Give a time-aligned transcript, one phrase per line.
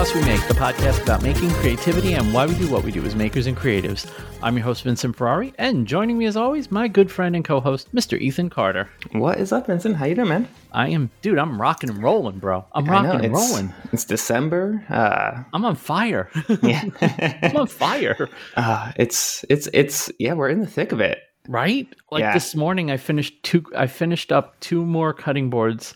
[0.00, 3.14] We Make, the podcast about making, creativity, and why we do what we do as
[3.14, 4.10] makers and creatives.
[4.42, 7.94] I'm your host, Vincent Ferrari, and joining me as always, my good friend and co-host,
[7.94, 8.18] Mr.
[8.18, 8.88] Ethan Carter.
[9.12, 9.96] What is up, Vincent?
[9.96, 10.48] How you doing, man?
[10.72, 12.64] I am, dude, I'm rocking and rolling, bro.
[12.72, 13.74] I'm know, rocking and it's, rolling.
[13.92, 14.82] It's December.
[14.88, 16.30] Uh, I'm on fire.
[16.62, 16.82] yeah,
[17.42, 18.28] I'm on fire.
[18.56, 21.18] uh, it's it's it's yeah, we're in the thick of it.
[21.46, 22.32] right like Yeah.
[22.34, 25.94] this morning i finished two i finished up two more cutting boards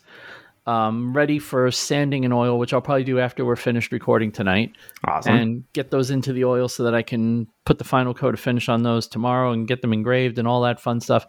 [0.67, 4.73] um, ready for sanding and oil which i'll probably do after we're finished recording tonight
[5.05, 5.35] Awesome.
[5.35, 8.39] and get those into the oil so that i can put the final coat of
[8.39, 11.27] finish on those tomorrow and get them engraved and all that fun stuff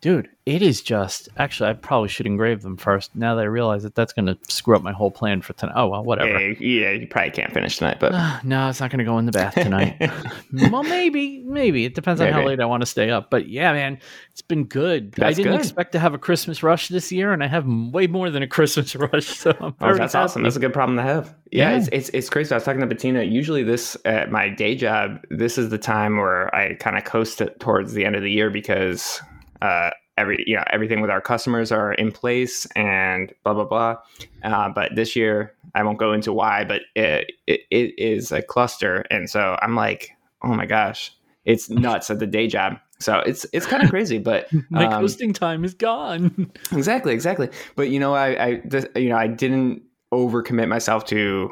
[0.00, 3.82] dude it is just actually i probably should engrave them first now that i realize
[3.82, 6.54] that that's going to screw up my whole plan for tonight oh well whatever yeah,
[6.60, 8.12] yeah, you probably can't finish tonight, but
[8.44, 9.96] no, it's not going to go in the bath tonight.
[10.70, 13.30] well, maybe, maybe it depends on how late I want to stay up.
[13.30, 13.98] But yeah, man,
[14.30, 15.14] it's been good.
[15.20, 15.60] I didn't good.
[15.60, 18.46] expect to have a Christmas rush this year, and I have way more than a
[18.46, 19.26] Christmas rush.
[19.26, 20.24] So I'm Oh, that's happy.
[20.24, 20.42] awesome.
[20.42, 21.34] That's a good problem to have.
[21.50, 21.76] Yeah, Yeah.
[21.78, 22.52] It's, it's it's crazy.
[22.52, 23.22] I was talking to Bettina.
[23.22, 27.40] Usually, this at my day job, this is the time where I kind of coast
[27.40, 29.20] it towards the end of the year because
[29.62, 33.96] uh, every you know everything with our customers are in place and blah blah blah.
[34.42, 38.42] Uh, but this year, I won't go into why, but it, it it is a
[38.42, 40.10] cluster, and so I'm like,
[40.42, 41.12] oh my gosh,
[41.44, 42.78] it's nuts at the day job.
[43.00, 46.50] So it's it's kind of crazy, but My um, coasting time is gone.
[46.72, 47.48] Exactly, exactly.
[47.76, 51.50] But you know, I, I, this, you know, I didn't overcommit myself to,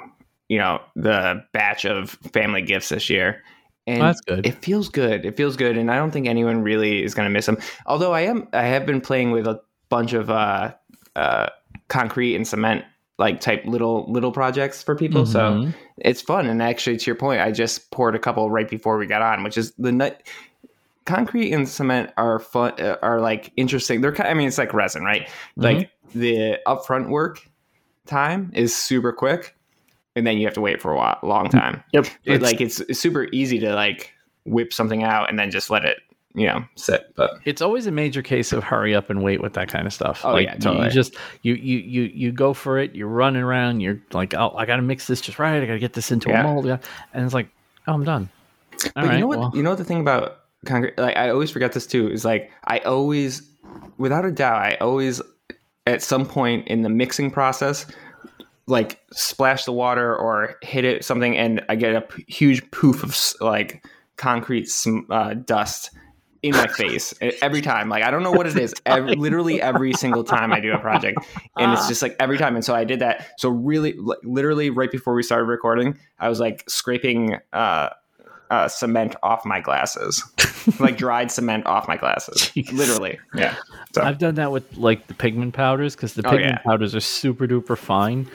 [0.48, 3.42] you know, the batch of family gifts this year,
[3.86, 4.46] and That's good.
[4.46, 5.24] it feels good.
[5.24, 7.58] It feels good, and I don't think anyone really is going to miss them.
[7.86, 10.74] Although I am, I have been playing with a bunch of uh,
[11.14, 11.46] uh,
[11.88, 12.84] concrete and cement
[13.18, 15.24] like type little little projects for people.
[15.24, 15.74] So Mhm.
[15.96, 16.46] it's fun.
[16.48, 19.42] And actually, to your point, I just poured a couple right before we got on,
[19.42, 20.22] which is the nut.
[21.06, 22.72] Concrete and cement are fun.
[22.80, 24.00] uh, Are like interesting.
[24.02, 24.14] They're.
[24.26, 25.28] I mean, it's like resin, right?
[25.56, 27.48] Like the upfront work
[28.06, 29.55] time is super quick,
[30.16, 31.82] and then you have to wait for a while, long time.
[31.92, 32.06] Yep.
[32.24, 34.12] It, like it's, it's super easy to like
[34.44, 35.98] whip something out and then just let it,
[36.34, 37.14] you know, sit.
[37.14, 39.92] But it's always a major case of hurry up and wait with that kind of
[39.92, 40.22] stuff.
[40.24, 40.86] Oh, like, yeah, you- totally.
[40.86, 42.94] You just you you you you go for it.
[42.94, 43.80] You're running around.
[43.80, 45.62] You're like, oh, I got to mix this just right.
[45.62, 46.40] I got to get this into Yeah.
[46.40, 46.66] a mold.
[46.66, 46.78] Yeah.
[47.12, 47.48] And it's like,
[47.86, 48.28] oh, I'm done.
[48.96, 49.38] All but you know what?
[49.38, 50.98] well, you know what the thing about concrete?
[50.98, 52.10] Like I always forget this too.
[52.10, 53.42] Is like I always,
[53.98, 55.20] without a doubt, I always
[55.86, 57.86] at some point in the mixing process,
[58.66, 63.02] like splash the water or hit it something, and I get a p- huge poof
[63.02, 63.84] of like
[64.16, 65.90] concrete sm- uh, dust
[66.42, 67.88] in my face every time.
[67.88, 68.74] Like I don't know what it is.
[68.86, 71.18] Every, literally every single time I do a project,
[71.56, 72.54] and it's just like every time.
[72.54, 73.26] And so I did that.
[73.38, 77.36] So really, like, literally right before we started recording, I was like scraping.
[77.52, 77.90] Uh,
[78.50, 80.22] uh, cement off my glasses,
[80.80, 82.36] like dried cement off my glasses.
[82.54, 82.72] Jeez.
[82.72, 83.56] Literally, yeah.
[83.94, 86.70] So I've done that with like the pigment powders because the Oh, pigment yeah.
[86.70, 88.28] powders are super duper fine.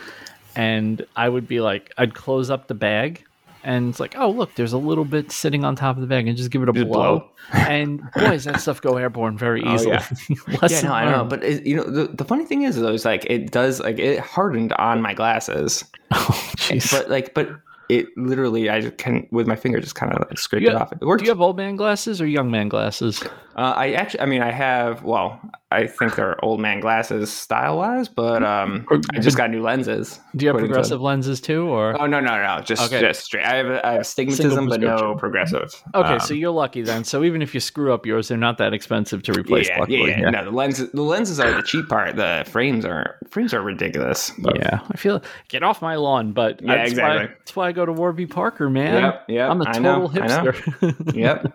[0.56, 3.24] And I would be like, I'd close up the bag
[3.64, 6.28] and it's like, oh, look, there's a little bit sitting on top of the bag
[6.28, 6.84] and just give it a blow.
[6.84, 7.30] blow.
[7.54, 9.92] and boys, that stuff go airborne very Oh, easily.
[10.30, 10.58] yeah.
[10.62, 11.24] Lesson yeah, no, I know.
[11.24, 14.00] But it, you know, the, the funny thing is, though, is like it does like
[14.00, 16.26] it hardened on my glasses, oh,
[16.58, 16.92] jeez.
[16.92, 17.50] but like, but
[17.92, 20.76] it literally, I just can with my finger just kind of like scraped You it
[20.76, 20.92] off.
[20.94, 21.20] It worked.
[21.22, 23.22] Do you have old man glasses or young man glasses?
[23.58, 25.04] uh, I actually, I mean, I have.
[25.04, 25.40] Well,
[25.74, 30.20] I think they're old man glasses style wise, but um, I just got new lenses.
[30.36, 31.68] Do you have into- progressive lenses too?
[31.68, 32.62] Or Oh no, no, no!
[32.62, 33.00] Just, Okay.
[33.02, 33.46] just straight.
[33.46, 35.74] I have, I have astigmatism, but no progressive.
[35.96, 37.04] okay, Um, so you're lucky then.
[37.04, 39.68] So even if you screw up yours, they're not that expensive to replace.
[39.70, 40.10] yeah, luckily.
[40.12, 42.16] yeah, yeah, No, the lenses, the lenses are the cheap part.
[42.16, 44.32] The frames are frames are ridiculous.
[44.40, 47.28] but- Yeah, I feel get off my lawn, but Yeah, that's exactly.
[47.28, 49.04] Why, that's why I go to Warby Parker, man.
[49.04, 50.52] Yep, yep, I'm a total know, I know.
[50.52, 51.16] hipster.
[51.16, 51.54] Yep.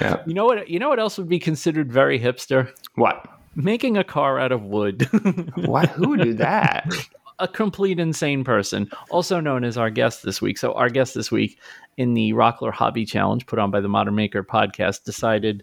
[0.00, 0.28] yep.
[0.28, 0.68] you know what?
[0.68, 2.72] You know what else would be considered very hipster?
[2.94, 3.26] What?
[3.54, 5.08] Making a car out of wood.
[5.56, 5.88] What?
[5.90, 6.92] Who would do that?
[7.38, 10.56] a complete insane person, also known as our guest this week.
[10.58, 11.58] So our guest this week
[11.96, 15.62] in the Rockler Hobby Challenge put on by the Modern Maker podcast decided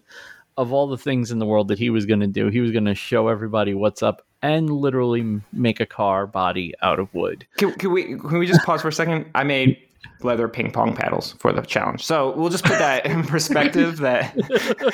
[0.56, 2.70] of all the things in the world that he was going to do, he was
[2.70, 7.46] going to show everybody what's up and literally make a car body out of wood.
[7.56, 9.26] Can, can we can we just pause for a second?
[9.34, 9.78] I made
[10.22, 13.96] leather ping pong paddles for the challenge, so we'll just put that in perspective.
[13.98, 14.34] That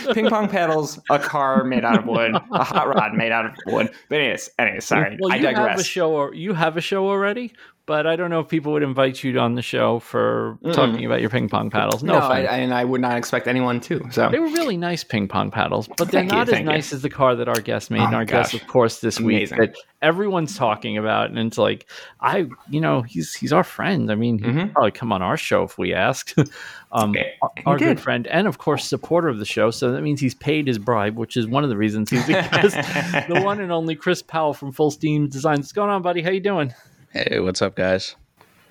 [0.14, 3.52] ping pong paddles, a car made out of wood, a hot rod made out of
[3.66, 3.90] wood.
[4.08, 5.84] But anyways, anyways, sorry, Well, I you have a digress.
[5.84, 6.32] show.
[6.32, 7.52] You have a show already,
[7.86, 11.20] but I don't know if people would invite you on the show for talking about
[11.20, 12.02] your ping pong paddles.
[12.04, 12.38] No, no, I.
[12.42, 14.06] I- and I would not expect anyone to.
[14.12, 16.66] So They were really nice ping pong paddles, but they're Thank you, not as thank
[16.66, 16.72] you.
[16.72, 18.00] nice as the car that our guest made.
[18.02, 19.58] and Oh, our guest, of course, this Amazing.
[19.58, 21.86] week that everyone's talking about, and it's like,
[22.20, 24.10] I, you know, he's he's our friend.
[24.10, 24.72] I mean, he'd Mhm.
[24.72, 26.34] probably come on our show if we asked.
[26.92, 29.70] um, Yeah, our- our good friend, and of course, supporter of the show.
[29.70, 32.32] So that means he's paid his bribe, which is one of the reasons he's the
[32.52, 33.28] guest.
[33.28, 35.58] the one and only Chris Powell from Full Steam Designs.
[35.60, 36.22] What's going on, buddy?
[36.22, 36.72] How you doing?
[37.12, 38.14] Hey, what's up, guys?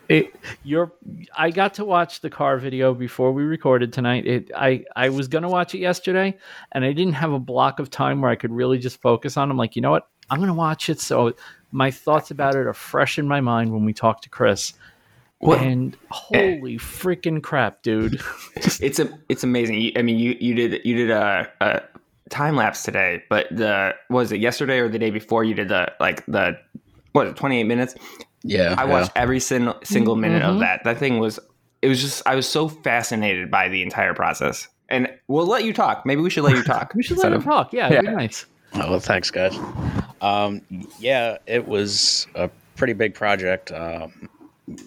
[0.08, 0.34] It,
[0.64, 0.94] you're.
[1.38, 4.26] I got to watch the car video before we recorded tonight.
[4.26, 4.50] It.
[4.56, 4.86] I.
[4.96, 6.38] I was gonna watch it yesterday,
[6.72, 9.52] and I didn't have a block of time where I could really just focus on.
[9.52, 10.08] I'm like, you know what?
[10.30, 11.02] I'm gonna watch it.
[11.02, 11.34] So
[11.74, 14.74] my thoughts about it are fresh in my mind when we talk to Chris.
[15.40, 15.62] What?
[15.62, 18.22] And holy freaking crap, dude!
[18.56, 19.20] it's a.
[19.28, 19.92] It's amazing.
[19.98, 21.82] I mean, you you did you did a, a
[22.30, 25.44] time lapse today, but the was it yesterday or the day before?
[25.44, 26.58] You did the like the
[27.12, 27.96] what 28 minutes
[28.44, 29.22] yeah, I watched yeah.
[29.22, 30.54] every sin- single minute Mhm.
[30.56, 30.84] of that.
[30.84, 31.40] That thing was,
[31.82, 34.68] it was just, I was so fascinated by the entire process.
[34.90, 36.06] And we'll let you talk.
[36.06, 36.94] Maybe we should let you talk.
[36.96, 37.74] We should let him of- talk.
[37.74, 38.14] Yeah, it'd be Yeah.
[38.14, 38.46] nice.
[38.74, 39.58] Oh, well, thanks, guys.
[40.22, 40.62] Um,
[41.00, 43.72] yeah, it was a pretty big project.
[43.72, 44.30] Um,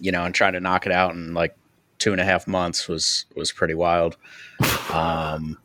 [0.00, 1.56] you know, and trying to knock it out in like
[1.98, 4.16] two and a half months was was pretty wild.
[4.92, 5.58] Um,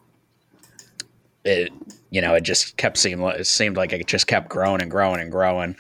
[1.44, 1.72] it,
[2.10, 4.90] you know, it just kept seeming like it seemed like it just kept growing and
[4.92, 5.76] growing and growing.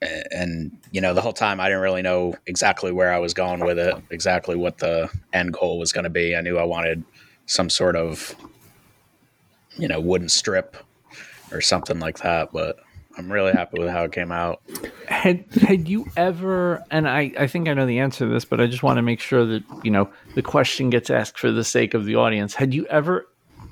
[0.02, 3.60] and you know, the whole time I didn't really know exactly where I was going
[3.60, 6.34] with it, exactly what the end goal was going to be.
[6.34, 7.04] I knew I wanted
[7.46, 8.34] some sort of
[9.76, 10.76] you know, wooden strip
[11.52, 12.52] or something like that.
[12.52, 12.78] But
[13.16, 14.62] I'm really happy with how it came out.
[15.06, 16.84] Had had you ever?
[16.90, 19.02] And I I think I know the answer to this, but I just want to
[19.02, 22.54] make sure that you know the question gets asked for the sake of the audience.
[22.54, 23.26] Had you ever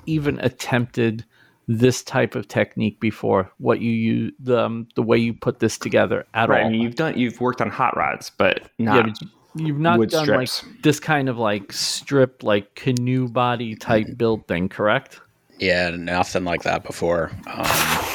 [0.05, 1.25] even attempted
[1.71, 3.49] this type of technique before?
[3.59, 6.61] What you use the um, the way you put this together at Right.
[6.61, 6.67] all?
[6.67, 9.19] I mean, you've done, you've worked on hot rods, but yeah, not.
[9.53, 10.63] but you've not wood done strips.
[10.65, 15.21] like this kind of like strip like canoe body type build thing, correct?
[15.59, 17.31] Yeah, nothing like that before.
[17.47, 17.67] Um,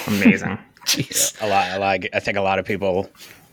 [0.08, 0.58] amazing.
[0.86, 1.36] Jeez.
[1.42, 2.00] a lot, a lot.
[2.12, 3.08] I think a lot of people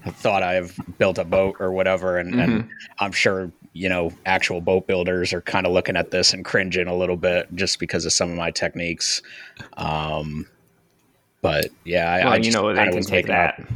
[0.07, 2.67] thought I've built a boat or whatever, and, and
[2.99, 6.87] I'm sure you know actual boat builders are kind of looking at this and cringing
[6.87, 9.21] a little bit just because of some of my techniques.
[9.77, 10.47] Um,
[11.41, 13.67] but yeah, I, well, I you just know, they can take making up- that.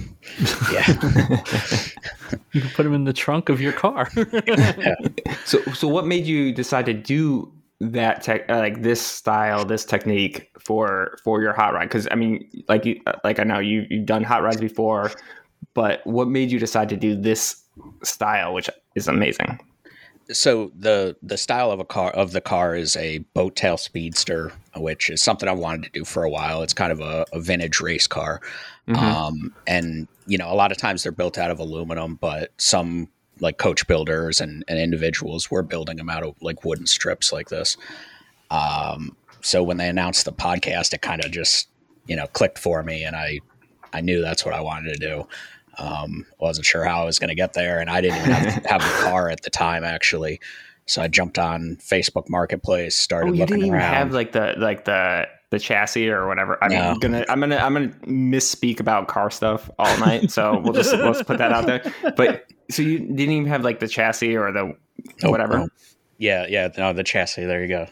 [0.71, 1.81] Yeah.
[2.53, 4.09] You can put them in the trunk of your car.
[5.45, 9.85] So, so what made you decide to do that tech, uh, like this style, this
[9.85, 11.83] technique for for your hot rod?
[11.83, 15.11] Because I mean, like you, uh, like I know you you've done hot rods before,
[15.75, 17.63] but what made you decide to do this
[18.03, 19.59] style, which is amazing?
[20.31, 24.51] So the the style of a car of the car is a boat tail speedster,
[24.75, 26.61] which is something I wanted to do for a while.
[26.63, 28.41] It's kind of a, a vintage race car,
[28.87, 28.97] Mhm.
[28.97, 33.07] um, and you know a lot of times they're built out of aluminum, but some
[33.41, 37.49] like coach builders and, and individuals were building them out of like wooden strips like
[37.49, 37.75] this.
[38.49, 41.67] Um, so when they announced the podcast, it kind of just
[42.07, 43.39] you know clicked for me, and I
[43.93, 45.27] I knew that's what I wanted to do.
[45.77, 48.65] Um, wasn't sure how I was going to get there, and I didn't even have,
[48.81, 50.39] have a car at the time actually.
[50.87, 53.93] So I jumped on Facebook Marketplace, started Oh, you looking didn't even around.
[53.93, 56.63] have like the like the the chassis or whatever.
[56.63, 56.95] I'm No.
[56.99, 61.23] gonna I'm gonna I'm gonna misspeak about car stuff all night, so we'll just let's
[61.23, 61.83] put that out there.
[62.15, 64.75] But so you didn't even have like the chassis or the
[65.23, 65.57] Nope, whatever.
[65.59, 65.71] nope.
[66.17, 67.45] Yeah, yeah, no, the chassis.
[67.45, 67.87] There you go.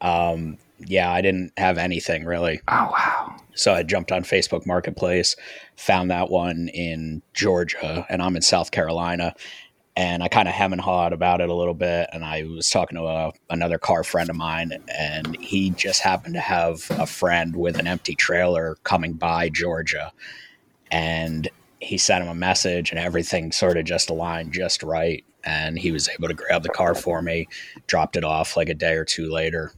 [0.00, 2.60] Um, yeah, I didn't have anything really.
[2.68, 3.36] Oh wow.
[3.54, 5.36] So I jumped on Facebook Marketplace,
[5.76, 9.34] found that one in Georgia, and I'm in South Carolina.
[9.94, 12.08] And I kind of hem and hawed about it a little bit.
[12.14, 16.32] And I was talking to a, another car friend of mine, and he just happened
[16.34, 20.10] to have a friend with an empty trailer coming by Georgia.
[20.90, 21.46] And
[21.78, 25.24] he sent him a message, and everything sort of just aligned just right.
[25.44, 27.48] And he was able to grab the car for me,
[27.86, 29.74] dropped it off like a day or two later.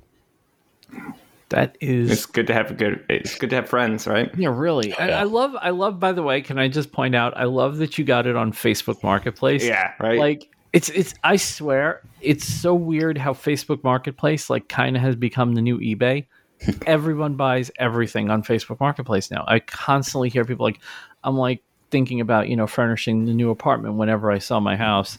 [1.50, 3.04] That is It's good to have a good.
[3.08, 4.30] It's good to have friends, right?
[4.36, 4.90] Yeah, really.
[4.90, 5.20] Yeah.
[5.20, 7.98] I love I love by the way, can I just point out I love that
[7.98, 9.64] you got it on Facebook Marketplace.
[9.64, 10.18] Yeah, right.
[10.18, 15.16] Like it's it's I swear, it's so weird how Facebook Marketplace like kind of has
[15.16, 16.26] become the new eBay.
[16.86, 19.44] Everyone buys everything on Facebook Marketplace now.
[19.46, 20.80] I constantly hear people like
[21.22, 25.18] I'm like thinking about, you know, furnishing the new apartment whenever I sell my house.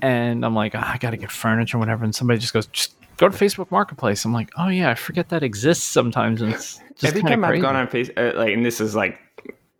[0.00, 2.04] And I'm like, "Ah, I got to get furniture, whatever.
[2.04, 4.24] And somebody just goes, just go to Facebook Marketplace.
[4.24, 6.42] I'm like, oh yeah, I forget that exists sometimes.
[6.42, 9.18] And it's just Every time I've gone on face, uh, like, and this is like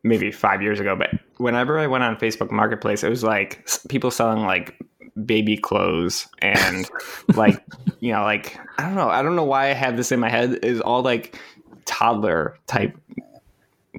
[0.03, 4.11] maybe five years ago, but whenever I went on Facebook Marketplace, it was like people
[4.11, 4.79] selling like
[5.25, 6.89] baby clothes and
[7.35, 7.63] like
[8.01, 10.29] you know, like I don't know, I don't know why I have this in my
[10.29, 11.39] head is all like
[11.85, 12.97] toddler type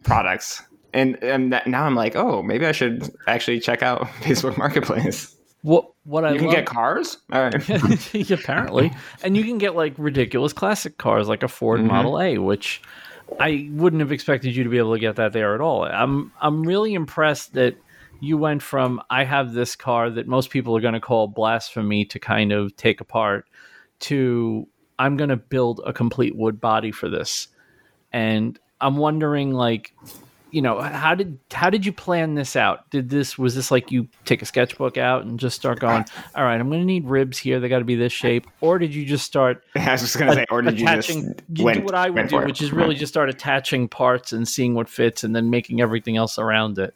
[0.03, 0.62] products.
[0.94, 5.36] And, and that, now I'm like, oh, maybe I should actually check out Facebook Marketplace.
[5.64, 7.18] What what I You can love, get cars.
[7.32, 7.70] All right.
[8.32, 8.92] apparently,
[9.24, 11.86] and you can get like ridiculous classic cars like a Ford Mhm.
[11.88, 12.82] Model A, which
[13.40, 15.84] I wouldn't have expected you to be able to get that there at all.
[15.84, 17.76] I'm I'm really impressed that
[18.20, 22.06] you went from I have this car that most people are going to call blasphemy
[22.06, 23.46] to kind of take apart
[24.02, 24.68] to
[25.00, 27.48] I'm going to build a complete wood body for this.
[28.14, 29.94] And I'm wondering like
[30.51, 33.92] you know how did how did you plan this out did this was this like
[33.92, 37.38] you take a sketchbook out and just start going all right i'm gonna need ribs
[37.38, 40.18] here they got to be this shape or did you just start I was just
[40.18, 41.25] gonna say, or did you just you
[41.60, 44.74] went, do what i would do which is really just start attaching parts and seeing
[44.74, 46.94] what fits and then making everything else around it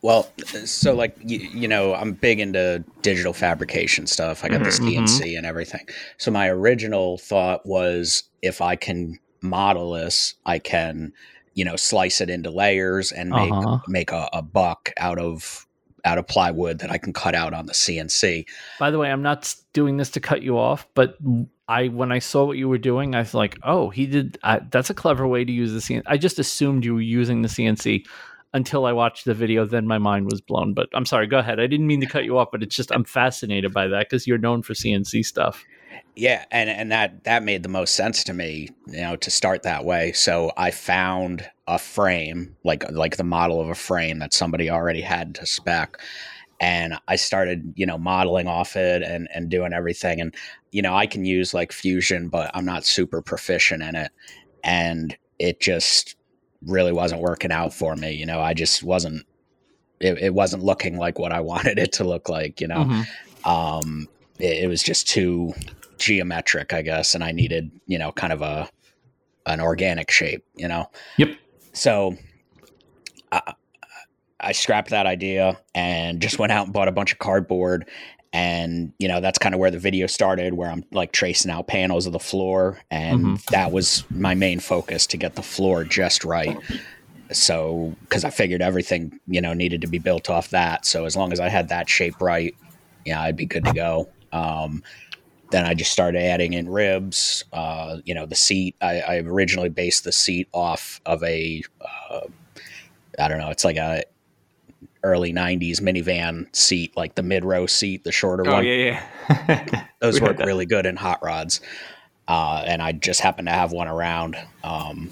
[0.00, 0.32] Well,
[0.64, 4.44] so like you, you know, I'm big into digital fabrication stuff.
[4.44, 4.94] I got the Mhm.
[4.94, 5.84] CNC and everything.
[6.18, 11.12] So my original thought was if I can model this, I can,
[11.58, 13.78] you know, slice it into layers and make Uh-huh.
[13.88, 15.66] make a, a buck out of
[16.04, 18.44] out of plywood that I can cut out on the CNC.
[18.78, 21.16] By the way, I'm not doing this to cut you off, but
[21.66, 24.38] I when I saw what you were doing, I was like, "Oh, he did.
[24.44, 27.42] I, that's a clever way to use the CNC." I just assumed you were using
[27.42, 28.06] the CNC
[28.54, 29.66] until I watched the video.
[29.66, 30.72] Then my mind was blown.
[30.74, 31.26] But I'm sorry.
[31.26, 31.58] Go ahead.
[31.58, 34.26] I didn't mean to cut you off, but it's just I'm fascinated by that because
[34.28, 35.64] you're known for CNC stuff.
[36.16, 39.62] Yeah, and and that that made the most sense to me, you know, to start
[39.62, 40.12] that way.
[40.12, 45.00] So I found a frame, like like the model of a frame that somebody already
[45.00, 45.96] had to spec,
[46.60, 50.20] and I started, you know, modeling off it and and doing everything.
[50.20, 50.34] And
[50.72, 54.10] you know, I can use like Fusion, but I'm not super proficient in it,
[54.64, 56.16] and it just
[56.66, 58.10] really wasn't working out for me.
[58.12, 59.24] You know, I just wasn't.
[60.00, 62.60] It, it wasn't looking like what I wanted it to look like.
[62.60, 63.06] You know, Mhm.
[63.44, 64.08] um,
[64.40, 65.54] it, it was just too
[65.98, 68.68] geometric, I guess, and I needed, you know, kind of a
[69.46, 70.86] an organic shape, you know.
[71.18, 71.36] Yep.
[71.72, 72.16] So
[73.32, 73.54] I,
[74.40, 77.88] I scrapped that idea and just went out and bought a bunch of cardboard.
[78.34, 81.66] And you know that's kind of where the video started, where I'm like tracing out
[81.66, 83.46] panels of the floor, and Mhm.
[83.46, 86.54] that was my main focus to get the floor just right.
[87.32, 91.16] So, because I figured everything you know needed to be built off that, so as
[91.16, 92.54] long as I had that shape right,
[93.06, 94.12] yeah, I'd be good to go.
[94.32, 94.82] Um,
[95.50, 97.44] then I just started adding in ribs.
[97.52, 98.76] Uh, you know, the seat.
[98.80, 102.20] I, I originally based the seat off of a, uh,
[103.18, 104.02] I don't know, it's like a
[105.04, 108.64] early '90s minivan seat, like the mid row seat, the shorter Oh one.
[108.64, 109.86] yeah, yeah.
[110.00, 111.60] Those We work really good in hot rods.
[112.26, 114.36] Uh, and I just happened to have one around.
[114.62, 115.10] Um,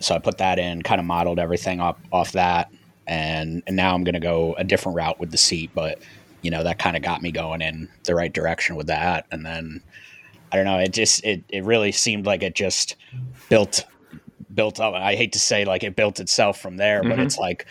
[0.00, 2.70] so I put that in, kind of modeled everything up off that.
[3.06, 5.70] And, and now I'm going to go a different route with the seat.
[5.74, 5.98] But,
[6.46, 9.26] you know, that kind of got me going in the right direction with that.
[9.32, 9.82] And then,
[10.52, 12.94] I don't know, it just, it, it really seemed like it just
[13.48, 13.84] built,
[14.54, 14.94] built up.
[14.94, 17.24] I hate to say like it built itself from there, but Mhm.
[17.24, 17.66] it's like,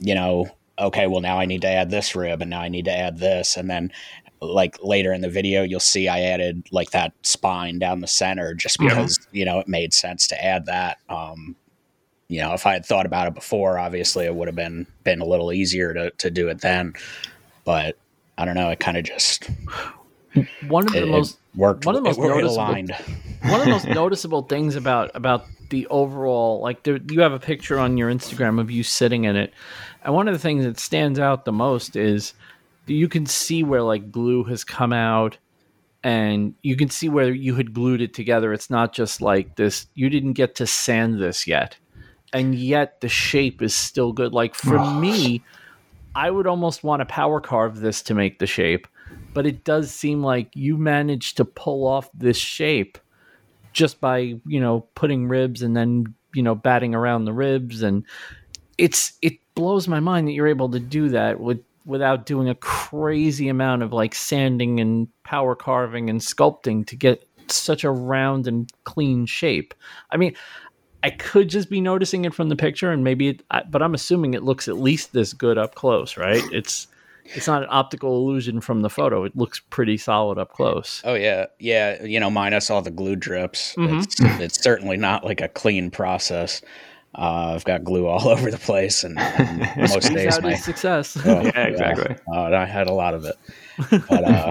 [0.00, 2.86] you know, okay, well now I need to add this rib and now I need
[2.86, 3.56] to add this.
[3.56, 3.92] And then
[4.40, 8.54] like later in the video, you'll see I added like that spine down the center
[8.54, 8.88] just Yeah.
[8.88, 10.98] because, you know, it made sense to add that.
[11.08, 11.54] Um,
[12.26, 15.20] you know, if I had thought about it before, obviously it would have been, been
[15.20, 16.94] a little easier to, to do it then,
[17.70, 17.96] but
[18.36, 18.70] I don't know.
[18.70, 19.48] It kind of just
[20.66, 21.86] One of the it, it most worked.
[21.86, 22.66] one of the most it, it noticeable-
[23.50, 27.38] one of the most noticeable things about about the overall like there, you have a
[27.38, 29.52] picture on your Instagram of you sitting in it,
[30.02, 32.34] and one of the things that stands out the most is
[32.86, 35.36] you can see where like glue has come out,
[36.02, 38.52] and you can see where you had glued it together.
[38.52, 39.86] It's not just like this.
[39.94, 41.76] You didn't get to sand this yet,
[42.32, 44.32] and yet the shape is still good.
[44.32, 45.44] Like for me,
[46.14, 48.88] I would almost want to power carve this to make the shape,
[49.32, 52.98] but it does seem like you managed to pull off this shape
[53.72, 58.04] just by you know putting ribs and then you know batting around the ribs and
[58.78, 62.54] it's it blows my mind that you're able to do that with without doing a
[62.56, 68.46] crazy amount of like sanding and power carving and sculpting to get such a round
[68.46, 69.74] and clean shape.
[70.10, 70.34] I mean,
[71.02, 73.94] I could just be noticing it from the picture and maybe it, I, but I'm
[73.94, 76.42] assuming it looks at least this good up close, right?
[76.52, 76.86] It's
[77.32, 79.22] it's not an optical illusion from the photo.
[79.24, 81.00] It looks pretty solid up close.
[81.04, 82.02] Oh yeah, yeah.
[82.02, 84.02] You know, minus all the glue drips, Mhm.
[84.02, 86.60] it's, it's certainly not like a clean process.
[87.14, 91.16] Uh, I've got glue all over the place, and, and most days my success.
[91.24, 92.16] oh, Yeah, exactly.
[92.32, 93.36] Uh, and I had a lot of it,
[94.08, 94.50] but uh,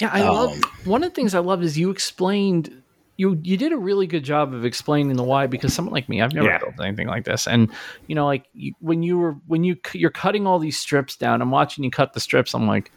[0.00, 2.77] Yeah, I love Um, one of the things I love is you explained
[3.18, 6.22] you you did a really good job of explaining the why because someone like me
[6.22, 6.58] I've never Yeah.
[6.58, 7.70] built anything like this and
[8.06, 11.42] you know like you, when you were when you you're cutting all these strips down
[11.42, 12.90] I'm watching you cut the strips I'm like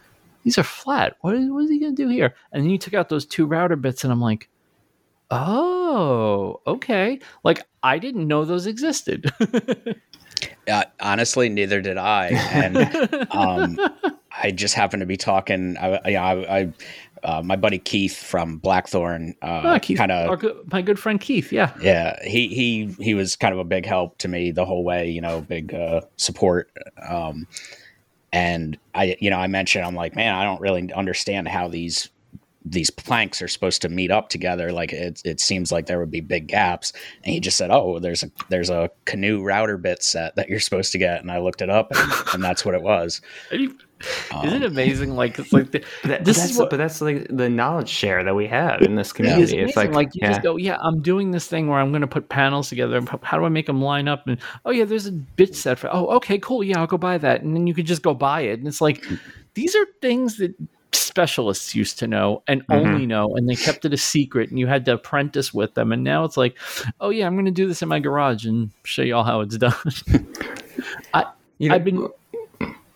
[0.44, 2.94] these are flat what is, what is he gonna do here and then you took
[2.94, 4.48] out those two router bits and I'm like
[5.32, 9.32] oh okay like I didn't know those existed
[10.68, 12.28] uh, honestly, neither did I.
[12.28, 12.78] And
[13.32, 13.80] um,
[14.32, 15.78] I just happened to be talking.
[15.78, 16.74] I, I, I, I
[17.24, 20.30] uh, my buddy Keith from Blackthorn, uh, Keith, kind of
[20.72, 24.18] my good friend Keith yeah Yeah, he he he was kind of a big help
[24.20, 25.10] to me the whole way.
[25.10, 26.72] You know, big uh, support.
[27.08, 27.48] Um,
[28.34, 32.10] and I, you know, I mentioned I'm like, man, I don't really understand how these
[32.63, 34.72] these planks are supposed to meet up together.
[34.72, 36.94] Like it, it seems like there would be big gaps.
[37.24, 40.60] And he just said, "Oh, there's a there's a canoe router bit set that you're
[40.60, 41.92] supposed to get." And I looked it up,
[42.34, 43.22] and that's what it was.
[44.34, 45.15] Um, Isn't it amazing?
[45.15, 48.36] Like it's like the, that, this is what, but that's like the knowledge share that
[48.36, 49.60] we have in this community.
[49.60, 50.29] It's, it's like like you yeah.
[50.29, 53.01] just go, yeah, I'm doing this thing where I'm going to put panels together.
[53.24, 54.27] How do I make them line up?
[54.27, 55.89] And oh yeah, there's a bit set for.
[55.93, 56.63] Oh okay, cool.
[56.63, 58.60] Yeah, I'll go buy that, and then you could just go buy it.
[58.60, 59.05] And it's like
[59.53, 60.55] these are things that
[60.93, 62.88] specialists used to know and mm-hmm.
[62.88, 65.91] only know and they kept it a secret and you had to apprentice with them
[65.91, 66.58] and now it's like
[67.00, 69.41] oh yeah i'm going to do this in my garage and show you all how
[69.41, 69.74] it's done
[71.13, 71.25] I,
[71.60, 72.10] you know, i've been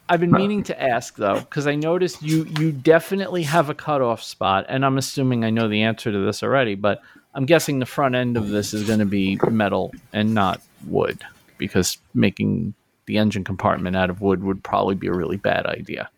[0.09, 4.21] i've been meaning to ask though because i noticed you you definitely have a cutoff
[4.21, 7.01] spot and i'm assuming i know the answer to this already but
[7.33, 11.21] i'm guessing the front end of this is going to be metal and not wood
[11.57, 12.73] because making
[13.05, 16.09] the engine compartment out of wood would probably be a really bad idea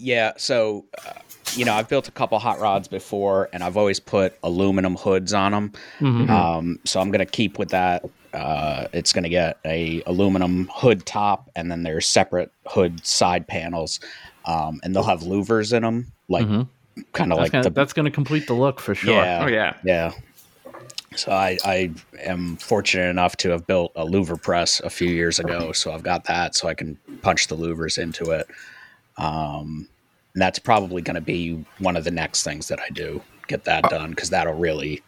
[0.00, 1.12] yeah, so uh,
[1.54, 5.32] you know, I've built a couple hot rods before, and I've always put aluminum hoods
[5.32, 5.72] on them.
[5.98, 6.30] Mm-hmm.
[6.30, 8.04] Um, so I'm going to keep with that.
[8.32, 13.46] Uh, it's going to get a aluminum hood top, and then there's separate hood side
[13.48, 14.00] panels,
[14.44, 17.02] um, and they'll have louvers in them, like mm-hmm.
[17.12, 19.14] kind of like gonna, the, that's going to complete the look for sure.
[19.14, 20.12] Yeah, oh yeah, yeah.
[21.16, 25.40] So I, I am fortunate enough to have built a louver press a few years
[25.40, 28.46] ago, so I've got that, so I can punch the louvers into it.
[29.16, 29.88] Um,
[30.34, 33.20] and that's probably going to be one of the next things that I do.
[33.48, 35.02] Get that done because that'll really,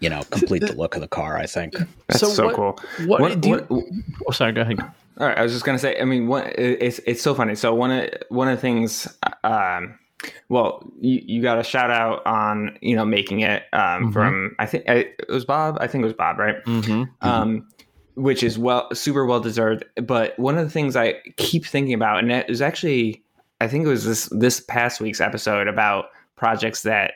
[0.00, 1.36] you know, complete the look of the car.
[1.36, 1.74] I think.
[2.08, 2.78] That's so, so what, cool.
[3.06, 3.66] What, what, do you,
[4.26, 4.52] oh, sorry.
[4.52, 4.80] Go ahead.
[4.80, 6.00] All right, I was just gonna say.
[6.00, 7.54] I mean, what it's it's so funny.
[7.54, 9.06] So one of one of the things,
[9.44, 9.98] um,
[10.48, 14.10] well, you, you got a shout out on you know making it um, mm-hmm.
[14.10, 15.78] from I think it was Bob.
[15.80, 16.64] I think it was Bob, right?
[16.64, 17.04] Mm-hmm.
[17.20, 17.68] Um,
[18.16, 19.84] which is well super well deserved.
[20.02, 23.22] But one of the things I keep thinking about, and it was actually
[23.60, 27.14] I think it was this this past week's episode about projects that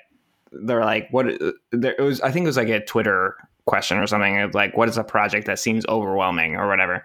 [0.52, 3.36] they're like what uh, there it was I think it was like a Twitter
[3.66, 7.04] question or something like what is a project that seems overwhelming or whatever.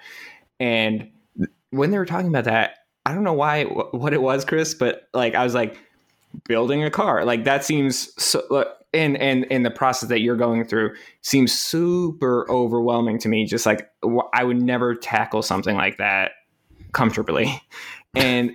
[0.59, 1.09] And
[1.71, 5.09] when they were talking about that, I don't know why what it was, Chris, but
[5.13, 5.77] like I was like
[6.47, 7.25] building a car.
[7.25, 12.49] Like that seems so and and and the process that you're going through seems super
[12.49, 13.89] overwhelming to me just like
[14.33, 16.31] I would never tackle something like that
[16.91, 17.61] comfortably
[18.15, 18.51] and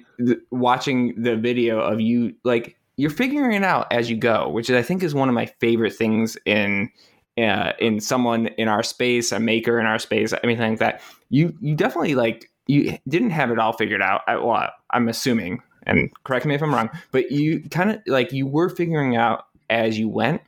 [0.51, 4.83] watching the video of you like you're figuring it out as you go which i
[4.83, 6.91] think is one of my favorite things in
[7.39, 11.57] uh, in someone in our space a maker in our space anything like that you
[11.61, 16.11] you definitely like you didn't have it all figured out I, well i'm assuming and
[16.25, 19.99] correct me if i'm wrong but you kind of like you were figuring out as
[19.99, 20.43] you went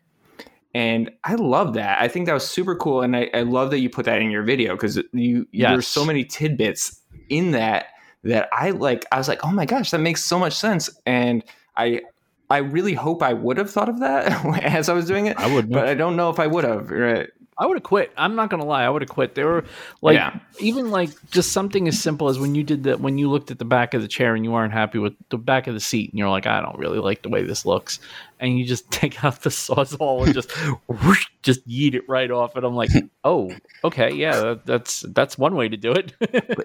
[0.74, 2.00] and I love that.
[2.00, 4.30] I think that was super cool, and I, I love that you put that in
[4.30, 5.72] your video because you yes.
[5.72, 7.86] there's so many tidbits in that
[8.22, 11.42] that I like I was like, "Oh my gosh, that makes so much sense." And
[11.76, 12.02] I
[12.50, 15.38] I really hope I would have thought of that as I was doing it.
[15.38, 16.90] I would, but I don't know if I would have.
[16.90, 17.30] Right?
[17.60, 18.10] I would have quit.
[18.16, 18.84] I'm not gonna lie.
[18.84, 19.34] I would have quit.
[19.34, 19.64] There were
[20.00, 20.38] like yeah.
[20.60, 23.58] even like just something as simple as when you did that when you looked at
[23.58, 26.08] the back of the chair and you weren't happy with the back of the seat
[26.08, 28.00] and you're like, I don't really like the way this looks,
[28.40, 30.50] and you just take out the sawzall and just
[30.88, 32.56] whoosh, just yeet it right off.
[32.56, 32.90] And I'm like,
[33.24, 36.14] oh, okay, yeah, that, that's that's one way to do it.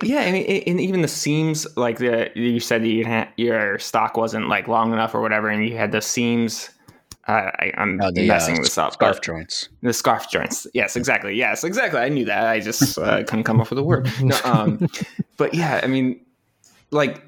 [0.01, 4.47] yeah, and, and, even the seams, like the you said, you had, your stock wasn't
[4.47, 6.69] like long enough or whatever, and you had the seams
[7.27, 8.93] I, am oh, messing uh, this up.
[8.93, 9.69] Scarf joints.
[9.81, 10.67] The scarf joints.
[10.73, 11.35] Yes, exactly.
[11.35, 11.99] Yes, exactly.
[11.99, 12.45] I knew that.
[12.45, 14.09] I just uh, couldn't come up with a word.
[14.21, 14.87] No, um,
[15.37, 16.23] but yeah, I mean,
[16.91, 17.23] like,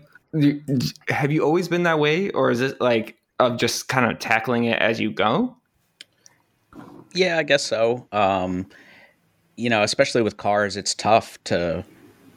[1.09, 4.65] have you always been that way, or is it like of just kind of tackling
[4.65, 5.55] it as you go?
[7.13, 8.07] Yeah, I guess so.
[8.11, 8.67] Um,
[9.55, 11.83] you know, especially with cars, it's tough to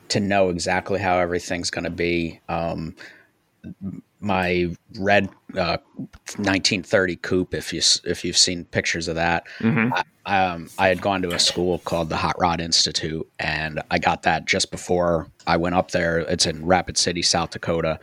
[0.09, 2.40] to know exactly how everything's going to be.
[2.49, 2.96] Um,
[4.20, 5.78] my red uh,
[6.37, 7.54] 1930 coupe.
[7.54, 9.92] If you if you've seen pictures of that, mm-hmm.
[10.26, 13.98] I, um, I had gone to a school called the Hot Rod Institute, and I
[13.98, 16.18] got that just before I went up there.
[16.18, 17.98] It's in Rapid City, South Dakota.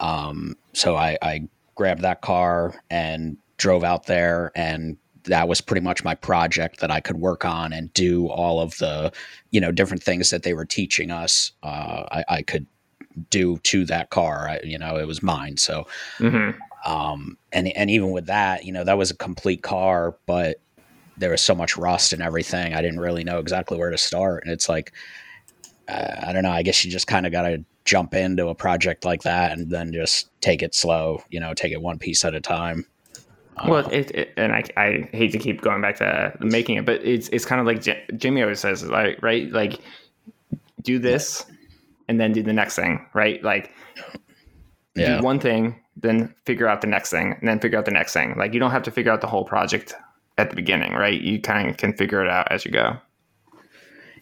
[0.00, 5.80] Um, so I, I grabbed that car and drove out there, and that was pretty
[5.80, 9.12] much my project that I could work on and do all of the,
[9.50, 11.52] you know, different things that they were teaching us.
[11.62, 12.66] Uh, I, I could
[13.30, 14.48] do to that car.
[14.48, 15.56] I, you know, it was mine.
[15.56, 15.86] So,
[16.18, 16.58] mm-hmm.
[16.90, 20.60] um, and and even with that, you know, that was a complete car, but
[21.16, 22.74] there was so much rust and everything.
[22.74, 24.44] I didn't really know exactly where to start.
[24.44, 24.92] And it's like,
[25.88, 26.50] uh, I don't know.
[26.50, 29.70] I guess you just kind of got to jump into a project like that and
[29.70, 31.22] then just take it slow.
[31.30, 32.86] You know, take it one piece at a time.
[33.68, 37.04] Well, it, it, and I, I hate to keep going back to making it, but
[37.04, 39.78] it's it's kind of like J- Jimmy always says, like right, like
[40.80, 41.44] do this,
[42.12, 43.42] and then do the next thing, right?
[43.42, 43.72] Like
[44.94, 45.16] yeah.
[45.16, 48.12] do one thing then figure out the next thing, and then figure out the next
[48.12, 48.34] thing.
[48.36, 49.94] Like you don't have to figure out the whole project
[50.38, 51.20] at the beginning, right?
[51.20, 52.96] You kind of can figure it out as you go.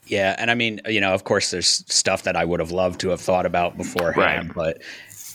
[0.06, 3.00] Yeah, and I mean, you know, of course, there's stuff that I would have loved
[3.00, 4.78] to have thought about beforehand, right.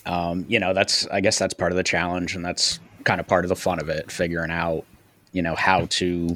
[0.05, 3.19] but um, you know, that's I guess that's part of the challenge, and that's kind
[3.19, 4.83] of part of the fun of it, figuring out,
[5.31, 6.35] you know, how to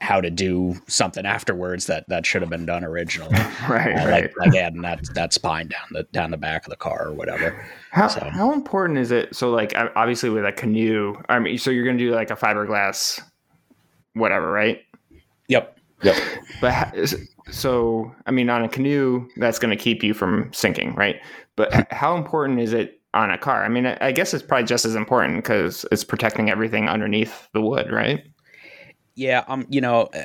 [0.00, 3.32] how to do something afterwards that that should have been done originally.
[3.68, 4.24] right, uh, right.
[4.36, 7.12] Like, like adding that that spine down the down the back of the car or
[7.12, 7.66] whatever.
[7.90, 8.20] How so.
[8.30, 9.34] how important is it?
[9.34, 12.36] So like obviously with a canoe, I mean, so you're going to do like a
[12.36, 13.20] fiberglass,
[14.14, 14.82] whatever, right?
[15.48, 15.78] Yep.
[16.02, 16.16] Yep.
[16.60, 17.14] But
[17.50, 21.16] so I mean, on a canoe, that's going to keep you from sinking, right?
[21.56, 23.64] But how important is it on a car?
[23.64, 27.62] I mean, I guess it's probably just as important because it's protecting everything underneath the
[27.62, 28.24] wood, right?
[29.16, 30.24] Yeah, um, you know, uh,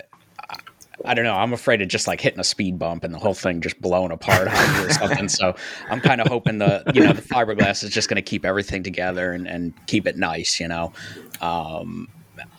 [1.06, 1.34] I don't know.
[1.34, 4.12] I'm afraid of just like hitting a speed bump and the whole thing just blowing
[4.12, 5.30] apart on you or something.
[5.30, 5.56] so
[5.90, 8.84] I'm kind of hoping the you know the fiberglass is just going to keep everything
[8.84, 10.60] together and, and keep it nice.
[10.60, 10.94] You know,
[11.42, 12.08] um,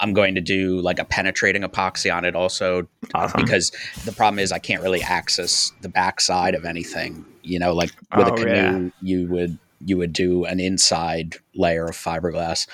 [0.00, 3.44] I'm going to do like a penetrating epoxy on it also awesome.
[3.44, 3.70] because
[4.04, 7.24] the problem is I can't really access the backside of anything.
[7.42, 8.90] You know, like with oh, a canoe, yeah.
[9.00, 12.66] you would you would do an inside layer of fiberglass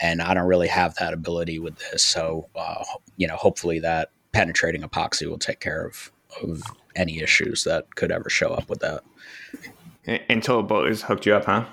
[0.00, 2.02] and I don't really have that ability with this.
[2.02, 2.84] So, uh,
[3.16, 6.62] you know, hopefully that penetrating epoxy will take care of, of
[6.94, 9.02] any issues that could ever show up with that.
[10.28, 11.64] Until Boaters hooked you up, huh?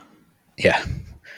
[0.58, 0.84] Yeah.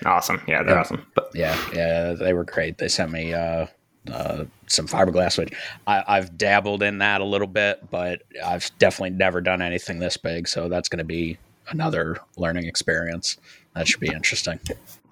[0.05, 0.41] Awesome.
[0.47, 0.81] Yeah, they're yeah.
[0.81, 1.05] awesome.
[1.15, 2.77] But yeah, yeah, they were great.
[2.77, 3.67] They sent me uh,
[4.11, 5.53] uh, some fiberglass, which
[5.87, 10.17] I, have dabbled in that a little bit, but I've definitely never done anything this
[10.17, 10.47] big.
[10.47, 11.37] So that's going to be
[11.69, 13.37] another learning experience.
[13.73, 14.59] That should be interesting.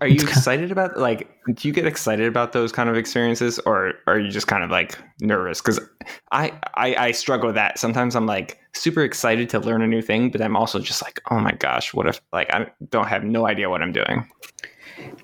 [0.04, 1.30] Are you excited about like?
[1.54, 4.70] Do you get excited about those kind of experiences, or are you just kind of
[4.70, 5.62] like nervous?
[5.62, 5.80] Because
[6.34, 7.80] I, I I struggle with that.
[7.80, 11.22] Sometimes I'm like super excited to learn a new thing, but I'm also just like,
[11.32, 14.30] oh my gosh, what if like I don't have no idea what I'm doing.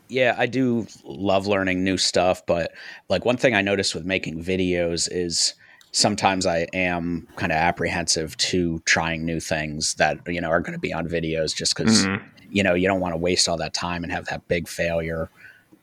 [0.07, 2.71] Yeah, I do love learning new stuff, but
[3.09, 5.55] like one thing I noticed with making videos is
[5.91, 10.73] sometimes I am kind of apprehensive to trying new things that you know are going
[10.73, 12.25] to be on videos just because mm-hmm.
[12.51, 15.29] You know you don't want to waste all that time and have that big failure.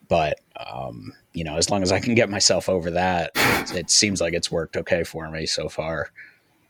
[0.07, 3.89] But um, you know, as long as I can get myself over that, it, it
[3.89, 6.11] seems like it's worked okay for me so far.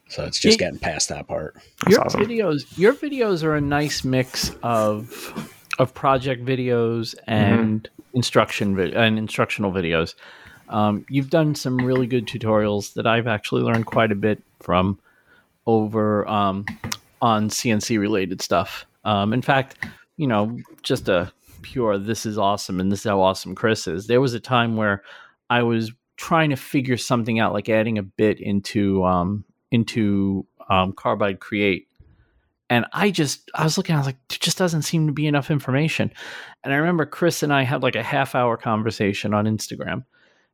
[0.09, 1.55] So it's just getting past that part.
[1.55, 2.21] That's your awesome.
[2.21, 8.17] videos, your videos are a nice mix of of project videos and mm-hmm.
[8.17, 10.15] instruction vi- and instructional videos.
[10.69, 14.99] Um, you've done some really good tutorials that I've actually learned quite a bit from
[15.65, 16.65] over um,
[17.21, 18.85] on CNC related stuff.
[19.07, 19.85] Um, in fact,
[20.17, 24.07] you know, just a pure this is awesome and this is how awesome Chris is.
[24.07, 25.03] There was a time where
[25.49, 30.91] I was trying to figure something out, like adding a bit into um, into um,
[30.91, 31.87] Carbide Create.
[32.69, 35.25] And I just, I was looking, I was like, there just doesn't seem to be
[35.25, 36.11] enough information.
[36.65, 40.03] And I remember Chris and I had like a half hour conversation on Instagram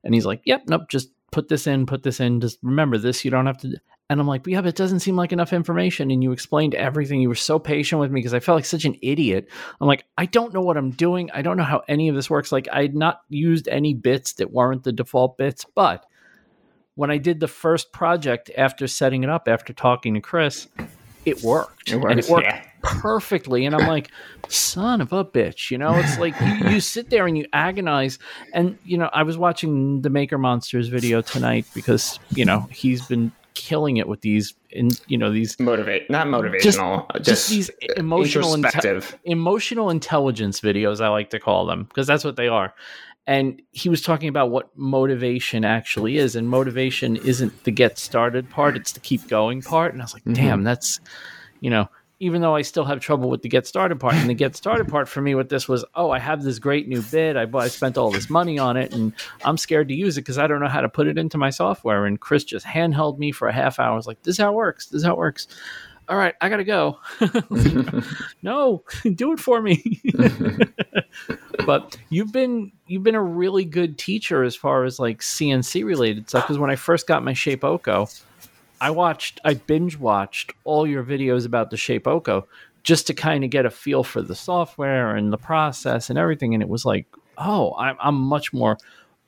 [0.03, 2.39] and he's like, yep, nope, just put this in, put this in.
[2.39, 3.25] Just remember this.
[3.25, 3.75] You don't have to.
[4.13, 6.11] And I'm like, yeah, but it doesn't seem like enough information.
[6.11, 7.19] And you explained everything.
[7.19, 9.49] You were so patient with me because I felt like such an idiot.
[9.81, 11.31] I'm like, I don't know what I'm doing.
[11.33, 12.51] I don't know how any of this works.
[12.51, 15.65] Like, I had not used any bits that weren't the default bits.
[15.73, 16.05] But
[16.93, 20.67] when I did the first project after setting it up, after talking to Chris,
[21.25, 21.91] it worked.
[21.91, 22.63] It and it worked yeah.
[22.83, 23.65] perfectly.
[23.65, 24.11] And I'm like,
[24.47, 25.71] son of a bitch.
[25.71, 28.19] You know, it's like you, you, sit there and you agonize.
[28.53, 33.07] And, you know, I was watching the Maker Monsters video tonight because, you know, he's
[33.07, 37.49] been killing it with these in you know these motivate not motivational just, just, just
[37.49, 42.47] these emotional inte- emotional intelligence videos i like to call them because that's what they
[42.47, 42.73] are.
[43.25, 48.49] And he was talking about what motivation actually is and motivation isn't the get started
[48.49, 49.93] part it's the keep going part.
[49.93, 50.33] And i was like mm-hmm.
[50.33, 50.99] damn that's
[51.61, 51.87] you know
[52.23, 54.87] even though i still have trouble with the get started part and the get started
[54.87, 57.67] part for me with this was oh i have this great new bid i, I
[57.67, 60.59] spent all this money on it and i'm scared to use it because i don't
[60.59, 63.53] know how to put it into my software and chris just handheld me for a
[63.53, 65.47] half hour i was like this is how it works this is how it works
[66.09, 66.99] all right, I gotta go.
[68.41, 68.83] no,
[69.15, 70.01] do it for me.
[71.65, 76.27] but you've been you've been a really good teacher as far as like CNC related
[76.27, 76.43] stuff.
[76.43, 78.21] Because when I first got my Shapeoko,
[78.83, 82.43] I watched I binge watched all your videos about the Shapeoko
[82.83, 86.53] just to kind of get a feel for the software and the process and everything.
[86.53, 88.77] And it was like, oh, I'm I'm much more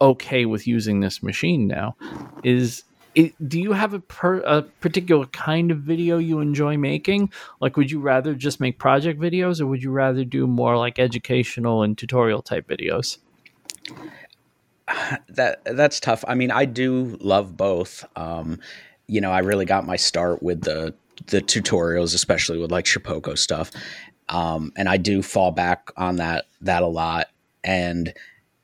[0.02, 1.96] okay with using this machine now.
[2.44, 2.84] Is
[3.16, 7.32] it, do you have a, per, a particular kind of video you enjoy making?
[7.62, 11.00] Like, would you rather just make project videos, or would you rather do more like
[11.00, 13.20] educational and tutorial type videos?
[15.30, 16.24] That that's tough.
[16.28, 18.06] I mean, I do love both.
[18.16, 18.60] Um,
[19.08, 20.94] you know, I really got my start with the
[21.28, 23.72] the tutorials, especially with like Shapeoko stuff.
[24.30, 27.28] um, and I do fall back on that that a lot.
[27.64, 28.14] And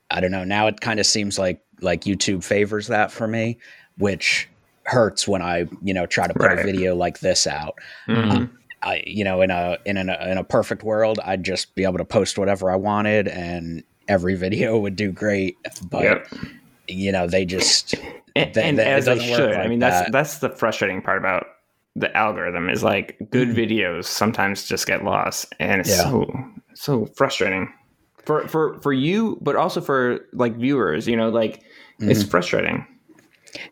[0.10, 0.44] I don't know.
[0.44, 3.58] Now it kind of seems like like YouTube favors that for me,
[3.98, 4.48] which
[4.84, 6.60] hurts when I you know try to put Right.
[6.60, 7.76] a video like this out.
[8.08, 8.50] Mhm.
[8.84, 12.00] I you know in a in a in a perfect world I'd just be able
[12.00, 15.56] to post whatever I wanted and every video would do great.
[15.90, 16.28] But Yep.
[16.88, 17.94] You know they just
[18.36, 19.54] and, Th- and th- it as they should.
[19.54, 20.12] I mean, that's that.
[20.12, 21.46] that's the frustrating part about
[21.96, 23.56] the algorithm is like good Mhm.
[23.56, 26.04] videos sometimes just get lost, and it's Yeah.
[26.04, 26.34] so
[26.74, 27.72] so frustrating
[28.26, 31.08] for for for you, but also for like viewers.
[31.08, 31.62] You know, like
[32.00, 32.30] it's Mhm.
[32.32, 32.88] frustrating.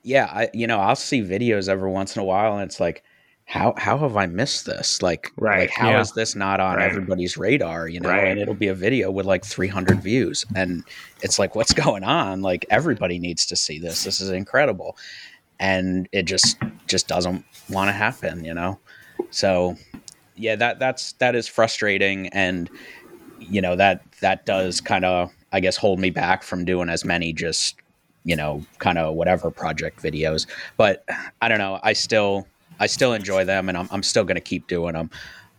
[0.04, 3.02] yeah I you know I'll see videos every once in a while and it's like
[3.49, 5.01] how how have I missed this?
[5.01, 6.21] Like Right, like how is yeah.
[6.21, 6.85] this not on Right.
[6.89, 8.09] everybody's radar you know?
[8.09, 8.27] Right.
[8.27, 10.83] and it'll be a video with like 300 views and
[11.23, 12.41] it's like what's going on?
[12.41, 14.03] Like everybody needs to see this.
[14.03, 14.95] This is incredible.
[15.59, 18.79] And it just just doesn't want to happen you know?
[19.31, 19.75] So
[20.35, 22.69] yeah that that's that is frustrating and
[23.39, 27.03] you know that that does kind of i guess hold me back from doing as
[27.03, 27.75] many just
[28.25, 30.45] you know kind of whatever project videos.
[30.77, 31.03] But
[31.41, 32.47] i don't know i still
[32.80, 35.10] i still enjoy them and i'm, I'm still going to keep doing them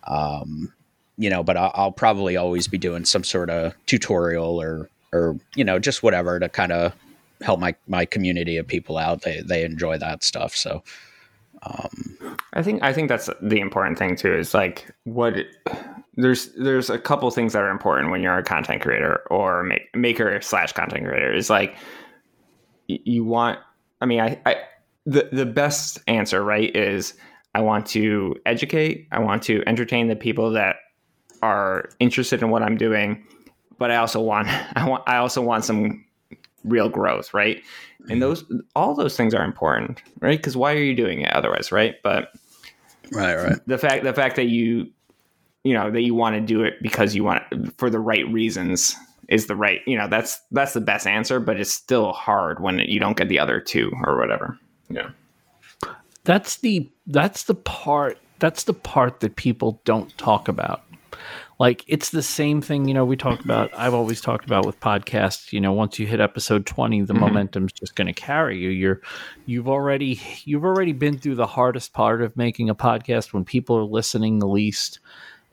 [0.05, 0.73] um
[1.19, 5.37] you know but I'll, I'll probably always be doing some sort of tutorial or or
[5.55, 6.95] you know just whatever to kind of
[7.43, 10.83] help my my community of people out they they enjoy that stuff so
[11.63, 12.11] um
[12.53, 14.35] I think I think that's the important thing too.
[14.35, 15.35] Is like what
[16.17, 19.95] there's there's a couple things that are important when you're a content creator or make,
[19.95, 21.33] maker slash content creator.
[21.33, 21.77] Is like
[22.87, 23.59] you want.
[24.01, 24.57] I mean, I, I
[25.07, 27.15] the the best answer right is
[27.55, 29.09] I want to educate.
[29.13, 30.77] I want to entertain the people that
[31.43, 33.25] are interested in what I'm doing,
[33.79, 36.05] but I also want I want I also want some
[36.65, 37.63] real growth, right?
[38.01, 38.21] And mm-hmm.
[38.21, 38.45] those
[38.77, 40.39] all those things are important, right?
[40.39, 41.97] Because why are you doing it otherwise, right?
[42.03, 42.33] But
[43.13, 44.87] right right the fact the fact that you
[45.65, 48.27] you know that you want to do it because you want it for the right
[48.29, 48.97] reasons
[49.29, 52.79] is the right you know that's that's the best answer but it's still hard when
[52.81, 54.59] you don't get the other two or whatever
[54.91, 55.11] yeah.
[56.25, 60.83] That's the that's the part that's the part that people don't talk about.
[61.59, 64.81] Like it's the same thing you know we talk about i've always talked about with
[64.81, 67.21] podcasts you know once you hit episode 20 the Mhm.
[67.21, 68.71] momentum's just going to carry you.
[68.71, 69.01] You're
[69.47, 73.77] you've already you've already been through the hardest part of making a podcast when people
[73.77, 75.01] are listening the least.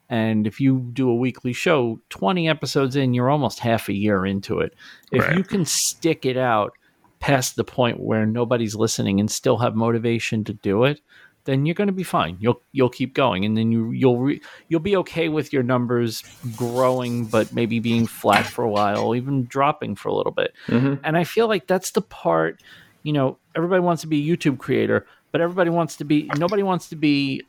[0.10, 4.26] And if you do a weekly show 20 episodes in you're almost half a year
[4.26, 4.73] into it.
[5.12, 5.36] If Right.
[5.38, 6.71] you can stick it out
[7.20, 11.02] past the point where nobody's listening and still have motivation to do it
[11.46, 14.42] then you're going to be fine you'll you'll keep going and then you you'll re,
[14.68, 16.24] you'll be okay with your numbers
[16.56, 20.96] growing but maybe being flat for a while even dropping for a little bit mm-hmm.
[21.04, 22.62] and I feel like that's the part,
[23.04, 26.64] you know, everybody wants to be a YouTube creator, but everybody wants to be nobody
[26.64, 27.44] wants to be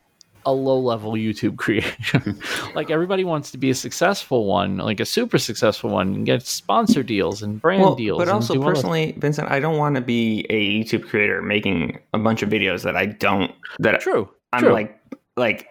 [0.49, 2.35] a low level YouTube creator.
[2.75, 6.43] like everybody wants to be a successful one, like a super successful one, and get
[6.43, 8.19] sponsor deals and brand well, deals.
[8.19, 12.43] but also personally vincent i don't want to be a youtube creator making a bunch
[12.43, 14.29] of videos that i don't that true.
[14.53, 14.73] i'm true.
[14.73, 14.99] like
[15.37, 15.69] like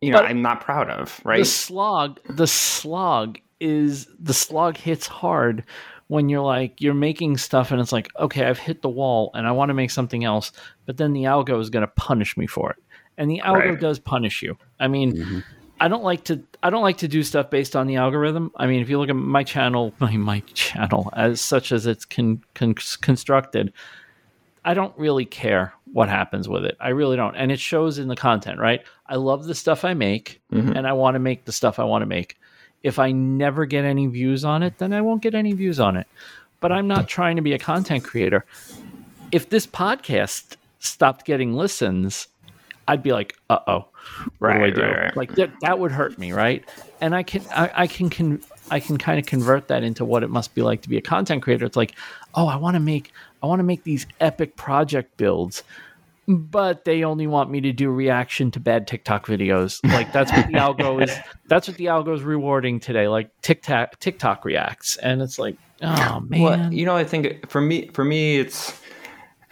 [0.00, 1.38] you know But- i'm not proud of right?
[1.38, 5.64] the slog the slog is the slog hits hard
[6.08, 9.46] when you're like you're making stuff and it's like okay i've hit the wall and
[9.46, 10.52] i want to make something else
[10.86, 12.76] but then the algo is going to punish me for it
[13.18, 13.80] and the algo Right.
[13.80, 15.44] does punish you i mean Mhm.
[15.80, 18.66] i don't like to i don't like to do stuff based on the algorithm i
[18.66, 22.42] mean if you look at my channel my, my channel as such as it's con,
[22.54, 23.72] con, constructed
[24.64, 26.76] I don't really care what happens with it.
[26.78, 27.34] I really don't.
[27.36, 28.82] And it shows in the content, right?
[29.06, 30.76] I love the stuff I make Mhm.
[30.76, 32.36] and I want to make the stuff I want to make.
[32.82, 35.96] If I never get any views on it, then I won't get any views on
[35.96, 36.06] it.
[36.60, 38.44] But I'm not trying to be a content creator.
[39.32, 42.26] If this podcast stopped getting listens,
[42.88, 43.84] I'd be like, "Uh oh,
[44.40, 45.16] what do I Right, do?" right, right.
[45.16, 46.64] Like that, that would hurt me, right?
[47.00, 50.22] And I can, I, I can, con- I can kind of convert that into what
[50.24, 51.64] it must be like to be a content creator.
[51.66, 51.94] It's like,
[52.34, 55.62] oh, I want to make, I want to make these epic project builds,
[56.26, 59.80] but they only want me to do reaction to bad TikTok videos.
[59.84, 61.16] Like that's what the algo is.
[61.46, 63.08] That's what the algo is rewarding today.
[63.08, 67.60] Like TikTok, TikTok reacts, and it's like, oh man, Well, you know, I think for
[67.60, 68.78] me, for me, it's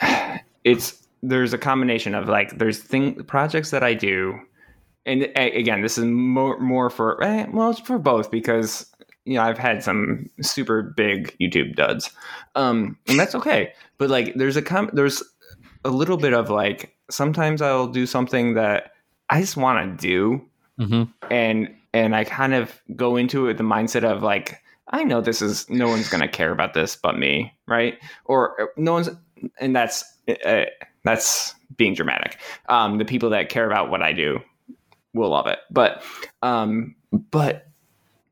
[0.65, 4.39] it's there's a combination of like there's thing projects that I do,
[5.05, 8.87] and again, this is more more for eh, well, it's for both because
[9.25, 12.11] you know I've had some super big YouTube duds,
[12.55, 13.73] um, and that's okay.
[13.99, 15.23] But like, there's a com- there's
[15.85, 18.93] a little bit of like sometimes I'll do something that
[19.31, 20.43] I just want to do,
[20.79, 21.13] Mhm.
[21.31, 25.21] and and I kind of go into it with the mindset of like I know
[25.21, 27.99] this is no one's gonna care about this but me, right?
[28.27, 29.09] Or uh, no one's,
[29.61, 30.05] and that's
[30.45, 30.65] uh,
[31.05, 32.39] that's being dramatic.
[32.69, 34.41] Um, the people that care about what I do
[35.15, 35.59] will love it.
[35.71, 36.03] But
[36.43, 36.95] um,
[37.31, 37.69] but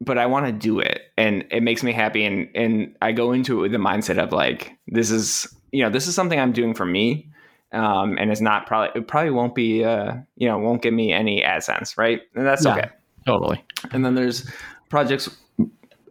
[0.01, 3.33] but I want to do it, and it makes me happy, and and I go
[3.33, 6.53] into it with the mindset of like this is you know this is something I'm
[6.53, 7.31] doing for me.
[7.73, 11.13] Um, and it's not probably it probably won't be uh, you know won't give me
[11.13, 12.21] any AdSense, right?
[12.37, 12.77] And that's Yeah.
[12.77, 12.89] okay.
[13.27, 13.65] Totally.
[13.91, 14.49] And then there's
[14.91, 15.35] projects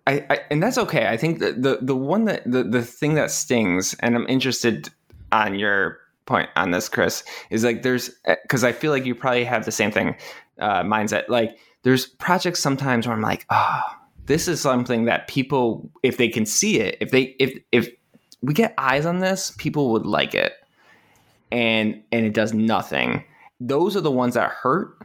[0.06, 1.08] I, I and that's okay.
[1.08, 4.90] I think that the the one that the, the thing that stings, and I'm interested
[5.32, 9.16] on your point on this, Chris, is like there's eh, because I feel like you
[9.16, 10.16] probably have the same thing
[10.60, 11.30] uh, mindset.
[11.30, 13.82] Like there's projects sometimes where I'm like, oh,
[14.26, 17.90] this is something that people, if they can see it, if they if if
[18.42, 20.54] we get eyes on this, people would like it,
[21.52, 23.24] and and it does nothing.
[23.60, 24.98] Those are the ones that hurt.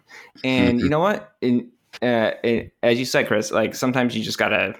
[0.42, 0.84] And mm-hmm.
[0.84, 1.34] you know what?
[1.40, 1.70] In
[2.02, 4.74] uh, it, as you said, Chris, like sometimes you just gotta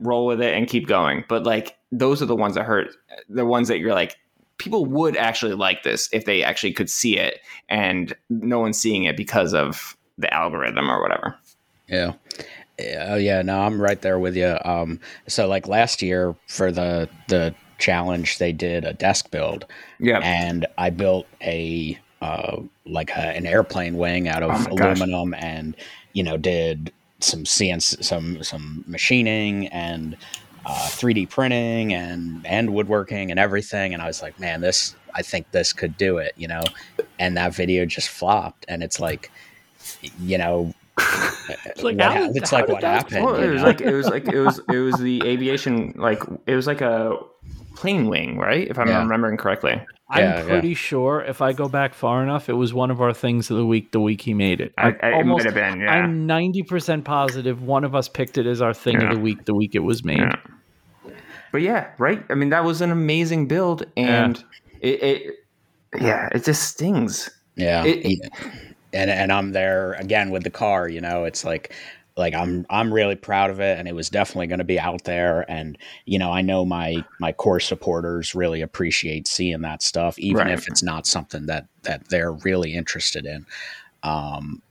[0.00, 1.24] roll with it and keep going.
[1.28, 2.94] But like those are the ones that hurt.
[3.28, 4.16] The ones that you're like,
[4.58, 9.04] people would actually like this if they actually could see it, and no one's seeing
[9.04, 11.36] it because of the algorithm or whatever.
[11.88, 12.12] Yeah.
[13.02, 14.56] Oh yeah, no, I'm right there with you.
[14.64, 19.66] Um, so like last year for the the challenge, they did a desk build,
[19.98, 20.20] Yeah.
[20.22, 24.98] and I built a uh, like a, an airplane wing out of Oh my gosh.
[25.00, 25.74] aluminum, and
[26.12, 30.16] you know did some CNC some some machining and
[30.64, 33.92] uh, 3D printing and and woodworking and everything.
[33.94, 36.62] And I was like, man, this I think this could do it, you know.
[37.18, 39.30] And that video just flopped, and it's like,
[40.02, 40.72] you know.
[41.66, 43.24] It's like, what how it's how like what that happened.
[43.24, 46.54] Well, it was like it was like it was it was the aviation like it
[46.54, 47.16] was like a
[47.74, 48.68] plane wing, right?
[48.68, 49.02] If I'm Yeah.
[49.02, 49.84] remembering correctly.
[50.16, 50.52] Yeah, I'm yeah.
[50.52, 53.56] pretty sure if I go back far enough, it was one of our things of
[53.56, 53.92] the week.
[53.92, 54.72] The week he made it.
[54.76, 55.80] I, I'm it might have been.
[55.80, 55.92] Yeah.
[55.92, 59.08] I'm ninety percent positive one of us picked it as our thing Yeah.
[59.08, 59.44] of the week.
[59.44, 60.18] The week it was made.
[60.18, 60.36] Yeah.
[61.52, 62.24] But yeah, right.
[62.30, 64.42] I mean, that was an amazing build, and
[64.80, 65.34] it, it,
[66.00, 67.28] yeah, it just stings.
[67.56, 67.84] Yeah.
[67.84, 68.28] It- yeah.
[68.92, 71.74] and and I'm there again with the car, you know, it's like
[72.16, 75.04] like I'm I'm really proud of it and it was definitely going to be out
[75.04, 80.18] there and you know, I know my my core supporters really appreciate seeing that stuff
[80.18, 80.52] even Right.
[80.52, 83.46] if it's not something that that they're really interested in.
[84.02, 84.62] Um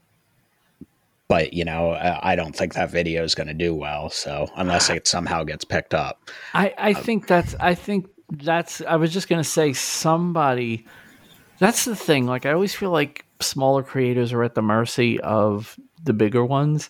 [1.28, 4.10] but you know, I I don't think that video is going to do well.
[4.10, 8.96] So unless it somehow gets picked up, I, I think that's I think that's I
[8.96, 10.86] was just gonna say somebody
[11.60, 12.26] that's the thing.
[12.26, 16.90] Like I always feel like smaller creators are at the mercy of the bigger ones.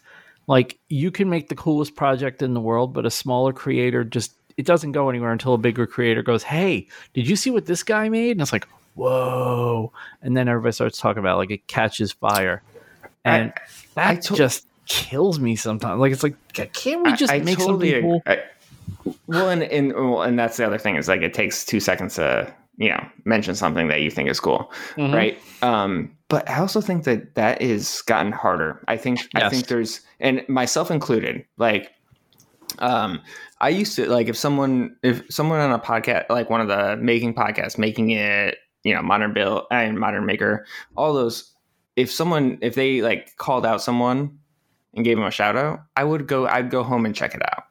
[0.50, 4.34] Like you can make the coolest project in the world, but a smaller creator just
[4.58, 7.84] it doesn't go anywhere until a bigger creator goes, Hey, did you see what this
[7.84, 8.32] guy made?
[8.32, 9.94] And it's like, Whoa.
[10.22, 12.62] And then everybody starts talking about it, like it catches fire.
[13.24, 13.54] And
[13.96, 16.00] that I to- just kills me sometimes.
[16.00, 18.44] Like it's like can't we just I, I make totally some people I-
[19.28, 22.16] well, and and well, and that's the other thing is like it takes two seconds
[22.16, 25.14] to you know mention something that you think is cool, Mhm.
[25.14, 25.40] right?
[25.62, 28.84] Um, but I also think that that is gotten harder.
[28.88, 31.92] I think I think there's and myself included, like.
[32.78, 33.22] Um,
[33.60, 36.96] I used to like if someone if someone on a podcast like one of the
[36.98, 40.66] making podcasts making it you know modern bill and modern maker
[40.96, 41.52] all those
[41.96, 44.38] if someone if they like called out someone
[44.94, 47.42] and gave them a shout out I would go I'd go home and check it
[47.42, 47.64] out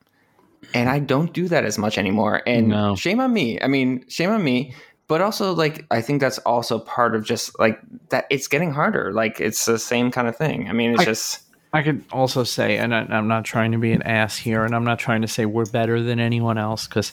[0.74, 2.96] and I don't do that as much anymore and No.
[2.96, 4.74] shame on me I mean shame on me
[5.08, 9.12] but also like I think that's also part of just like that it's getting harder
[9.12, 12.44] like it's the same kind of thing I mean it's I- just I could also
[12.44, 15.20] say, and I, I'm not trying to be an ass here, and I'm not trying
[15.20, 17.12] to say we're better than anyone else, because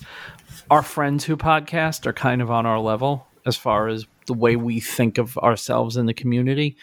[0.71, 4.55] our friends who podcast are kind of on our level as far as the way
[4.55, 6.77] we think of ourselves in the community.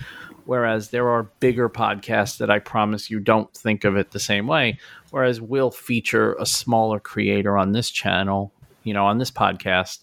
[0.45, 4.47] Whereas there are bigger podcasts that I promise you don't think of it the same
[4.47, 4.79] way.
[5.11, 10.01] Whereas we'll feature a smaller creator on this channel, you know, on this podcast.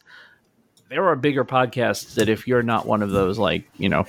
[0.89, 4.05] There are bigger podcasts that if you're not one of those, like, you know,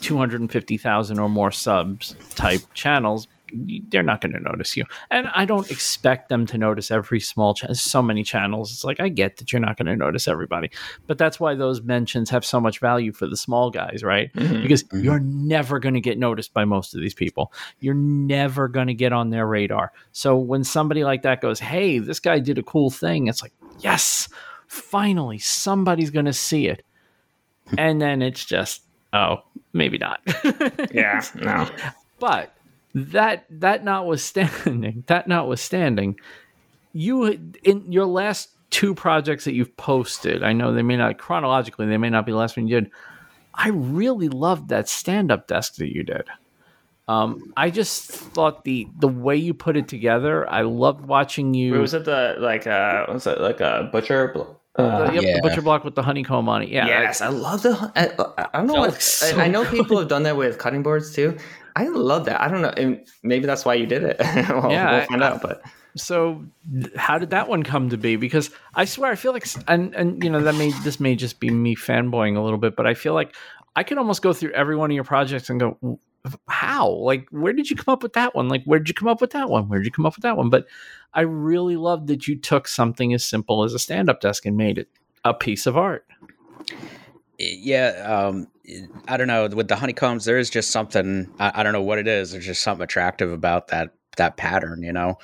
[0.00, 3.26] 250,000 or more subs type channels,
[3.88, 4.84] they're not going to notice you.
[5.10, 7.74] And I don't expect them to notice every small channel.
[7.74, 8.70] So many channels.
[8.70, 10.70] It's like, I get that you're not going to notice everybody.
[11.06, 14.30] But that's why those mentions have so much value for the small guys, right?
[14.34, 14.62] Mhm.
[14.62, 15.02] Because Mhm.
[15.02, 17.52] you're never going to get noticed by most of these people.
[17.80, 19.90] You're never going to get on their radar.
[20.12, 23.52] So when somebody like that goes, hey, this guy did a cool thing, it's like,
[23.80, 24.28] yes,
[24.70, 26.84] finally, somebody's going to see it.
[27.76, 29.42] And then it's just, oh,
[29.72, 30.20] maybe not.
[30.92, 31.68] yeah no
[32.18, 32.54] But
[32.94, 36.18] that that notwithstanding, that notwithstanding,
[36.92, 41.86] you in your last two projects that you've posted, I know they may not chronologically,
[41.86, 42.90] they may not be the last one you did.
[43.52, 46.24] I really loved that stand-up desk that you did.
[47.08, 51.72] Um, I just thought the the way you put it together, I loved watching you.
[51.80, 54.28] was it the like uh was it like a butcher
[54.78, 55.38] uh, yep, the Yeah.
[55.42, 56.68] butcher block with the honeycomb on it.
[56.68, 57.92] Yeah, yes, I love the.
[57.96, 59.00] I, I don't know what.
[59.02, 61.36] so I, I know people have done that with cutting boards too.
[61.76, 62.40] I love that.
[62.40, 62.72] I don't know.
[62.76, 64.16] And maybe that's why you did it.
[64.48, 65.42] well, Yeah, we'll I- find I- out.
[65.42, 65.62] But
[65.96, 66.44] So,
[66.96, 68.16] how did that one come to be?
[68.16, 71.40] Because I swear, I feel like, and and you know, that may this may just
[71.40, 73.34] be me fanboying a little bit, but I feel like
[73.76, 75.98] I could almost go through every one of your projects and go,
[76.48, 76.88] how?
[76.90, 78.48] Like, where did you come up with that one?
[78.48, 79.68] Like, where did you come up with that one?
[79.68, 80.50] Where did you come up with that one?
[80.50, 80.66] But
[81.12, 84.78] I really love that you took something as simple as a stand-up desk and made
[84.78, 84.88] it
[85.24, 86.06] a piece of art.
[87.38, 88.46] Yeah, um,
[89.08, 89.48] I don't know.
[89.48, 91.32] With the honeycombs, there is just something.
[91.38, 92.32] I, I don't know what it is.
[92.32, 95.18] There's just something attractive about that that pattern, you know.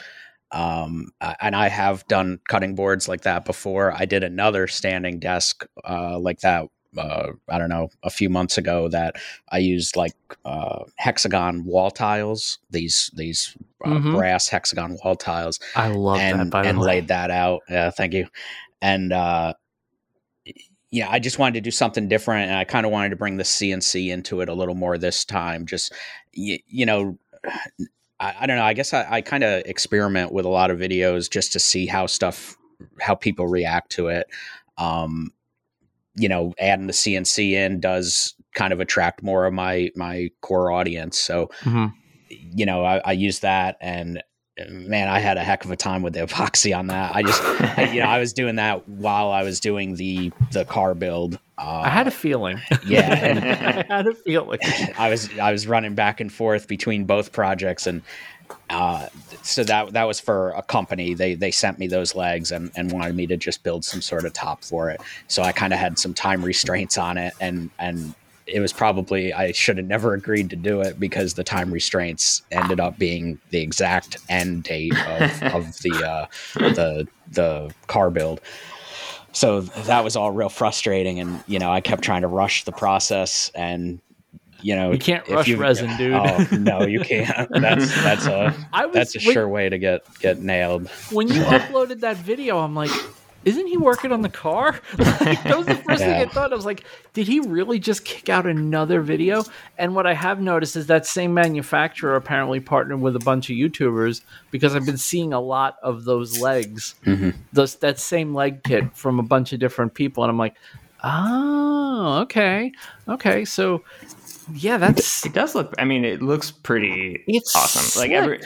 [0.53, 1.09] Um,
[1.41, 3.93] and I have done cutting boards like that before.
[3.93, 6.69] I did another standing desk uh, like that.
[6.99, 9.17] Uh, I don't know, a few months ago that
[9.51, 12.59] I used like uh, hexagon wall tiles.
[12.71, 14.13] These these uh, Mhm.
[14.13, 16.35] brass hexagon wall tiles I love that.
[16.35, 17.63] and the and laid that out.
[17.69, 18.27] Yeah, thank you.
[18.83, 19.55] And uh,
[20.91, 23.37] yeah, I just wanted to do something different, and I kind of wanted to bring
[23.37, 25.67] the CNC into it a little more this time.
[25.67, 25.93] Just
[26.33, 27.19] you, you know,
[28.21, 28.65] I, I don't know.
[28.65, 31.87] I guess I, I kind of experiment with a lot of videos just to see
[31.87, 32.57] how stuff,
[33.01, 34.27] how people react to it.
[34.79, 35.33] Um,
[36.17, 40.71] you know, adding the CNC in does kind of attract more of my my core
[40.73, 41.19] audience.
[41.19, 41.93] So Mhm.
[42.29, 44.23] you know, I, I use that and
[44.71, 47.15] man, I had a heck of a time with the epoxy on that.
[47.15, 47.43] I just,
[47.79, 51.35] I, you know, I was doing that while I was doing the, the car build.
[51.59, 52.59] Uh, I had a feeling.
[52.87, 53.85] yeah.
[53.91, 54.59] I had a feeling.
[54.99, 57.87] I was, I was running back and forth between both projects.
[57.87, 58.01] And,
[58.71, 59.09] uh,
[59.43, 61.15] so that, that was for a company.
[61.15, 64.25] They, they sent me those legs and, and wanted me to just build some sort
[64.25, 65.01] of top for it.
[65.29, 68.15] So I kind of had some time restraints on it and, and,
[68.47, 72.43] it was probably I should have never agreed to do it because the time restraints
[72.53, 78.41] ended up being the exact end date of, of the uh, the the car build.
[79.33, 82.73] So that was all real frustrating, and you know I kept trying to rush the
[82.73, 84.01] process, and
[84.63, 86.15] you know You can't rush you- resin, dude.
[86.15, 87.49] Oh no, you can't.
[87.51, 90.89] That's that's a I was that's a when- sure way to get get nailed.
[91.11, 92.91] when you uploaded that video, I'm like,
[93.45, 94.81] isn't he working on the car?
[94.99, 96.53] like, that was the first thing I thought.
[96.53, 96.83] I was like,
[97.13, 99.45] did he really just kick out another video?
[99.79, 103.55] And what I have noticed is that same manufacturer apparently partnered with a bunch of
[103.55, 107.35] YouTubers because I've been seeing a lot of those legs, Mhm.
[107.53, 110.57] those that same leg kit from a bunch of different people, and I'm like,
[111.05, 112.73] oh, okay,
[113.09, 113.83] okay, so.
[114.55, 115.75] Yeah, that's it does look.
[115.79, 118.01] I mean, it looks pretty It's awesome.
[118.01, 118.41] Like every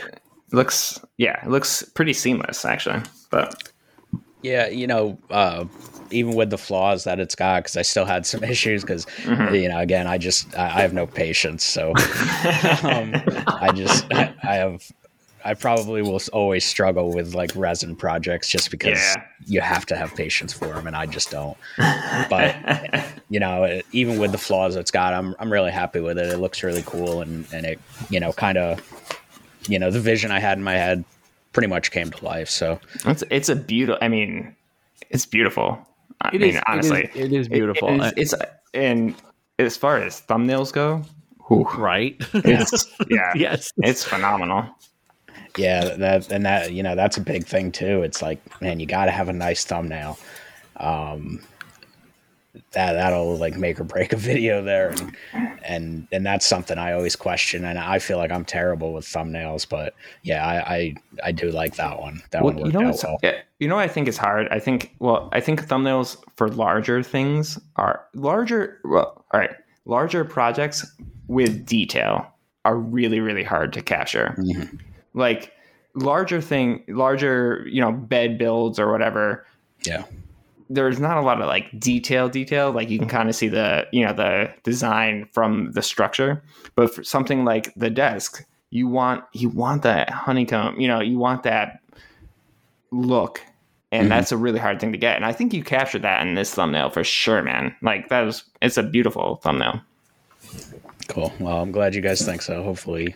[0.53, 0.99] looks.
[1.19, 3.03] Yeah, it looks pretty seamless actually.
[3.31, 3.71] But
[4.43, 5.67] Yeah, you know, uh,
[6.11, 8.83] even with the flaws that it's got, because I still had some issues.
[8.83, 11.91] Because you know, again, I just I, I have no patience, so
[12.83, 13.13] um,
[13.47, 14.91] I just I, I have
[15.45, 19.25] I probably will always struggle with like resin projects just because Yeah.
[19.47, 21.57] you have to have patience for them, and I just don't.
[22.29, 22.57] But
[23.29, 26.27] you know, even with the flaws it's got, I'm I'm really happy with it.
[26.29, 27.81] It looks really cool, and and it
[28.11, 28.81] you know kind of
[29.69, 31.05] you know the vision I had in my head
[31.53, 32.49] pretty much came to life.
[32.51, 33.99] So it's it's a beautiful.
[34.03, 34.55] I mean,
[35.11, 35.79] it's beautiful.
[36.21, 37.89] I It mean, is- honestly, it is It- beautiful.
[38.03, 38.35] it is- it's
[38.75, 39.15] and
[39.59, 41.03] as far as thumbnails go,
[41.49, 42.17] whew, right.
[42.35, 43.73] it's yeah, yes.
[43.79, 44.67] it's phenomenal.
[45.57, 48.03] Yeah, that and that you know that's a big thing too.
[48.03, 50.19] It's like, man, you got to have a nice thumbnail.
[50.77, 51.43] Um,
[52.73, 55.17] that that'll like make or break a video there, and
[55.65, 57.65] and and that's something I always question.
[57.65, 60.95] And I feel like I'm terrible with thumbnails, but yeah, I I,
[61.25, 62.23] I do like that one.
[62.31, 63.19] That Well, one you know, out well.
[63.23, 64.49] yeah, you know, what I think is hard.
[64.51, 68.81] I think, well, I think thumbnails for larger things are larger.
[68.85, 70.85] Well, all right, larger projects
[71.29, 72.27] with detail
[72.65, 74.35] are really, really hard to capture.
[74.39, 74.81] Mhm.
[75.15, 75.53] Like
[75.95, 79.47] larger thing, larger, you know, bed builds or whatever.
[79.83, 80.05] Yeah,
[80.69, 82.71] There's not a lot of like detail, detail.
[82.71, 86.43] Like you can kind of see the, you know, the design from the structure.
[86.77, 90.79] But for something like the desk, you want you want that honeycomb.
[90.81, 91.81] You know, you want that
[92.93, 93.41] look
[93.93, 94.11] and Mhm.
[94.11, 96.53] that's a really hard thing to get and i think you captured that in this
[96.53, 99.81] thumbnail for sure man like that was it's a beautiful thumbnail
[101.09, 101.33] cool.
[101.39, 102.63] Well, I'm glad you guys think so.
[102.63, 103.15] Hopefully.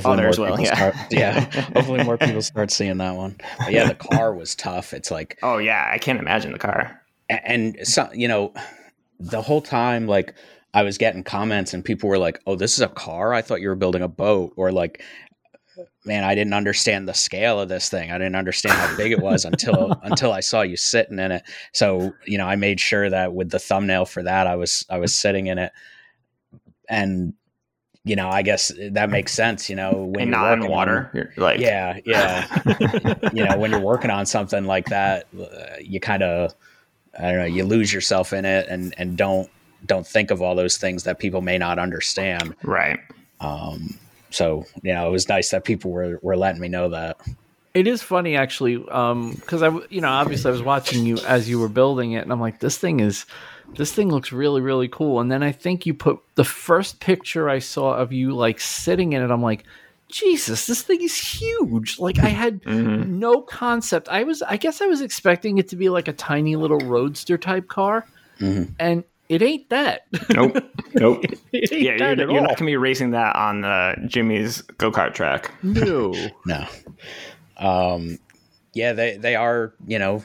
[0.00, 0.74] Hopefully will, people yeah.
[0.74, 0.94] start.
[1.10, 1.40] Yeah,
[1.74, 3.36] hopefully more people start seeing that one.
[3.58, 4.92] But yeah, the car was tough.
[4.92, 8.52] It's like oh yeah i can't imagine the car and so you know
[9.18, 10.34] the whole time like
[10.74, 13.60] i was getting comments and people were like oh this is a car i thought
[13.60, 15.02] you were building a boat or like
[16.04, 19.20] man i didn't understand the scale of this thing i didn't understand how big it
[19.20, 21.42] was until until i saw you sitting in it
[21.72, 24.98] so you know i made sure that with the thumbnail for that i was i
[24.98, 25.72] was sitting in it
[26.88, 27.34] and
[28.06, 30.72] you know i guess that makes sense you know when and you're not in working
[30.72, 32.46] on- water You're like yeah yeah.
[33.34, 36.54] You know when you're working on something like that uh, you kind of
[37.18, 39.50] i don't know you lose yourself in it and and don't
[39.84, 42.54] don't think of all those things that people may not understand.
[42.62, 42.98] Right.
[43.40, 43.98] Um
[44.30, 47.18] so you know, it was nice that people were were letting me know that.
[47.74, 51.58] It is funny actually, because I, you know, obviously I was watching you as you
[51.58, 53.26] were building it, and I'm like, this thing is,
[53.74, 55.20] this thing looks really, really cool.
[55.20, 59.12] And then I think you put the first picture I saw of you like sitting
[59.12, 59.30] in it.
[59.30, 59.64] I'm like,
[60.08, 61.98] Jesus, this thing is huge.
[61.98, 63.08] Like I had Mhm.
[63.08, 64.08] no concept.
[64.08, 67.36] I was, I guess, I was expecting it to be like a tiny little roadster
[67.36, 68.06] type car,
[68.40, 68.72] Mhm.
[68.78, 70.06] and it ain't that.
[70.30, 70.58] Nope.
[70.94, 71.24] Nope.
[71.52, 72.40] it ain't yeah, that you're, at you're all.
[72.42, 75.50] not gonna be racing that on uh, Jimmy's go kart track.
[75.62, 76.14] no.
[76.46, 76.64] No.
[77.58, 78.18] Um,
[78.74, 80.22] yeah, they they are you know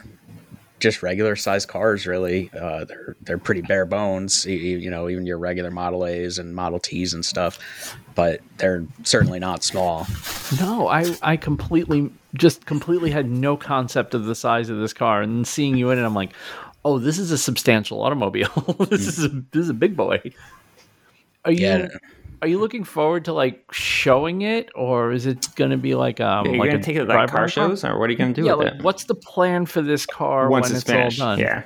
[0.82, 2.06] just regular sized cars.
[2.06, 4.44] Really, uh, they're they're pretty bare bones.
[4.44, 8.84] You, you know, even your regular Model A's and Model T's and stuff, but they're
[9.04, 10.06] certainly not small.
[10.60, 15.22] No, I I completely just completely had no concept of the size of this car,
[15.22, 16.32] and seeing you in it, I'm like,
[16.84, 18.50] oh, this is a substantial automobile.
[18.90, 20.20] this is a this is a big boy.
[21.44, 21.88] Are you Yeah.
[22.42, 26.20] Are you looking forward to like showing it, or is it going to be like
[26.20, 28.08] um Are you like gonna a take it to, like drive-around car shows, or what
[28.08, 30.64] are you gonna do Yeah, with like it what's the plan for this car once
[30.64, 31.20] when it's, it's, finished?
[31.20, 31.38] all done?
[31.38, 31.62] Yeah.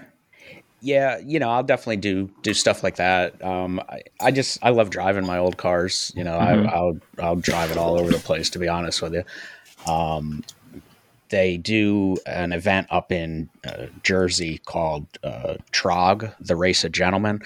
[0.83, 3.43] Yeah, you know, I'll definitely do do stuff like that.
[3.43, 6.13] Um, I, I just I love driving my old cars.
[6.15, 6.69] You know, Mhm.
[6.69, 8.51] I, I'll I'll drive it all over the place.
[8.51, 9.25] To be honest with you,
[9.91, 10.45] um,
[11.31, 17.41] they do an event up in uh, Jersey called uh, Trog, the Race of Gentlemen,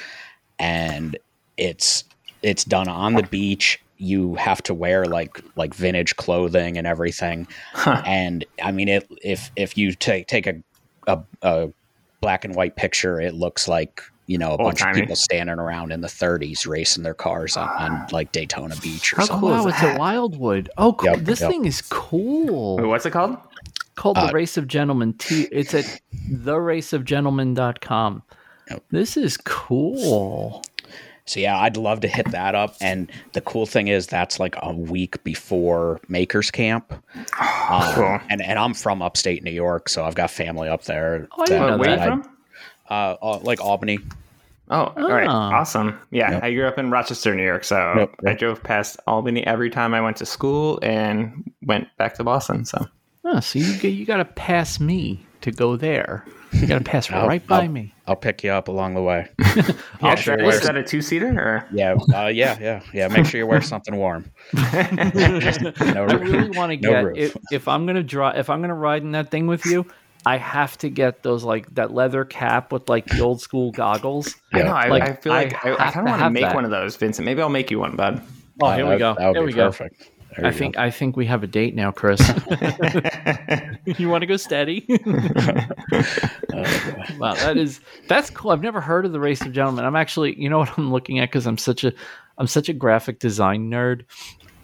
[0.59, 1.16] and
[1.57, 2.05] it's
[2.43, 3.80] it's done on the beach.
[3.99, 8.03] You have to wear like like vintage clothing and everything Huh.
[8.07, 10.55] and I mean, it, if if you take take a,
[11.07, 11.68] a a
[12.20, 15.91] black and white picture, it looks like you know a bunch of people standing around
[15.93, 19.49] in the 30s racing their cars on, on like Daytona Beach or How Oh, something.
[19.51, 20.70] cool is wow, it's a Wildwood.
[20.78, 21.11] Oh, cool.
[21.11, 21.51] Yep, this yep.
[21.51, 22.76] thing is cool.
[22.78, 23.36] Wait, what's it called?
[23.97, 25.84] called Uh, the race of gentlemen T- it's at
[26.30, 28.22] theraceofgentlemen.com
[28.70, 28.84] Yep.
[28.91, 30.62] this is cool
[31.31, 32.74] So yeah, I'd love to hit that up.
[32.81, 36.93] And the cool thing is that's like a week before Makers Camp.
[37.70, 38.20] Um, Cool.
[38.28, 41.28] And and I'm from upstate New York, so I've got family up there.
[41.39, 42.37] Oh, I Where are you from?
[42.91, 44.01] Uh, uh, like Albany.
[44.70, 45.28] Oh, all right.
[45.28, 45.61] Ah.
[45.61, 45.97] Awesome.
[46.11, 46.43] Yeah, Yep.
[46.43, 49.95] I grew up in Rochester, New York, so Yep, I drove past Albany every time
[49.95, 52.64] I went to school and went back to Boston.
[52.64, 52.89] So
[53.24, 57.11] oh, so you, you got to pass me to go there you got to pass
[57.11, 59.29] I'll- right by I'll- me I'll pick you up along the way.
[60.03, 61.65] yeah, sure is, wear that, is that a two seater or?
[61.73, 63.07] Yeah, uh, yeah, yeah, yeah.
[63.07, 64.25] Make sure you wear something warm.
[64.53, 67.17] No i really want to No get roof.
[67.17, 69.87] if, if i'm gonna drive if i'm gonna ride in that thing with you
[70.27, 74.35] i have to get those like that leather cap with like the old school goggles
[74.53, 74.65] I know.
[74.67, 74.75] Yeah.
[74.75, 76.55] I, Like, I feel like I I, I, kind of want to make that.
[76.55, 77.25] one of those, Vincent.
[77.25, 78.23] Maybe I'll make you one, bud.
[78.63, 80.11] oh Uh, here we go That would there be we go perfect.
[80.37, 80.59] There I you go.
[80.59, 82.20] think I think we have a date now, Chris.
[83.99, 84.87] you want to go steady?
[86.53, 88.51] Uh, Wow, that is that's cool.
[88.51, 89.85] I've never heard of the race of gentlemen.
[89.85, 91.93] I'm actually, you know what I'm looking at because I'm such a
[92.39, 94.05] I'm such a graphic design nerd.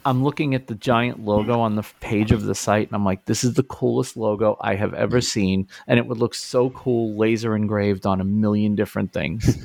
[0.04, 3.24] I'm looking at the giant logo on the page of the site, and I'm like,
[3.24, 7.16] this is the coolest logo I have ever seen, and it would look so cool,
[7.16, 9.58] laser engraved on a million different things.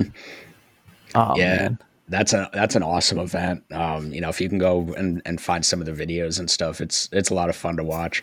[1.14, 1.80] Oh, yeah, man.
[2.12, 3.64] That's a that's an awesome event.
[3.72, 6.50] Um, you know, if you can go and, and find some of the videos and
[6.50, 8.22] stuff, it's it's a lot of fun to watch.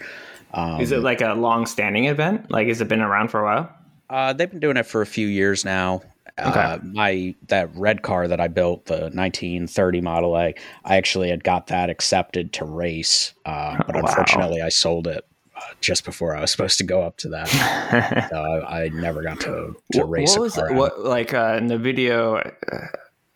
[0.54, 2.50] Um, Is it like a long-standing event?
[2.50, 3.70] Like, has it been around for a while?
[4.08, 6.00] Uh, they've been doing it for a few years now.
[6.38, 11.42] Uh, my that red car that I built, the 1930 Model A, I actually had
[11.44, 14.02] got that accepted to race, uh, but Wow.
[14.06, 15.24] unfortunately, I sold it
[15.56, 18.28] uh, just before I was supposed to go up to that.
[18.30, 20.70] so I, I never got to, to What- race what a was car.
[20.70, 20.74] it?
[20.76, 22.40] What like uh, in the video?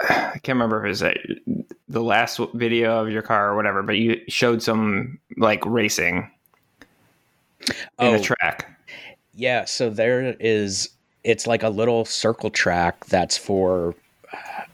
[0.08, 1.14] I can't remember if it was uh,
[1.88, 6.30] the last video of your car or whatever, but you showed some like racing
[7.68, 8.14] in Oh.
[8.14, 8.68] a track.
[9.34, 10.88] Yeah, so there is
[11.24, 13.94] it's like a little circle track that's for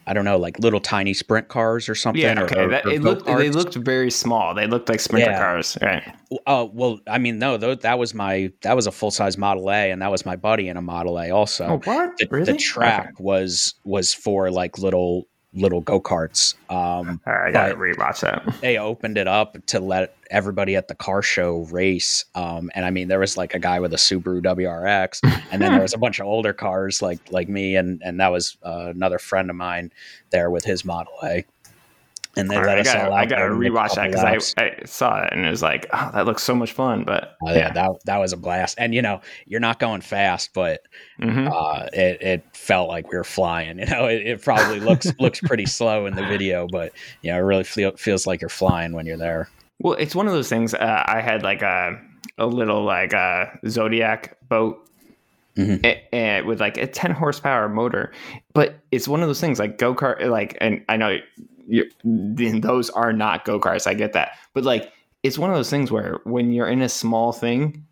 [0.09, 2.23] I don't know, like little tiny sprint cars or something.
[2.23, 2.61] Yeah, okay.
[2.65, 4.55] or- that, or it looked they looked very small.
[4.55, 5.39] They looked like sprinter Yeah.
[5.39, 6.03] cars, right?
[6.47, 9.91] Oh well, I mean, no, that was my that was a full size Model A,
[9.91, 11.67] and that was my buddy in a Model A also.
[11.67, 12.17] Oh, what?
[12.17, 12.53] the, really?
[12.53, 16.55] the track was was for like little little go karts.
[16.71, 18.61] Um, I gotta rewatch that.
[18.61, 22.25] they opened it up to let everybody at the car show race.
[22.35, 25.21] Um, and I mean, there was like a guy with a Subaru WRX,
[25.51, 28.29] and then there was a bunch of older cars like like me, and and that
[28.29, 29.91] was uh, another friend of mine
[30.31, 31.45] there with his Model A.
[32.37, 33.75] And they All let I us gotta, all out I gotta there and make a
[33.75, 34.55] rewatch that because.
[34.59, 37.03] I, I saw it and it was like, oh, that looks so much fun.
[37.05, 38.77] But Oh, yeah, that that was a blast.
[38.79, 40.83] And you know, you're not going fast, but
[41.21, 41.51] Mhm.
[41.51, 43.79] uh, it it felt like we were flying.
[43.81, 47.39] You know, it, it probably looks looks pretty slow in the video, but you know,
[47.39, 49.49] it really feel, feels like you're flying when you're there.
[49.81, 50.75] Well, it's one of those things.
[50.75, 51.99] Uh, I had like a
[52.37, 54.85] a little like a Zodiac boat.
[55.57, 55.85] Mhm.
[55.85, 58.13] a- a- with like a 10 horsepower motor
[58.53, 61.19] but it's one of those things like go-kart like and i know
[62.05, 63.87] those are not go karts.
[63.87, 64.93] I get that, but like
[65.23, 67.85] it's one of those things where when you're in a small thing,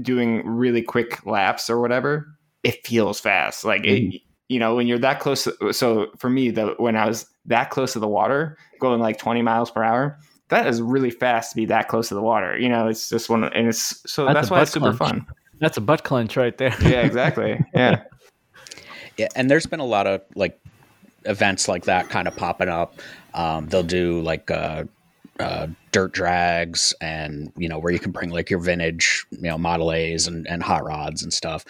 [0.00, 2.26] doing really quick laps or whatever,
[2.62, 3.64] it feels fast.
[3.64, 4.12] Like mm-hmm.
[4.12, 5.44] it, you know, when you're that close.
[5.44, 9.18] To, so for me, the when I was that close to the water, going like
[9.18, 12.58] 20 miles per hour, that is really fast to be that close to the water.
[12.58, 14.98] You know, it's just one, and it's so that's, that's why it's super clench.
[14.98, 15.26] fun.
[15.60, 16.74] That's a butt clench right there.
[16.82, 17.58] yeah, exactly.
[17.74, 18.02] Yeah.
[19.16, 20.60] yeah, and there's been a lot of like
[21.24, 22.94] events like that kind of popping up.
[23.34, 24.84] Um, they'll do like uh,
[25.40, 29.58] uh, dirt drags and you know where you can bring like your vintage you know
[29.58, 31.64] model a's and, and hot rods and stuff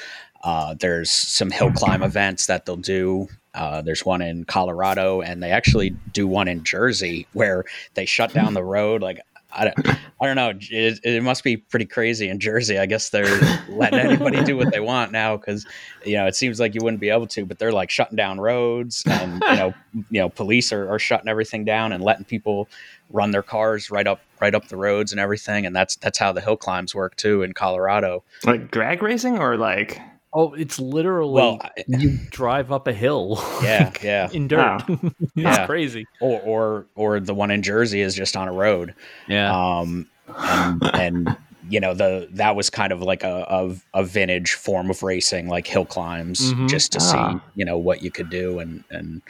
[0.44, 5.42] uh, there's some hill climb events that they'll do uh, there's one in colorado and
[5.42, 9.20] they actually do one in jersey where they shut down the road like
[9.54, 10.52] I don't, I don't know.
[10.70, 12.78] It, it must be pretty crazy in Jersey.
[12.78, 13.38] I guess they're
[13.68, 15.66] letting anybody do what they want now because
[16.04, 18.40] you know it seems like you wouldn't be able to, but they're like shutting down
[18.40, 19.74] roads and you know
[20.10, 22.68] you know police are, are shutting everything down and letting people
[23.10, 25.66] run their cars right up right up the roads and everything.
[25.66, 28.24] And that's that's how the hill climbs work too in Colorado.
[28.44, 30.00] Like drag racing or like
[30.34, 33.42] Oh, it's literally well, you drive up a hill.
[33.62, 34.30] Yeah, yeah.
[34.32, 34.82] in dirt.
[34.88, 35.66] It's yeah.
[35.66, 36.06] crazy.
[36.20, 38.94] Or or or the one in Jersey is just on a road.
[39.28, 39.52] Yeah.
[39.54, 40.08] Um
[40.38, 41.36] and and
[41.68, 45.48] you know the that was kind of like a a, a vintage form of racing
[45.48, 46.66] like hill climbs mm-hmm.
[46.66, 47.32] just to ah.
[47.32, 49.22] see, you know, what you could do and and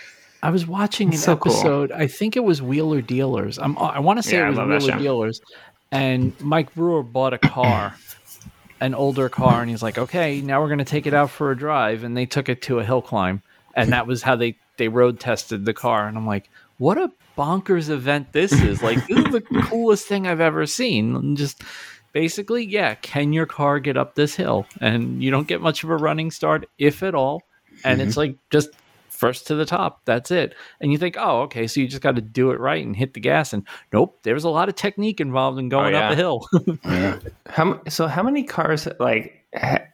[0.42, 1.90] I was watching an so episode.
[1.90, 2.00] Cool.
[2.00, 3.58] I think it was Wheeler Dealers.
[3.58, 5.40] I'm, i want to say yeah, it was Wheeler Dealers,
[5.92, 7.94] and Mike Brewer bought a car
[8.82, 11.52] an older car and he's like, okay, now we're going to take it out for
[11.52, 12.02] a drive.
[12.02, 13.40] And they took it to a hill climb.
[13.74, 16.08] And that was how they, they road tested the car.
[16.08, 18.82] And I'm like, what a bonkers event this is.
[18.82, 21.14] Like, this is the coolest thing I've ever seen.
[21.14, 21.62] And just
[22.12, 24.66] basically, yeah, can your car get up this hill?
[24.80, 27.44] And you don't get much of a running start, if at all.
[27.84, 28.08] And mm-hmm.
[28.08, 28.70] it's like just
[29.22, 30.00] first to the top.
[30.04, 30.52] That's it.
[30.80, 33.14] And you think, oh, okay, so you just got to do it right and hit
[33.14, 33.52] the gas.
[33.52, 36.06] And nope, there's a lot of technique involved in going oh, yeah.
[36.06, 36.48] up a hill.
[36.84, 37.20] yeah.
[37.46, 38.08] How so?
[38.08, 39.84] How many cars like ha-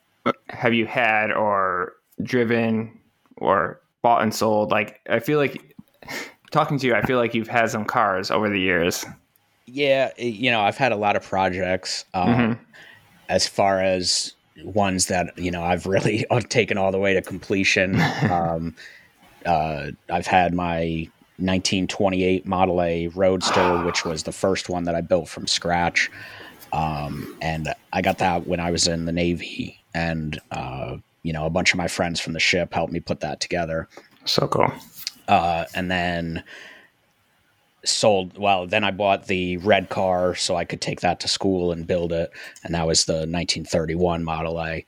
[0.49, 2.99] have you had or driven
[3.37, 4.71] or bought and sold?
[4.71, 5.77] Like, I feel like
[6.51, 9.05] talking to you, I feel like you've had some cars over the years.
[9.67, 12.07] Yeah, you know, I've had a lot of projects.
[12.15, 12.63] Um, mm-hmm.
[13.29, 14.33] As far as
[14.65, 18.01] ones that you know I've really taken all the way to completion.
[18.31, 18.75] Um,
[19.49, 25.01] uh, I've had my 1928 Model A Roadster, which was the first one that I
[25.01, 26.11] built from scratch.
[26.73, 31.47] Um, and I got that when I was in the Navy, and uh, you know,
[31.47, 33.89] a bunch of my friends from the ship helped me put that together.
[34.27, 34.71] So cool.
[35.27, 36.45] Uh, and then
[37.85, 38.37] sold.
[38.37, 41.87] Well, then I bought the red car so I could take that to school and
[41.87, 42.31] build it,
[42.65, 44.85] and that was the 1931 Model A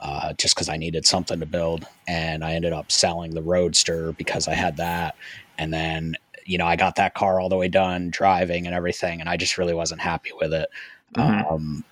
[0.00, 1.86] uh, just because I needed something to build.
[2.08, 5.16] And I ended up selling the Roadster because I had that.
[5.58, 9.20] And then, you know, I got that car all the way done, driving and everything,
[9.20, 10.68] and I just really wasn't happy with it.
[11.14, 11.54] Mm-hmm.
[11.54, 11.84] Um,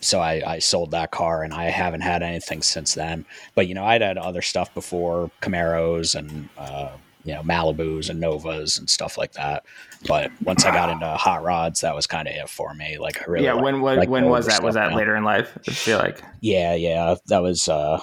[0.00, 3.24] so I, I, sold that car and I haven't had anything since then.
[3.54, 6.90] But, you know, I'd had other stuff before Camaros and, uh,
[7.24, 9.64] you know, Malibus and Novas and stuff like that.
[10.08, 12.98] But once I got into hot rods, that was kind of it for me.
[12.98, 13.54] Like I really yeah.
[13.54, 14.62] when when, when was that?
[14.62, 14.96] Was that now.
[14.96, 15.56] later in life?
[15.68, 17.14] I feel like yeah, yeah.
[17.26, 18.02] That was uh,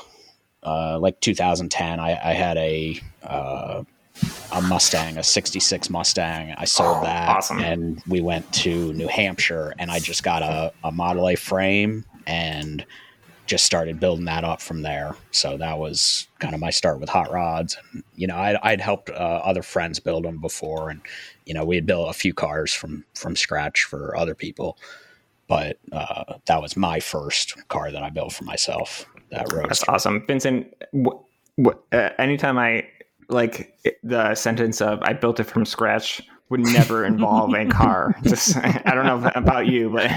[0.64, 2.00] uh, like 2010.
[2.00, 3.84] I, I had a uh,
[4.52, 6.54] a Mustang, a '66 Mustang.
[6.58, 7.60] I sold oh, that, awesome.
[7.60, 12.06] and we went to New Hampshire, and I just got a, a Model A frame
[12.26, 12.86] and
[13.50, 15.16] just started building that up from there.
[15.32, 17.76] So that was kind of my start with hot rods.
[17.92, 20.92] And, you know, I'd, I'd helped uh, other friends build them before.
[20.92, 21.02] And,
[21.46, 24.78] you know, we had built a few cars from, from scratch for other people.
[25.48, 29.06] But uh, that was my first car that I built for myself.
[29.32, 29.66] That road.
[29.68, 30.24] That's awesome.
[30.28, 31.18] Vincent, wh-
[31.60, 32.88] wh- uh, anytime I
[33.30, 38.16] like the sentence of I built it from scratch would never involve a car.
[38.24, 40.10] Just I don't know about you, but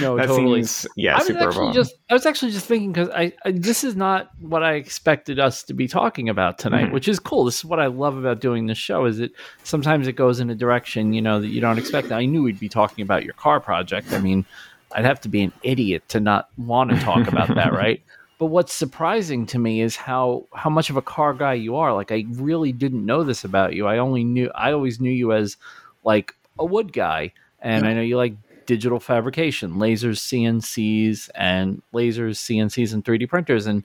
[0.00, 0.64] no, that totally.
[0.64, 3.52] Seems, yeah, I was super actually just I was actually just thinking because I, I,
[3.52, 6.94] this is not what I expected us to be talking about tonight, mm-hmm.
[6.94, 7.44] which is cool.
[7.44, 10.50] This is what I love about doing this show is that sometimes it goes in
[10.50, 12.10] a direction you know that you don't expect.
[12.10, 14.12] I knew we'd be talking about your car project.
[14.12, 14.44] I mean,
[14.92, 18.02] I'd have to be an idiot to not want to talk about that, right?
[18.40, 21.92] But what's surprising to me is how how much of a car guy you are.
[21.92, 23.86] Like I really didn't know this about you.
[23.86, 25.58] I only knew I always knew you as
[26.04, 27.90] like a wood guy, and yeah.
[27.90, 28.32] I know you like
[28.64, 33.66] digital fabrication, lasers, CNCs, and lasers, CNCs, and 3D printers.
[33.66, 33.84] And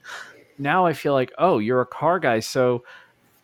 [0.56, 2.40] now I feel like, oh, you're a car guy.
[2.40, 2.82] So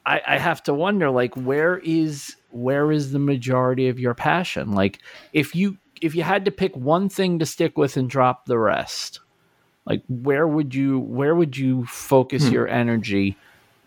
[0.06, 4.72] I, I have to wonder, like, where is where is the majority of your passion?
[4.72, 5.00] Like,
[5.34, 8.58] if you if you had to pick one thing to stick with and drop the
[8.58, 9.20] rest,
[9.87, 12.53] like where would you where would you focus hmm.
[12.53, 13.37] your energy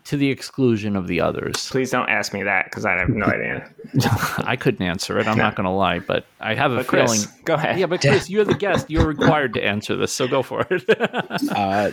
[0.06, 1.68] to the exclusion of the others.
[1.68, 3.68] Please don't ask me that because I have no idea.
[4.38, 5.26] I couldn't answer it.
[5.26, 7.06] I'm not going to lie, but I have a But feeling.
[7.06, 7.78] Chris, go ahead.
[7.78, 8.88] Yeah, but Chris, you're the guest.
[8.88, 10.84] You're required to answer this, so go for it.
[11.56, 11.90] Uh,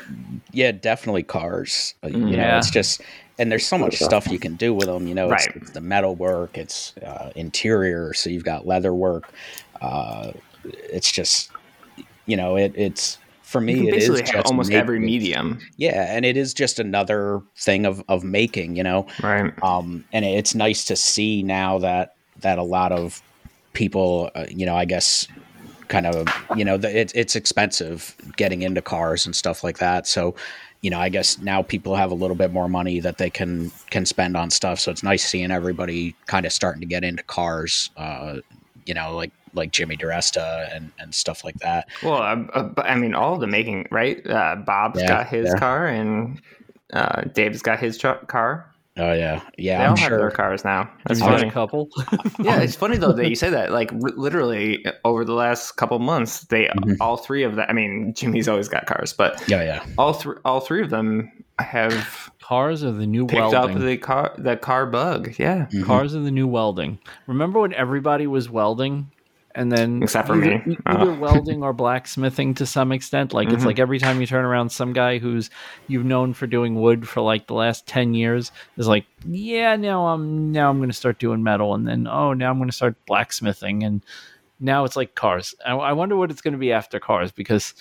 [0.52, 1.96] yeah, definitely cars.
[2.04, 2.58] Uh, You know, Yeah.
[2.58, 3.02] it's just
[3.40, 5.08] and there's so much stuff you can do with them.
[5.08, 5.56] You know, it's, Right.
[5.56, 9.32] it's the metal work, it's uh, interior, so you've got leather work.
[9.82, 10.32] Uh,
[10.64, 11.50] it's just
[12.26, 13.18] you know, it, it's
[13.54, 13.88] for me.
[13.88, 18.24] It is just almost every medium, Yeah, and it is just another thing of of
[18.24, 18.76] making.
[18.76, 19.54] You know, right?
[19.64, 23.22] um, and it's nice to see now that that a lot of
[23.74, 25.28] people, uh, you know, I guess,
[25.88, 30.08] kind of, you know, the, it, it's expensive getting into cars and stuff like that.
[30.08, 30.36] So,
[30.82, 33.72] you know, I guess now people have a little bit more money that they can
[33.92, 34.80] can spend on stuff.
[34.80, 37.92] So it's nice seeing everybody kind of starting to get into cars.
[37.96, 38.40] Uh,
[38.86, 41.88] you know, like like Jimmy DiResta and and stuff like that.
[42.04, 44.26] Well, uh, uh, I mean, all the making, right?
[44.28, 45.60] Uh, Bob's Yeah, got his yeah.
[45.60, 46.42] car, and
[46.94, 48.70] uh, Dave's got his tr- car.
[48.96, 49.80] Oh yeah, yeah.
[49.80, 50.88] They I'm all have their cars now.
[51.08, 51.50] That's You've got funny.
[51.50, 51.90] a couple.
[52.44, 53.72] yeah, it's funny though that you say that.
[53.72, 56.98] Like r- literally over the last couple months, they Mhm.
[57.02, 57.66] all three of them.
[57.68, 59.84] I mean, Jimmy's always got cars, but Yeah, yeah.
[59.98, 63.78] all three all three of them have Cars are the new picked welding.
[63.78, 65.34] up the car the car bug.
[65.40, 65.86] Yeah, Mhm.
[65.86, 67.00] Cars are the new welding.
[67.26, 69.10] Remember when everybody was welding?
[69.56, 70.78] And then Except for either, me.
[70.88, 71.16] either Uh.
[71.20, 73.34] welding or blacksmithing to some extent.
[73.34, 73.68] Like it's Mhm.
[73.68, 75.50] like every time you turn around, some guy who's
[75.88, 80.08] you've known for doing wood for like the last ten years is like, yeah, now
[80.08, 82.76] I'm now I'm going to start doing metal, and then oh, now I'm going to
[82.76, 84.02] start blacksmithing, and
[84.60, 85.54] now it's like cars.
[85.66, 87.76] I, I wonder what it's going to be after cars because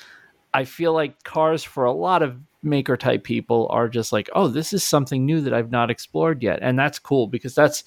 [0.52, 4.46] I feel like cars for a lot of maker type people are just like, oh,
[4.48, 7.82] this is something new that I've not explored yet, and that's cool because that's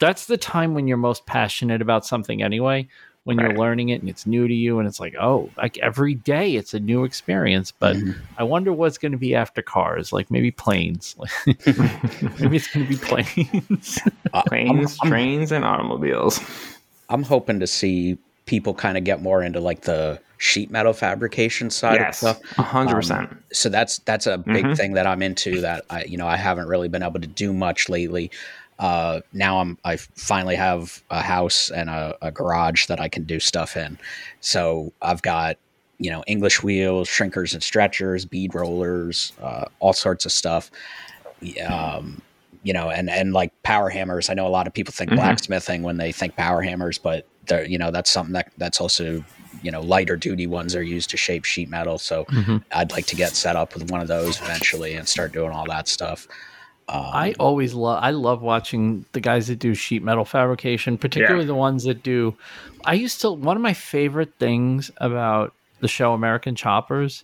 [0.00, 2.88] that's the time when you're most passionate about something anyway.
[3.30, 3.50] When Right.
[3.50, 6.56] you're learning it and it's new to you, and it's like, oh, like every day
[6.56, 7.70] it's a new experience.
[7.70, 8.16] But Mhm.
[8.38, 11.14] I wonder what's going to be after cars, like maybe planes.
[11.46, 14.00] maybe it's going to be planes.
[14.34, 16.40] Uh, planes, I'm- trains, and automobiles.
[17.08, 21.70] I'm hoping to see people kind of get more into like the sheet metal fabrication
[21.70, 22.58] side Yes, of stuff.
[22.58, 23.30] a hundred percent.
[23.52, 24.76] So that's that's a big Mhm.
[24.76, 27.52] thing that I'm into that I you know I haven't really been able to do
[27.52, 28.30] much lately.
[28.80, 33.24] Uh, now I'm I finally have a house and a, a garage that I can
[33.24, 33.98] do stuff in.
[34.40, 35.58] So I've got
[36.00, 40.70] you know English wheels, shrinkers and stretchers, bead rollers, uh, all sorts of stuff.
[41.68, 42.22] Um,
[42.62, 44.28] you know, and and like power hammers.
[44.30, 45.16] I know a lot of people think Mhm.
[45.16, 49.24] blacksmithing when they think power hammers, but they're you know that's something that that's also
[49.62, 51.98] you know lighter duty ones are used to shape sheet metal.
[51.98, 52.26] So
[52.72, 55.66] I'd like to get set up with one of those eventually and start doing all
[55.68, 56.26] that stuff.
[56.90, 61.44] Um, I always love I love watching the guys that do sheet metal fabrication, particularly
[61.44, 62.36] the ones that do
[62.84, 67.22] I used to one of my favorite things about the show American Choppers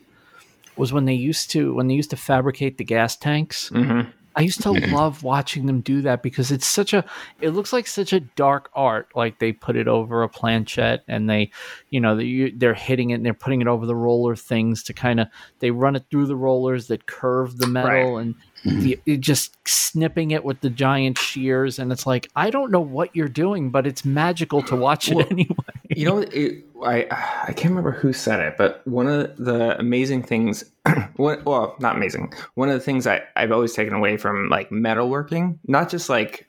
[0.77, 3.69] was when they used to when they used to fabricate the gas tanks.
[3.69, 4.03] hmm
[4.37, 7.05] I used to love watching them do that because it's such a
[7.41, 11.29] it looks like such a dark art like they put it over a planchette and
[11.29, 11.51] they
[11.91, 14.93] you know they, they're hitting it and they're putting it over the roller things to
[14.93, 15.29] kind of
[15.61, 18.35] they run it through the rollers that curve the metal and
[18.65, 22.81] the, it just snipping it with the giant shears and it's like I don't know
[22.81, 25.55] what you're doing but it's magical to watch Well, it anyway.
[25.91, 27.07] You know, it, I
[27.49, 30.65] I can't remember who said it, but one of the amazing things,
[31.17, 32.33] one, well, not amazing.
[32.55, 36.47] One of the things I, I've always taken away from like metalworking, not just like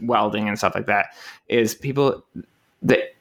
[0.00, 1.06] welding and stuff like that,
[1.48, 2.24] is people
[2.82, 3.14] that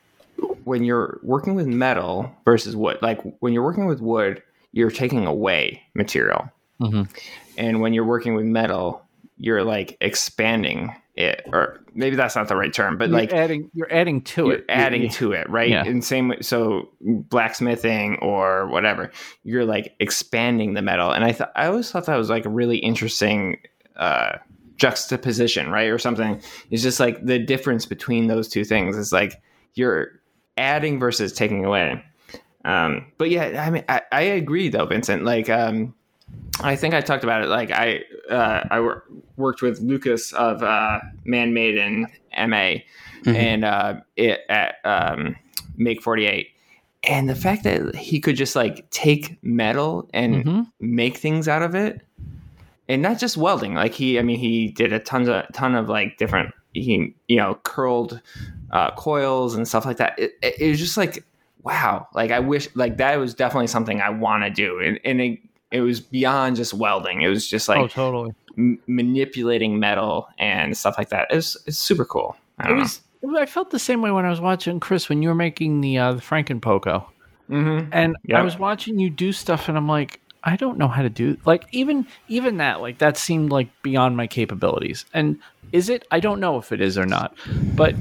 [0.65, 5.25] when you're working with metal versus wood, like when you're working with wood, you're taking
[5.25, 7.07] away material, Mhm.
[7.57, 9.01] And when you're working with metal,
[9.37, 13.69] you're like expanding it, or maybe that's not the right term, but You're like adding
[13.73, 15.69] you're adding to you're it adding You- to it, right?
[15.69, 15.83] Yeah.
[15.85, 19.11] And same way, so blacksmithing or whatever,
[19.43, 21.11] you're like expanding the metal.
[21.11, 23.57] And I thought I always thought that was like a really interesting
[23.95, 24.37] uh,
[24.77, 26.41] juxtaposition, right, or something.
[26.69, 29.41] It's just like the difference between those two things is like
[29.73, 30.19] you're
[30.57, 32.03] adding versus taking away.
[32.65, 35.23] Um, but yeah, I mean, I, I agree though, Vincent.
[35.23, 35.93] Like, um,
[36.61, 37.47] I think I talked about it.
[37.47, 39.03] Like, I uh, I wor-
[39.37, 42.07] worked with Lucas of uh, Man Made in
[42.37, 42.79] MA,
[43.23, 43.35] Mhm.
[43.35, 45.35] and uh, it at um,
[45.77, 46.49] Make Forty Eight,
[47.03, 50.71] and the fact that he could just like take metal and Mhm.
[50.79, 52.01] make things out of it,
[52.87, 53.73] and not just welding.
[53.73, 56.53] Like he, I mean, he did a ton of ton of like different.
[56.73, 58.21] He you know curled
[58.71, 60.17] uh, coils and stuff like that.
[60.17, 61.25] It, it, it was just like
[61.63, 62.07] wow.
[62.13, 65.39] Like I wish like that was definitely something I want to do, and and it,
[65.71, 67.21] it was beyond just welding.
[67.21, 68.33] It was just like oh totally.
[68.57, 71.27] m- manipulating metal and stuff like that.
[71.29, 72.35] It's it's super cool.
[72.59, 73.01] I It was.
[73.37, 75.97] I felt the same way when I was watching Chris when you were making the
[75.97, 77.05] uh, the Frankenpoco.
[77.49, 77.89] Mhm.
[77.91, 81.09] and I was watching you do stuff, and I'm like, I don't know how to
[81.09, 85.05] do like even even that like that seemed like beyond my capabilities.
[85.13, 85.39] And
[85.71, 86.07] is it?
[86.11, 87.35] I don't know if it is or not.
[87.75, 87.95] But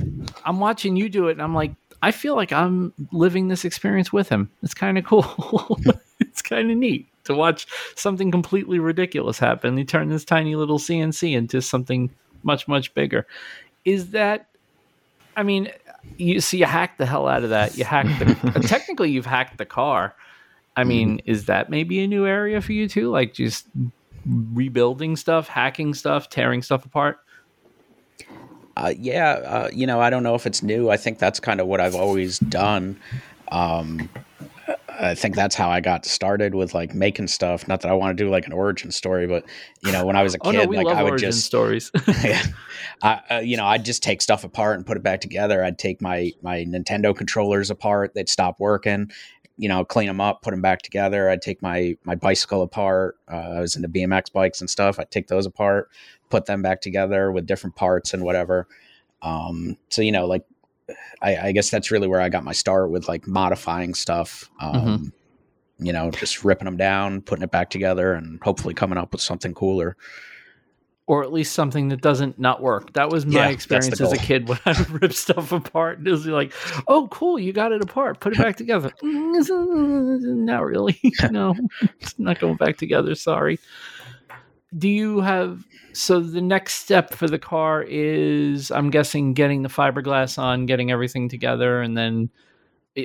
[0.45, 4.13] I'm watching you do it and I'm like I feel like I'm living this experience
[4.13, 4.51] with him.
[4.63, 5.79] It's kind of cool.
[6.21, 7.67] it's kind of neat to watch
[7.97, 9.77] something completely ridiculous happen.
[9.77, 12.11] He turned this tiny little CNC into something
[12.43, 13.27] much much bigger.
[13.85, 14.49] Is that
[15.37, 15.71] I mean,
[16.17, 17.77] you see, you hacked the hell out of that.
[17.77, 18.61] You hacked the.
[18.69, 20.15] technically, you've hacked the car.
[20.77, 21.31] I mean, mm-hmm.
[21.31, 23.11] is that maybe a new area for you too?
[23.11, 23.67] Like just
[24.27, 27.21] rebuilding stuff, hacking stuff, tearing stuff apart.
[28.77, 30.91] Uh, yeah, uh, you know, I don't know if it's new.
[30.91, 32.99] I think that's kind of what I've always done.
[33.53, 34.09] Um,
[34.99, 37.67] I think that's how I got started with like making stuff.
[37.67, 39.45] Not that I want to do like an origin story, but
[39.83, 41.91] you know, when I was a kid, oh, no, like I would just stories.
[42.25, 42.43] yeah,
[43.03, 45.65] I, uh, you know, I'd just take stuff apart and put it back together.
[45.65, 49.11] I'd take my my Nintendo controllers apart; they'd stop working.
[49.57, 51.31] You know, clean them up, put them back together.
[51.31, 53.17] I'd take my my bicycle apart.
[53.31, 54.99] Uh, I was into BMX bikes and stuff.
[54.99, 55.91] I'd take those apart,
[56.31, 58.67] put them back together with different parts and whatever.
[59.23, 60.45] Um, so you know, like
[61.23, 64.51] I, I, guess that's really where I got my start with like modifying stuff.
[64.61, 64.77] Mm-hmm.
[64.77, 65.09] Um, mm-hmm
[65.79, 69.21] you know, just ripping them down, putting it back together, and hopefully coming up with
[69.21, 69.97] something cooler.
[71.07, 72.95] Or at least something that doesn't not work.
[72.95, 75.99] That was my yeah, experience as a kid when I would rip stuff apart.
[75.99, 76.53] And it was like,
[76.89, 78.91] oh, cool, you got it apart, put it back together.
[79.03, 80.99] not really.
[81.31, 81.55] no,
[82.01, 83.15] it's not going back together.
[83.15, 83.59] Sorry.
[84.77, 89.69] Do you have so the next step for the car is I'm guessing getting the
[89.69, 92.31] fiberglass on, getting everything together, and then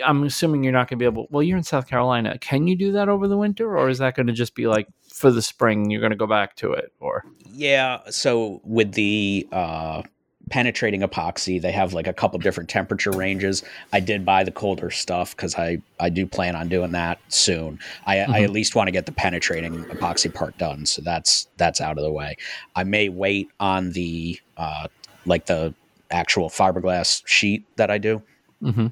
[0.06, 1.28] I'm assuming you're not going to be able.
[1.30, 2.38] Well, you're in South Carolina.
[2.40, 4.88] Can you do that over the winter, or is that going to just be like
[5.12, 5.90] for the spring?
[5.90, 8.00] You're going to go back to it, or yeah.
[8.10, 10.04] So with the uh,
[10.50, 13.64] penetrating epoxy, they have like a couple different temperature ranges.
[13.94, 17.80] I did buy the colder stuff because I I do plan on doing that soon.
[18.06, 18.34] I, mm-hmm.
[18.34, 21.98] I at least want to get the penetrating epoxy part done, so that's that's out
[21.98, 22.38] of the way.
[22.76, 24.88] I may wait on the uh,
[25.26, 25.74] like the
[26.12, 28.22] actual fiberglass sheet that I do.
[28.64, 28.88] Mm-hmm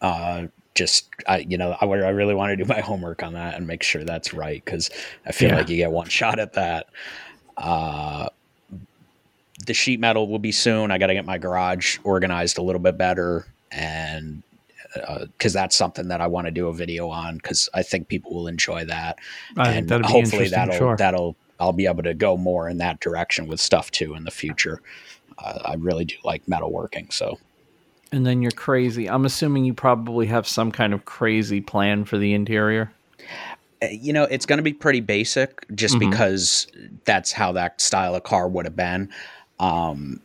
[0.00, 3.54] uh, just I, you know, I, I really want to do my homework on that
[3.54, 4.90] and make sure that's right because
[5.26, 5.56] I feel yeah.
[5.56, 6.86] like you get one shot at that.
[7.56, 8.28] Uh,
[9.64, 10.90] the sheet metal will be soon.
[10.90, 14.42] I got to get my garage organized a little bit better, and
[14.94, 18.08] because uh, that's something that I want to do a video on because I think
[18.08, 19.18] people will enjoy that,
[19.56, 20.96] I and hopefully that'll sure.
[20.96, 24.30] that'll I'll be able to go more in that direction with stuff too in the
[24.30, 24.82] future.
[25.38, 27.38] Uh, I really do like metalworking, so
[28.12, 29.08] and then you're crazy.
[29.08, 32.92] I'm assuming you probably have some kind of crazy plan for the interior.
[33.82, 36.10] Uh, you know, it's going to be pretty basic just mm-hmm.
[36.10, 36.66] because
[37.04, 39.10] that's how that style of car would have been.
[39.58, 40.20] Um,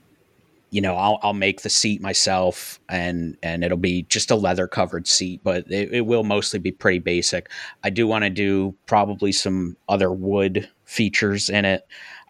[0.72, 4.68] you know, I'll, I'll make the seat myself and, and it'll be just a leather
[4.68, 7.50] covered seat, but it, it will mostly be pretty basic.
[7.84, 11.86] I do want to do probably some other wood features in it.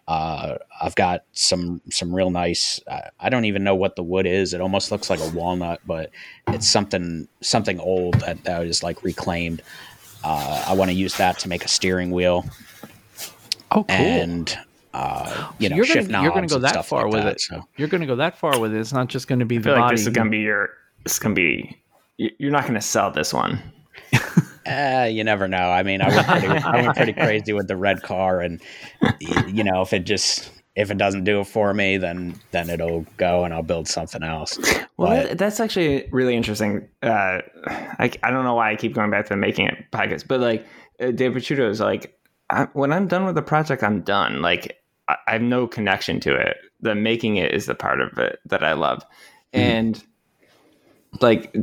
[0.08, 2.80] Uh, I've got some some real nice.
[2.88, 4.52] Uh, I don't even know what the wood is.
[4.52, 6.10] It almost looks like a walnut, but
[6.48, 9.62] it's something something old that, that is like reclaimed.
[10.24, 12.44] Uh, I want to use that to make a steering wheel.
[13.70, 13.96] Oh, cool!
[13.96, 14.58] And
[14.94, 17.40] uh, you know, you're gonna, you're going to go that far like with that, it.
[17.40, 17.62] So.
[17.76, 18.80] You're going to go that far with it.
[18.80, 19.96] It's not just going to be I the feel body.
[19.96, 20.70] this is going to be your.
[21.04, 21.78] This is going to be.
[22.16, 23.60] You're not going to sell this one.
[24.66, 25.70] Uh, you never know.
[25.70, 28.60] I mean, I went pretty, I went pretty crazy with the red car, and
[29.48, 33.04] you know, if it just if it doesn't do it for me, then then it'll
[33.16, 34.58] go, and I'll build something else.
[34.96, 36.88] Well, but, that's actually really interesting.
[37.02, 40.40] Uh, I I don't know why I keep going back to making it podcast, but
[40.40, 40.66] like
[41.00, 42.18] uh, Dave Picciuto is like,
[42.50, 44.42] I, when I'm done with the project, I'm done.
[44.42, 46.56] Like I, I, have no connection to it.
[46.80, 49.04] The making it is the part of it that I love,
[49.52, 49.60] mm-hmm.
[49.60, 50.04] and
[51.20, 51.54] like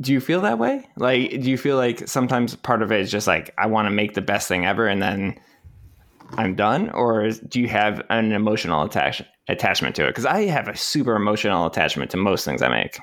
[0.00, 0.86] do you feel that way?
[0.96, 3.90] Like, do you feel like sometimes part of it is just like, I want to
[3.90, 5.38] make the best thing ever and then
[6.32, 6.90] I'm done?
[6.90, 10.08] Or do you have an emotional attach- attachment to it?
[10.08, 12.98] Because I have a super emotional attachment to most things I make.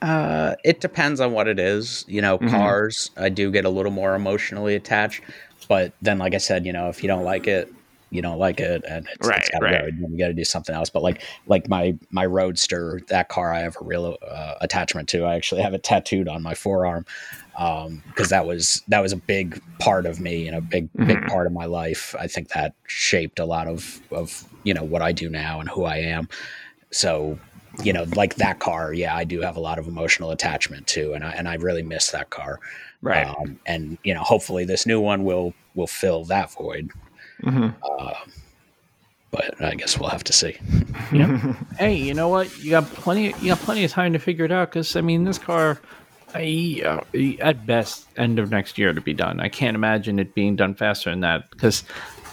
[0.00, 2.04] Uh, it depends on what it is.
[2.08, 2.50] You know, mm-hmm.
[2.50, 5.22] cars, I do get a little more emotionally attached.
[5.68, 7.72] But then, like I said, you know, if you don't like it,
[8.10, 10.00] you don't like it and it's, right, it's gotta right.
[10.00, 10.08] go.
[10.08, 10.90] You got to do something else.
[10.90, 15.24] But like like my my Roadster, that car I have a real uh, attachment to.
[15.24, 17.06] I actually have it tattooed on my forearm
[17.52, 21.06] because um, that was that was a big part of me and a big mm-hmm.
[21.06, 22.14] big part of my life.
[22.18, 25.68] I think that shaped a lot of of you know what I do now and
[25.68, 26.28] who I am.
[26.90, 27.38] So
[27.84, 31.12] you know, like that car, yeah, I do have a lot of emotional attachment to,
[31.12, 32.58] and I and I really miss that car.
[33.02, 33.26] Right.
[33.26, 36.90] Um, and you know, hopefully this new one will will fill that void.
[37.42, 37.68] Mm-hmm.
[37.82, 38.14] Uh,
[39.30, 40.56] but I guess we'll have to see.
[41.12, 41.54] Yeah.
[41.78, 42.56] hey, you know what?
[42.62, 43.34] You got plenty.
[43.40, 45.80] You got plenty of time to figure it out because I mean, this car
[46.34, 47.00] I, uh,
[47.40, 49.40] at best, end of next year to be done.
[49.40, 51.82] I can't imagine it being done faster than that because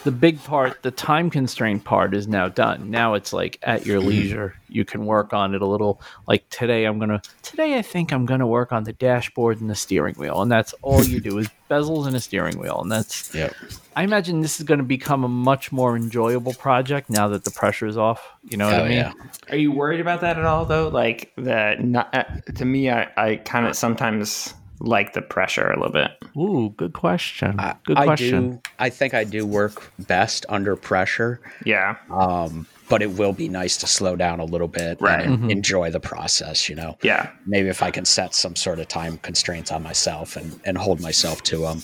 [0.04, 2.92] the big part, the time constraint part, is now done.
[2.92, 4.10] Now it's like at your Mm-hmm.
[4.10, 6.00] leisure, you can work on it a little.
[6.28, 7.22] Like today, I'm gonna.
[7.42, 10.74] Today, I think I'm gonna work on the dashboard and the steering wheel, and that's
[10.84, 13.34] all you do is bezels and a steering wheel, and that's.
[13.34, 13.56] Yep.
[13.98, 17.50] I imagine this is going to become a much more enjoyable project now that the
[17.50, 18.22] pressure is off.
[18.44, 18.98] You know what Oh I mean?
[19.00, 19.14] yeah.
[19.50, 20.90] Are you worried about that at all, though?
[20.90, 21.84] Like that?
[21.84, 22.24] not, uh,
[22.56, 26.12] to me, I, I kind of sometimes like the pressure a little bit.
[26.38, 27.60] Ooh, good question.
[27.88, 28.52] Good I question.
[28.52, 28.62] do.
[28.78, 31.42] I think I do work best under pressure.
[31.66, 35.26] Yeah, Um, but it will be nice to slow down a little bit Right.
[35.26, 35.50] and Mhm.
[35.50, 36.70] enjoy the process.
[36.70, 40.36] You know, yeah, maybe if I can set some sort of time constraints on myself
[40.36, 41.82] and, and hold myself to them,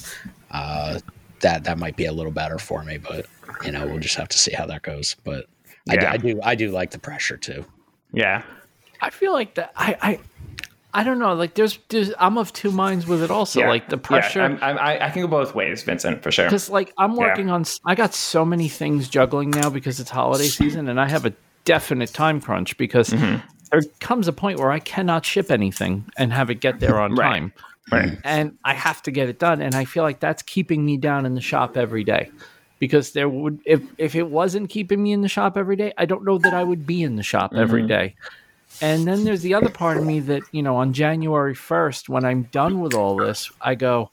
[0.51, 0.99] uh,
[1.43, 2.97] that that might be a little better for me.
[2.97, 3.27] But
[3.63, 5.15] you know, we'll just have to see how that goes.
[5.23, 5.45] But
[5.89, 6.11] I, do, Yeah.
[6.11, 6.39] I do.
[6.43, 7.63] I do like the pressure too.
[8.11, 8.41] yeah.
[9.01, 9.73] I feel like that.
[9.75, 10.19] I, I,
[10.93, 11.33] I don't know.
[11.33, 12.11] Like there's, there's.
[12.17, 13.29] I'm of two minds with it.
[13.31, 13.67] Also, yeah.
[13.67, 14.41] like the Yeah, pressure.
[14.41, 16.45] I'm, I'm, I, I can go both ways, Vincent, for sure.
[16.45, 17.65] because like I'm working on.
[17.85, 21.33] I got so many things juggling now because it's holiday season, and I have a
[21.65, 23.45] definite time crunch because Mm-hmm.
[23.71, 27.15] there comes a point where I cannot ship anything and have it get there on
[27.15, 27.29] Right.
[27.39, 27.53] time.
[27.91, 28.17] Right.
[28.23, 29.61] and I have to get it done.
[29.61, 32.31] And I feel like that's keeping me down in the shop every day.
[32.79, 36.05] Because there would if if it wasn't keeping me in the shop every day, I
[36.05, 38.15] don't know that I would be in the shop every day.
[38.81, 42.25] And then there's the other part of me that, you know, on January 1st, when
[42.25, 44.11] I'm done with all this, I go,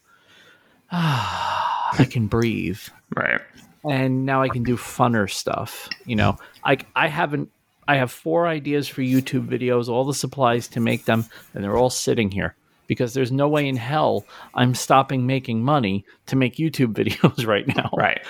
[0.93, 2.79] ah, I can breathe
[3.17, 3.41] Right.
[3.89, 5.89] and now I can do funner stuff.
[6.05, 7.51] You know, I I haven't
[7.89, 11.77] I have four ideas for YouTube videos, all the supplies to make them, and they're
[11.77, 12.55] all sitting here
[12.91, 17.65] because there's no way in hell I'm stopping making money to make YouTube videos right
[17.69, 17.89] now.
[17.97, 18.21] Right.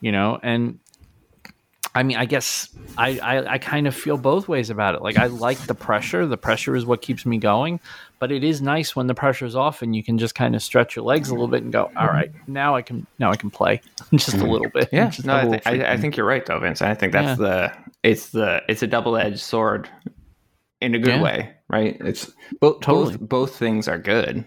[0.00, 0.80] You know, and
[1.94, 5.02] I mean, I guess I, I, I kind of feel both ways about it.
[5.02, 6.26] Like I like the pressure.
[6.26, 7.78] The pressure is what keeps me going,
[8.18, 10.96] but it is nice when the pressure's off and you can just kind of stretch
[10.96, 12.52] your legs a little bit and go, all right, mm-hmm.
[12.52, 13.80] now I can now I can play
[14.12, 14.48] just a mm-hmm.
[14.48, 14.88] little bit.
[14.90, 15.12] Yeah.
[15.24, 16.82] No, I, th- I, I think you're right, though, Vince.
[16.82, 19.88] I think that's the it's the it's a double edged sword
[20.80, 21.22] in a good Yeah.
[21.22, 21.96] way, right?
[22.00, 23.16] It's both Totally.
[23.16, 24.44] both both things are good.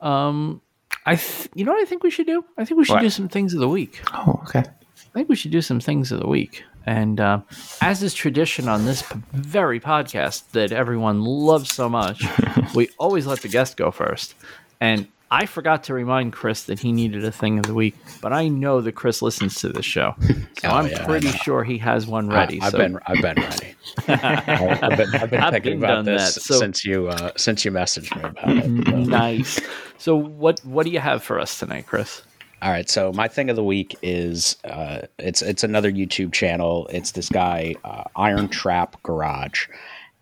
[0.00, 0.60] Um,
[1.04, 2.44] I th- you know what I think we should do?
[2.58, 3.02] I think we should What?
[3.02, 4.00] do some things of the week.
[4.12, 4.60] Oh, okay.
[4.60, 6.64] I think we should do some things of the week.
[6.84, 7.40] And uh,
[7.80, 12.22] as is tradition on this p- very podcast that everyone loves so much,
[12.74, 14.34] we always let the guest go first.
[14.80, 18.32] And I forgot to remind Chris that he needed a thing of the week, but
[18.32, 21.78] I know that Chris listens to this show, so Oh, I'm yeah, pretty sure he
[21.78, 22.60] has one ready.
[22.60, 23.74] I, have so been I've been ready.
[24.08, 27.72] I've been, I've been I've thinking been about this so- since you uh, since you
[27.72, 28.86] messaged me about it.
[28.86, 28.96] So.
[29.04, 29.60] nice.
[29.98, 32.22] So what what do you have for us tonight, Chris?
[32.62, 36.86] All right, so my thing of the week is uh, it's it's another YouTube channel.
[36.90, 39.66] It's this guy uh, Iron Trap Garage,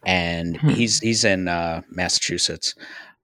[0.07, 0.70] and Hmm.
[0.70, 2.74] he's he's in uh, Massachusetts.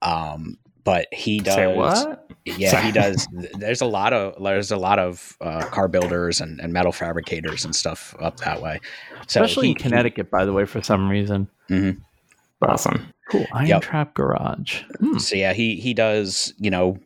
[0.02, 2.26] Um, but he does Say what?
[2.44, 2.84] yeah Sorry.
[2.84, 6.72] he does there's a lot of there's a lot of uh, car builders and, and
[6.72, 8.80] metal fabricators and stuff up that way
[9.26, 11.48] so Especially he- in Connecticut, by the way, for some reaon.
[12.62, 13.12] Awesome.
[13.30, 13.46] Cool.
[13.52, 13.82] Iron Yep.
[13.82, 14.82] Trap Garage.
[14.98, 15.18] Hmm.
[15.18, 16.98] So yeah, he he does you know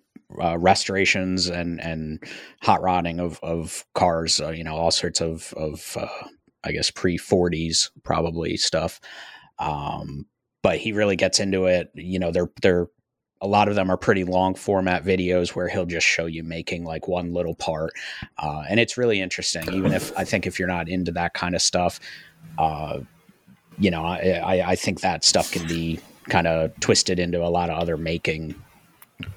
[0.42, 2.22] uh, restorations and and
[2.62, 6.08] hot rodding of of cars, uh, you know all sorts of of uh,
[6.64, 9.00] I guess pre forties probably stuff.
[9.58, 10.26] Um,
[10.62, 11.90] but he really gets into it.
[11.94, 12.86] You know, they're they're
[13.44, 16.84] a lot of them are pretty long format videos where he'll just show you making
[16.84, 17.92] like one little part,
[18.38, 19.70] uh, and it's really interesting.
[19.72, 22.00] Even if I think if you're not into that kind of stuff,
[22.58, 23.00] uh,
[23.78, 27.50] you know, I, I I think that stuff can be kind of twisted into a
[27.50, 28.54] lot of other making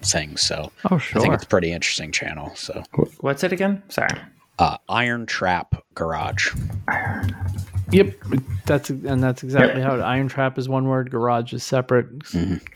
[0.01, 0.41] things.
[0.41, 1.19] So Oh, sure.
[1.19, 2.55] I think it's a pretty interesting channel.
[2.55, 2.81] So
[3.19, 3.83] What's it again?
[3.89, 4.09] Sorry.
[4.57, 6.53] uh, Iron Trap Garage.
[7.89, 8.15] Yep,
[8.65, 11.09] that's and that's exactly how it, Iron Trap is one word.
[11.09, 12.07] Garage is separate.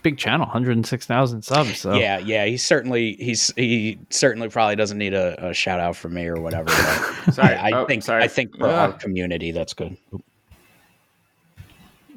[0.03, 1.80] Big channel, hundred and six thousand subs.
[1.80, 2.45] So Yeah, yeah.
[2.45, 6.39] He certainly he's he certainly probably doesn't need a, a shout out from me or
[6.39, 6.66] whatever.
[7.26, 7.55] But Sorry.
[7.55, 8.24] I, I Oh, think sorry.
[8.24, 8.84] I think for Ah.
[8.88, 9.97] our community that's good.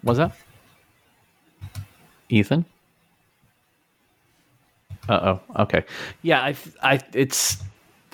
[0.05, 0.37] was that
[2.29, 2.65] Ethan?
[5.09, 5.63] Uh oh.
[5.65, 5.85] Okay.
[6.23, 7.59] Yeah, I, I, it's.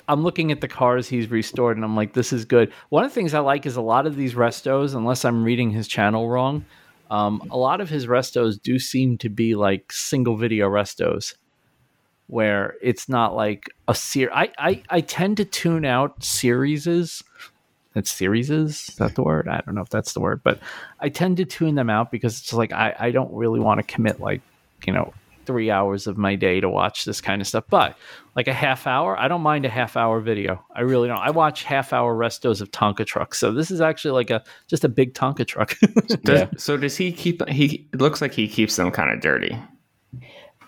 [0.07, 2.71] I'm looking at the cars he's restored, and I'm like, this is good.
[2.89, 5.71] One of the things I like is a lot of these restos, unless I'm reading
[5.71, 6.65] his channel wrong,
[7.09, 11.35] um, a lot of his restos do seem to be like single video restos,
[12.27, 14.33] where it's not like a series.
[14.33, 17.23] I, I, I tend to tune out serieses.
[17.93, 19.49] That's series is that the word?
[19.49, 20.59] I don't know if that's the word, but
[21.01, 23.83] I tend to tune them out because it's like I, I don't really want to
[23.83, 24.41] commit like,
[24.85, 25.13] you know,
[25.51, 27.65] three hours of my day to watch this kind of stuff.
[27.69, 27.97] But
[28.37, 30.63] like a half hour, I don't mind a half hour video.
[30.73, 31.19] I really don't.
[31.19, 33.37] I watch half hour restos of Tonka trucks.
[33.37, 35.77] So this is actually like a just a big Tonka truck.
[36.23, 36.49] Does, Yeah.
[36.57, 37.45] So does he keep?
[37.49, 39.57] He it looks like he keeps them kind of dirty.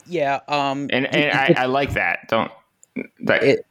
[0.06, 2.28] Yeah, um, and and I, I like that.
[2.28, 2.52] Don't
[3.22, 3.66] that, it,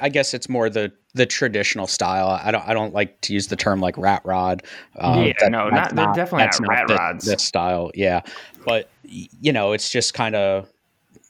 [0.00, 2.40] I guess it's more the the traditional style.
[2.42, 4.62] I don't I don't like to use the term like rat rod.
[4.98, 7.24] Um, yeah, that, no, not, they're definitely not rat the, rods.
[7.24, 8.22] This style, yeah,
[8.64, 10.68] but you know, it's just kind of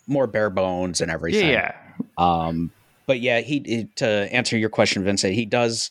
[0.06, 1.50] more bare bones and everything.
[1.50, 1.74] Yeah.
[2.18, 2.72] Um,
[3.06, 5.90] but yeah, he, he to answer your question, Vincent, he does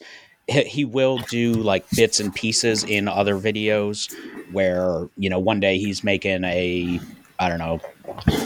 [0.50, 4.14] he will do like bits and pieces in other videos
[4.52, 7.00] where you know one day he's making a
[7.40, 7.80] I don't know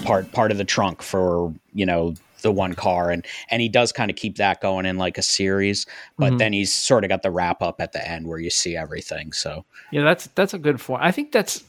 [0.03, 3.91] part part of the trunk for you know the one car and and he does
[3.91, 5.85] kind of keep that going in like a series
[6.17, 6.37] but mm-hmm.
[6.37, 9.31] then he's sort of got the wrap up at the end where you see everything
[9.33, 11.63] so yeah that's that's a good form i think that's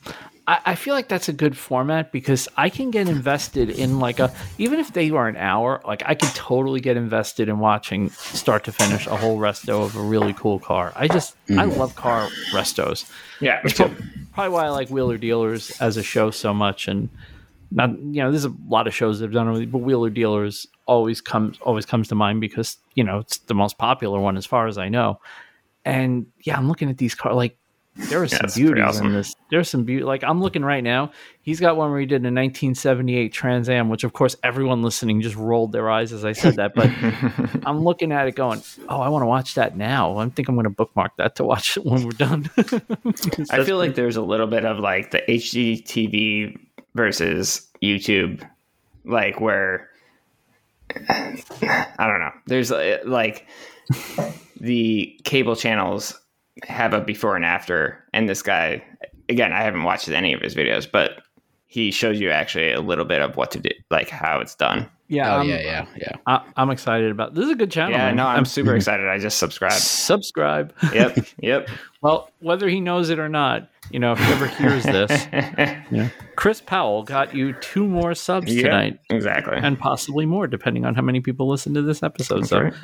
[0.47, 4.18] I, I feel like that's a good format because I can get invested in like
[4.18, 8.11] a even if they are an hour, like I could totally get invested in watching
[8.11, 10.93] start to finish a whole resto of a really cool car.
[10.97, 11.59] I just mm.
[11.59, 13.11] I love car restos.
[13.41, 14.05] Yeah, it's probably,
[14.35, 16.89] probably why I like Wheeler Dealers as a show so much.
[16.89, 17.09] And
[17.70, 20.66] not you know, there's a lot of shows that have done it, but Wheeler Dealers
[20.86, 24.46] always comes always comes to mind because you know it's the most popular one as
[24.46, 25.20] far as I know.
[25.84, 27.56] And yeah, I'm looking at these cars like
[27.96, 29.06] there are some beauties awesome.
[29.06, 29.36] in this.
[29.50, 30.04] There's some beauty.
[30.04, 31.12] Like I'm looking right now.
[31.42, 35.20] He's got one where he did a 1978 Trans Am, which of course everyone listening
[35.20, 36.74] just rolled their eyes as I said that.
[36.74, 36.90] But
[37.66, 40.56] I'm looking at it, going, "Oh, I want to watch that now." I think I'm
[40.56, 42.50] going to bookmark that to watch it when we're done.
[43.50, 46.58] I feel like there's a little bit of like the HGTV
[46.95, 48.49] versus YouTube,
[49.05, 49.88] like where
[50.90, 52.32] I don't know.
[52.47, 53.47] There's uh, like
[54.61, 56.18] the cable channels
[56.62, 58.05] have a before and after.
[58.12, 58.84] And this guy,
[59.28, 61.22] again, I haven't watched any of his videos, but
[61.66, 64.88] he shows you actually a little bit of what to do, like how it's done.
[65.09, 66.12] Yeah, oh, yeah, yeah, yeah.
[66.26, 67.45] I, am excited about this.
[67.45, 67.90] Is a good channel.
[67.90, 68.16] Yeah, man.
[68.16, 69.07] no, I'm, I'm super excited.
[69.07, 69.74] I just subscribed.
[69.74, 70.72] Subscribe.
[70.92, 71.68] Yep, yep.
[72.05, 76.11] Well, whether he knows it or not, you know, if he ever hears this, yeah.
[76.36, 80.94] Chris Powell got you two more subs yep, tonight, exactly, and possibly more, depending on
[80.94, 82.40] how many people listen to this episode.
[82.40, 82.61] That's so.
[82.61, 82.74] Right.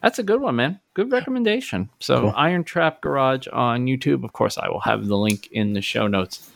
[0.00, 0.78] That's a good one, man.
[0.94, 1.90] Good recommendation.
[1.98, 2.32] So, cool.
[2.36, 4.22] Iron Trap Garage on YouTube.
[4.22, 6.48] Of course, I will have the link in the show notes.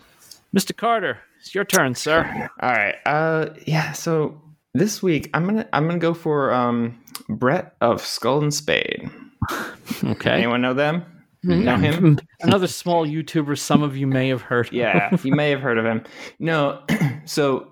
[0.56, 0.76] Mr.
[0.76, 2.48] Carter, it's your turn, sir.
[2.60, 2.94] All right.
[3.04, 3.90] Uh, yeah.
[3.92, 4.40] So
[4.74, 9.10] this week, I'm gonna I'm gonna go for um, Brett of Skull and Spade.
[10.04, 10.30] okay.
[10.30, 11.04] Anyone know them?
[11.44, 11.64] Mm-hmm.
[11.64, 12.18] Know him?
[12.40, 13.58] Another small YouTuber.
[13.58, 14.72] Some of you may have heard.
[14.72, 16.04] yeah, you may have heard of him.
[16.38, 16.82] No.
[17.24, 17.68] so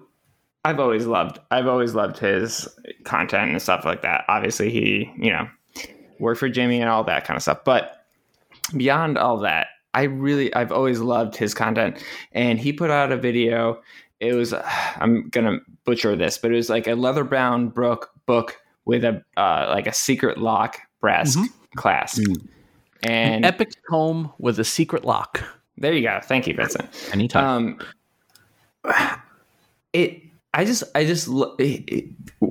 [0.65, 2.69] I've always loved I've always loved his
[3.05, 4.25] content and stuff like that.
[4.29, 5.49] Obviously, he you know
[6.19, 7.65] work for Jimmy and all that kind of stuff.
[7.65, 8.07] But
[8.77, 12.03] beyond all that, I really I've always loved his content.
[12.33, 13.81] And he put out a video.
[14.19, 14.53] It was
[14.97, 19.23] I'm gonna butcher this, but it was like a leather bound book book with a
[19.37, 21.47] uh, like a secret lock brass mm-hmm.
[21.77, 22.23] clasp.
[22.23, 22.49] Mm.
[23.03, 25.43] And An epic tome with a secret lock.
[25.77, 26.21] There you go.
[26.23, 26.89] Thank you, Vincent.
[27.13, 27.79] Anytime.
[28.85, 29.13] Um,
[29.93, 30.23] it
[30.53, 31.29] I just, I just,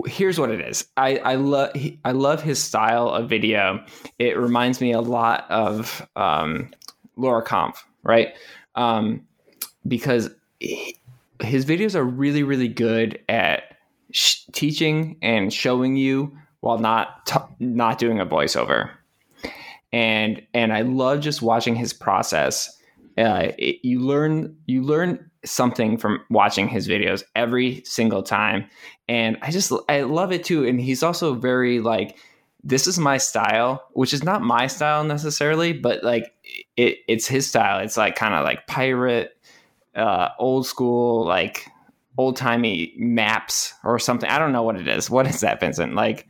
[0.05, 0.87] here's what it is.
[0.95, 1.71] I, I love,
[2.05, 3.83] I love his style of video.
[4.19, 6.71] It reminds me a lot of um,
[7.17, 8.29] Laura Kampf, right?
[8.75, 9.27] Um,
[9.85, 10.29] because
[10.61, 10.97] he,
[11.41, 13.77] his videos are really, really good at
[14.11, 18.91] sh- teaching and showing you while not t- not doing a voiceover.
[19.91, 22.75] And and I love just watching his process.
[23.17, 28.65] Uh, it, you learn you learn something from watching his videos every single time.
[29.07, 30.65] And i just i love it too.
[30.65, 32.17] And he's also very like
[32.61, 36.33] this is my style which is not my style necessarily but like
[36.75, 37.79] it, it's his style.
[37.79, 39.31] It's like kind of like pirate
[39.95, 41.67] uh old school like
[42.17, 44.29] old timey maps or something.
[44.29, 45.09] I don't know what it is.
[45.09, 45.95] What is that vincent?
[45.95, 46.27] Like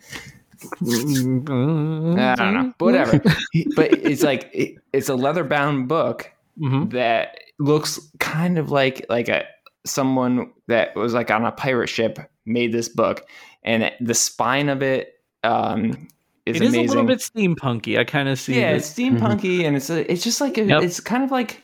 [0.62, 3.20] i don't know whatever
[3.76, 6.90] but it's like it, it's a leather bound book mm-hmm.
[6.90, 9.46] that looks kind of like like a
[9.86, 13.28] someone that was like on a pirate ship made this book,
[13.64, 16.08] and the spine of it um,
[16.46, 16.86] is it amazing.
[16.86, 17.98] Is a little bit steampunky.
[17.98, 18.60] I kind of see.
[18.60, 19.66] Yeah, it's steampunky, mm-hmm.
[19.66, 20.84] and it's a, it's just like a, yep.
[20.84, 21.64] it's kind of like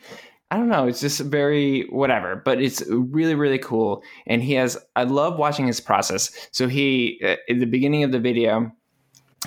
[0.52, 0.88] I don't know.
[0.88, 4.04] It's just very whatever, but it's really really cool.
[4.28, 6.50] And he has I love watching his process.
[6.52, 8.72] So he uh, in the beginning of the video,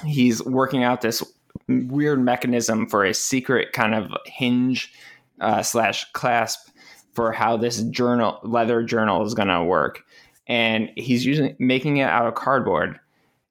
[0.07, 1.23] he's working out this
[1.69, 4.93] weird mechanism for a secret kind of hinge
[5.41, 6.71] uh, slash clasp
[7.13, 10.05] for how this journal leather journal is going to work.
[10.47, 12.99] And he's using making it out of cardboard.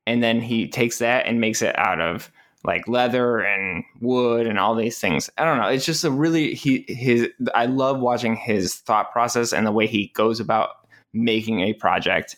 [0.05, 2.31] And then he takes that and makes it out of
[2.63, 5.29] like leather and wood and all these things.
[5.37, 5.67] I don't know.
[5.67, 9.87] It's just a really he his i love watching his thought process and the way
[9.87, 12.35] he goes about making a project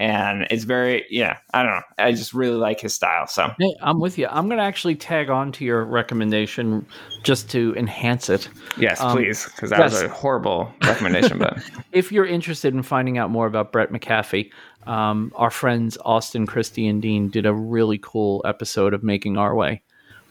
[0.00, 1.36] and it's very yeah.
[1.52, 1.82] I don't know.
[1.98, 3.26] I just really like his style.
[3.26, 4.26] So Hey, I'm with you.
[4.28, 6.86] I'm going to actually tag on to your recommendation
[7.22, 8.48] just to enhance it.
[8.78, 9.92] yes, Um, please, because that yes.
[9.92, 11.38] was a horrible recommendation.
[11.38, 11.62] But
[11.92, 14.50] If you're interested in finding out more about Brett McAfee,
[14.86, 19.54] um, our friends Austin, Christie, and Dean did a really cool episode of Making Our
[19.54, 19.82] Way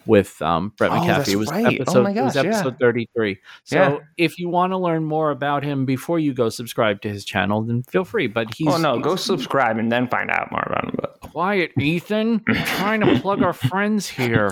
[0.05, 1.30] with um, Brett Oh, McAfee.
[1.34, 1.65] it was right.
[1.65, 2.49] Oh episode, my it was gosh, yeah.
[2.51, 3.38] episode 33.
[3.63, 3.97] So Yeah.
[4.17, 7.61] if you want to learn more about him before you go subscribe to his channel,
[7.61, 8.27] then feel free.
[8.27, 10.95] But he's oh no, he's go subscribe and then find out more about him.
[10.99, 12.43] But quiet, Ethan.
[12.45, 14.51] Trying to plug our friends here.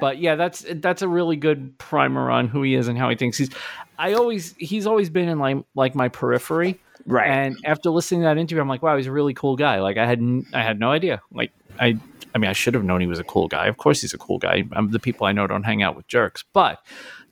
[0.00, 3.16] But yeah, that's that's a really good primer on who he is and how he
[3.16, 3.38] thinks.
[3.38, 3.50] He's
[3.98, 6.78] I always he's always been in like like my periphery.
[7.06, 9.80] right, And after listening to that interview, I'm like, wow, he's a really cool guy.
[9.80, 10.20] Like I had
[10.52, 11.22] I had no idea.
[11.32, 11.98] Like I
[12.36, 13.66] I mean, I should have known he was a cool guy.
[13.66, 14.64] Of course, he's a cool guy.
[14.74, 16.78] Um the people I know don't hang out with jerks, but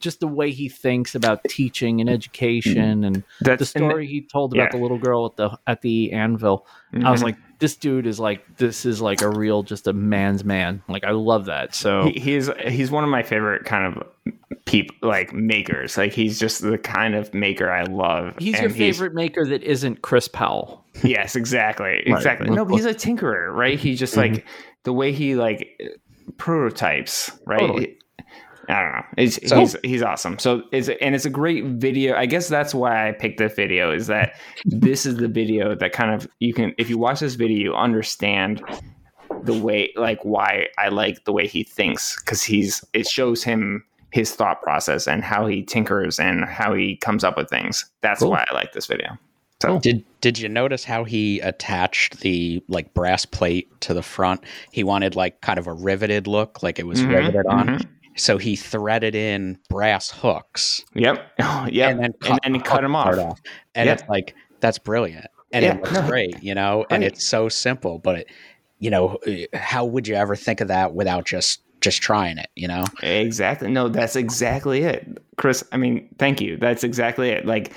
[0.00, 4.52] just the way he thinks about teaching and education and that's the story he told
[4.54, 4.70] about yeah.
[4.72, 6.66] the little girl at the at the anvil.
[7.02, 7.24] I was Mhm.
[7.24, 10.82] like, this dude is like, this is like a real, just a man's man.
[10.88, 11.74] Like I love that.
[11.74, 14.02] So he, he's he's one of my favorite kind of
[14.64, 15.96] people like makers.
[15.96, 18.34] Like he's just the kind of maker I love.
[18.38, 20.84] he's And your favorite maker that isn't Chris Powell.
[21.02, 22.50] Yes, exactly, exactly.
[22.50, 23.78] No, but he's a tinkerer, right?
[23.78, 24.34] He just Mm-hmm.
[24.34, 24.46] like
[24.84, 25.80] the way he like
[26.38, 27.60] prototypes, right?
[27.60, 27.98] Totally.
[28.68, 29.04] I don't know.
[29.18, 30.38] It's, So- he's he's awesome.
[30.38, 32.16] So it's and it's a great video.
[32.16, 33.92] I guess that's why I picked this video.
[33.92, 37.34] Is that this is the video that kind of you can if you watch this
[37.34, 38.62] video, you understand
[39.42, 43.84] the way like why I like the way he thinks because he's it shows him
[44.12, 47.84] his thought process and how he tinkers and how he comes up with things.
[48.00, 48.30] That's Cool.
[48.30, 49.18] why I like this video.
[49.80, 54.42] Did did you notice how he attached the like brass plate to the front?
[54.72, 57.68] He wanted like kind of a riveted look, like it was Mhm, riveted on.
[57.68, 57.86] mhm.
[58.16, 61.32] So he threaded in brass hooks Yep.
[61.40, 61.90] Oh, yep.
[61.90, 63.40] and then and cut, then the cut him hook off.
[63.74, 63.92] And Yeah.
[63.94, 66.86] it's like that's brilliant, and Yeah, it looks great, you know.
[66.90, 68.30] And it's so simple, but it,
[68.78, 69.18] you know,
[69.52, 72.48] how would you ever think of that without just just trying it?
[72.54, 72.84] You know.
[73.02, 73.70] Exactly.
[73.70, 75.18] No, that's exactly it.
[75.36, 76.56] Chris, I mean, thank you.
[76.56, 77.44] That's exactly it.
[77.46, 77.72] Like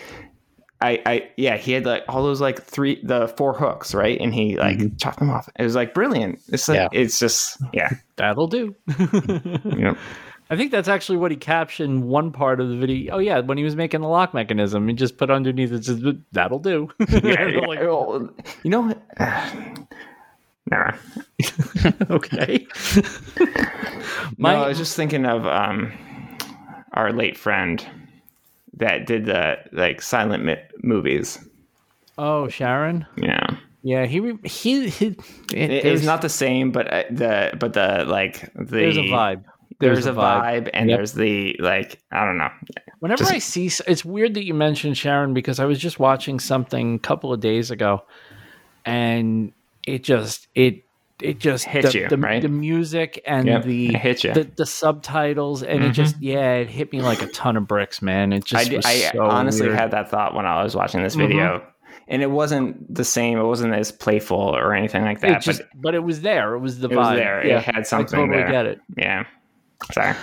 [0.82, 4.20] I I yeah, he had like all those like three the four hooks, right?
[4.20, 5.00] And he like Mhm.
[5.02, 5.50] chopped them off.
[5.58, 6.40] It was like brilliant.
[6.50, 6.88] It's like Yeah.
[6.92, 7.90] it's just yeah.
[8.18, 8.76] That'll do.
[8.98, 9.98] You know.
[10.50, 13.16] I think that's actually what he captioned one part of the video.
[13.16, 16.02] Oh yeah, when he was making the lock mechanism, he just put underneath it says,
[16.32, 17.60] "That'll do." Yeah, yeah.
[17.68, 18.30] Like, Well,
[18.64, 19.02] you know what?
[20.70, 20.98] Never.
[22.10, 22.66] okay.
[23.38, 25.92] My, My- no, I was just thinking of um
[26.94, 27.86] our late friend
[28.78, 31.40] that did the like silent mi- movies.
[32.18, 33.06] oh, Sharon.
[33.18, 33.46] Yeah.
[33.84, 35.16] Yeah, he re- he, he
[35.54, 39.44] it, there's, not the same, but uh, the but the like the there's a vibe.
[39.80, 40.98] there's, a vibe, and Yep.
[40.98, 42.50] there's the like I don't know.
[43.00, 46.40] Whenever Just- I see, it's weird that you mentioned Sharon because I was just watching
[46.40, 48.04] something a couple of days ago,
[48.86, 49.54] and
[49.86, 50.84] it just it
[51.22, 52.42] it just Hit the, you, the, right?
[52.42, 54.34] the music and Yep, the hit you.
[54.34, 55.94] the, the subtitles and it Mhm.
[55.94, 58.94] just yeah it hit me like a ton of bricks man it just was I
[59.12, 59.80] so honestly weird.
[59.80, 61.64] had that thought when I was watching this video,
[62.08, 63.38] and it wasn't the same.
[63.38, 65.42] It wasn't as playful or anything like it that.
[65.42, 67.46] just, but but it was there it was the it was vibe there.
[67.48, 68.52] yeah It had I something totally there.
[68.52, 69.24] get it Yeah.
[69.92, 70.14] Sorry.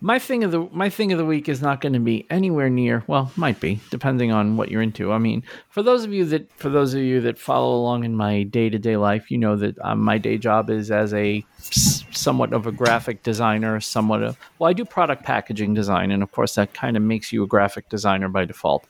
[0.00, 2.70] My thing of the my thing of the week is not going to be anywhere
[2.70, 5.12] near well might be depending on what you're into.
[5.12, 8.14] I mean for those of you that for those of you that follow along in
[8.14, 12.66] my day-to-day life you know that um, my day job is as a somewhat of
[12.66, 16.72] a graphic designer somewhat of well i do product packaging design and of course that
[16.74, 18.86] kind of makes you a graphic designer by default.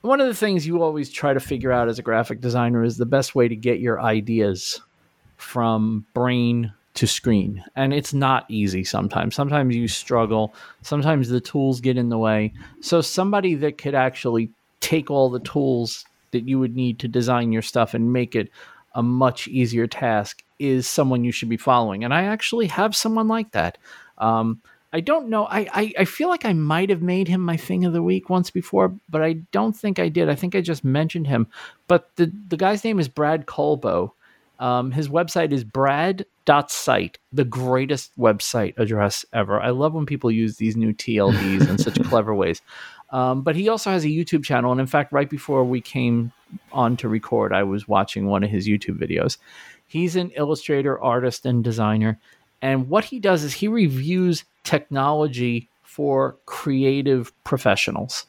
[0.00, 2.96] One of the things you always try to figure out as a graphic designer is
[2.96, 4.80] the best way to get your ideas
[5.36, 7.64] from brain to screen.
[7.76, 9.36] And it's not easy sometimes.
[9.36, 10.52] Sometimes you struggle.
[10.82, 12.52] Sometimes the tools get in the way.
[12.80, 14.50] So, somebody that could actually
[14.80, 18.50] take all the tools that you would need to design your stuff and make it
[18.94, 22.02] a much easier task is someone you should be following.
[22.02, 23.78] And I actually have someone like that.
[24.18, 24.60] Um,
[24.92, 25.46] I don't know.
[25.46, 28.28] I, I, I feel like I might have made him my thing of the week
[28.28, 30.28] once before, but I don't think I did.
[30.28, 31.46] I think I just mentioned him.
[31.86, 34.12] But the, the guy's name is Brad Colbow.
[34.58, 39.60] Um, his website is brad.site, the greatest website address ever.
[39.60, 42.60] I love when people use these new TLDs in such clever ways.
[43.10, 44.72] Um, but he also has a YouTube channel.
[44.72, 46.32] And in fact, right before we came
[46.72, 49.38] on to record, I was watching one of his YouTube videos.
[49.86, 52.18] He's an illustrator, artist, and designer.
[52.60, 58.26] And what he does is he reviews technology for creative professionals.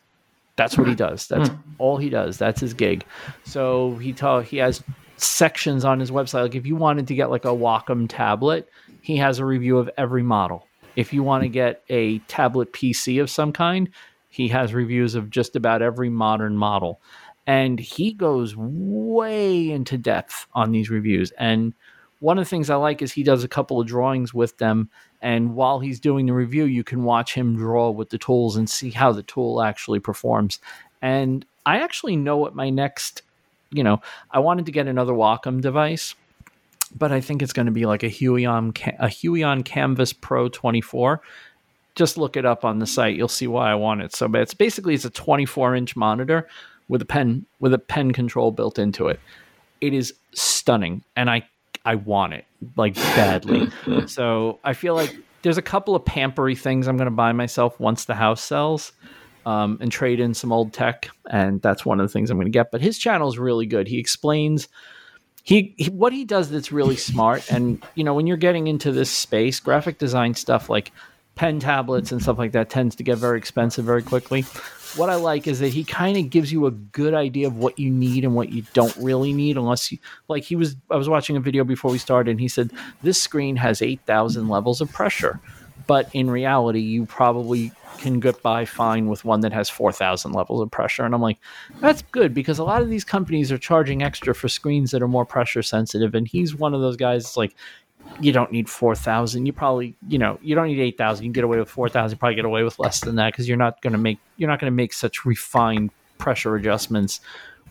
[0.55, 1.27] That's what he does.
[1.27, 2.37] That's all he does.
[2.37, 3.05] That's his gig.
[3.45, 4.83] So he tell he has
[5.21, 6.43] sections on his website.
[6.43, 8.69] Like if you wanted to get like a Wacom tablet,
[9.01, 10.67] he has a review of every model.
[10.95, 13.89] If you want to get a tablet PC of some kind,
[14.29, 16.99] he has reviews of just about every modern model.
[17.49, 21.31] and he goes way into depth on these reviews.
[21.39, 21.73] And
[22.19, 24.87] one of the things I like is he does a couple of drawings with them.
[25.19, 28.69] And while he's doing the review, you can watch him draw with the tools and
[28.69, 30.59] see how the tool actually performs.
[31.01, 33.23] And I actually know what my next,
[33.71, 34.01] you know,
[34.31, 36.15] I wanted to get another Wacom device,
[36.95, 38.69] but I think it's going to be like a Huion,
[38.99, 41.21] a Huion Kamvas Pro 24.
[41.95, 44.41] Just look it up on the site; you'll see why I want it so but
[44.41, 46.47] It's basically it's a 24 inch monitor
[46.87, 49.19] with a pen with a pen control built into it.
[49.81, 51.47] It is stunning, and I
[51.85, 53.69] I want it like badly.
[54.07, 57.79] so I feel like there's a couple of pampery things I'm going to buy myself
[57.79, 58.91] once the house sells.
[59.45, 62.45] Um, and trade in some old tech, and that's one of the things I'm going
[62.45, 62.71] to get.
[62.71, 63.87] But his channel is really good.
[63.87, 64.67] He explains
[65.43, 68.91] he, he, what he does that's really smart, and you know when you're getting into
[68.91, 70.91] this space, graphic design stuff like
[71.35, 74.43] pen tablets and stuff like that tends to get very expensive very quickly
[74.95, 77.77] what I like is that he kind of gives you a good idea of what
[77.77, 80.43] you need and what you don't really need, unless you like.
[80.43, 82.71] He was I was watching a video before we started, and he said
[83.03, 85.39] this screen has eight thousand levels of pressure,
[85.87, 90.61] but in reality, you probably can get by fine with one that has 4,000 levels
[90.61, 91.03] of pressure.
[91.03, 91.37] And I'm like,
[91.79, 95.07] that's good because a lot of these companies are charging extra for screens that are
[95.07, 96.15] more pressure sensitive.
[96.15, 97.55] And he's one of those guys like,
[98.21, 99.45] you don't need 4,000.
[99.45, 101.23] You probably, you know, you don't need 8,000.
[101.23, 103.57] You can get away with 4,000, probably get away with less than that because you're
[103.57, 107.21] not going to make, you're not going to make such refined pressure adjustments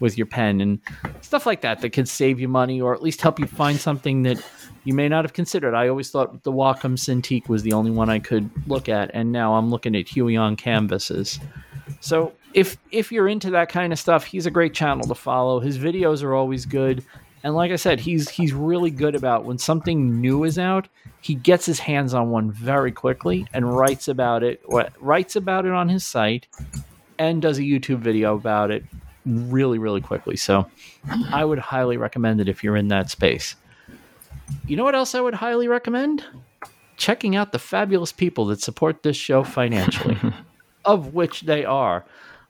[0.01, 0.81] with your pen and
[1.21, 4.23] stuff like that that can save you money or at least help you find something
[4.23, 4.43] that
[4.85, 5.75] you may not have considered.
[5.75, 9.33] I always thought the Wacom Cintiq was the only one I could look at, and
[9.33, 11.39] now I'm looking at Huion Kamvases.
[12.01, 15.61] So if if you're into that kind of stuff, he's a great channel to follow.
[15.61, 17.05] His videos are always good.
[17.45, 20.89] And like I said, he's he's really good about when something new is out,
[21.21, 24.63] he gets his hands on one very quickly and writes about it,
[25.01, 26.47] writes about it on his site
[27.19, 28.85] and does a YouTube video about it
[29.29, 30.37] really really quickly.
[30.37, 30.71] So
[31.33, 33.57] I would highly recommend it if you're in that space.
[34.67, 36.25] You know what else I would highly recommend?
[36.97, 40.19] Checking out the fabulous people that support this show financially,
[40.85, 42.05] of which they are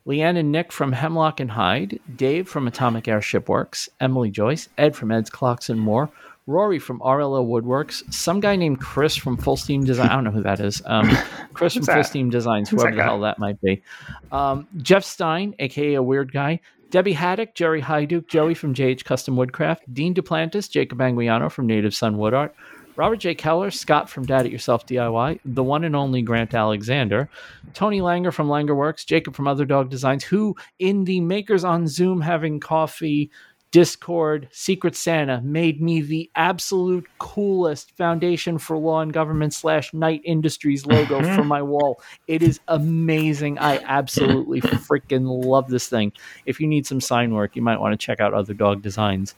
[0.07, 4.95] Leanne and Nick from Hemlock and Hyde, Dave from Atomic Airship Works, Emily Joyce, Ed
[4.95, 6.09] from Ed's Clocks and More,
[6.49, 10.09] Rory from RLO Woodworks, some guy named Chris from Full Steam Design.
[10.09, 10.81] I don't know who that is.
[10.83, 11.07] Um,
[11.53, 13.83] Chris from Full Steam Designs, whoever the hell that might be.
[14.31, 16.59] Um, Jeff Stein, aka a weird guy.
[16.89, 21.93] Debbie Haddock, Jerry Hyduke, Joey from JH Custom Woodcraft, Dean Duplantis, Jacob Anguiano from Native
[21.93, 22.55] Son Wood Art,
[22.95, 23.35] Robert J.
[23.35, 27.29] Keller, Scott from Dad It Yourself DIY, the one and only Grant Alexander,
[27.75, 31.87] Tony Langer from Langer Works, Jacob from Other Dog Designs, who in the Makers on
[31.87, 33.29] Zoom having coffee
[33.71, 40.21] Discord, Secret Santa made me the absolute coolest Foundation for Law and Government slash Knight
[40.25, 41.35] Industries logo mm-hmm.
[41.35, 42.01] for my wall.
[42.27, 43.59] It is amazing.
[43.59, 46.13] I absolutely freaking love this thing.
[46.47, 49.35] If you need some sign work, you might want to check out Other Dog Designs.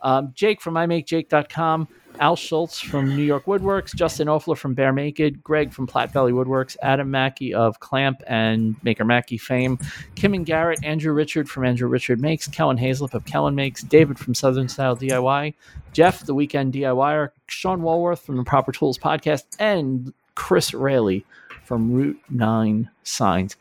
[0.00, 1.88] Um, Jake from imakejake.com,
[2.20, 6.32] Al Schultz from New York Woodworks, Justin Ofler from Bear Naked, Greg from Platte Valley
[6.32, 9.78] Woodworks, Adam Mackey of Clamp and Maker Mackey fame,
[10.14, 14.18] Kim and Garrett, Andrew Richard from Andrew Richard Makes, Kellen Hazlip of Kellen Makes, David
[14.18, 15.54] from Southern Style DIY,
[15.92, 21.22] Jeff, the Weekend DIYer, Sean Walworth from the Proper Tools Podcast, and Chris Rayleigh
[21.64, 23.56] from Route 9 Signs.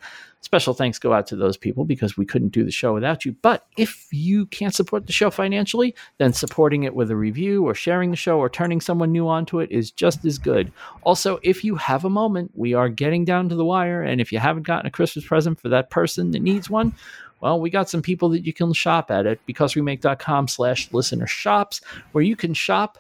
[0.48, 3.36] Special thanks go out to those people because we couldn't do the show without you.
[3.42, 7.76] But if you can't support the show financially, then supporting it with a review or
[7.76, 10.72] sharing the show or turning someone new onto it is just as good.
[11.04, 14.02] Also, if you have a moment, we are getting down to the wire.
[14.02, 16.96] And if you haven't gotten a Christmas present for that person that needs one,
[17.42, 21.82] well, we got some people that you can shop at it because-we-make.com slash listener shops,
[22.14, 23.00] where you can shop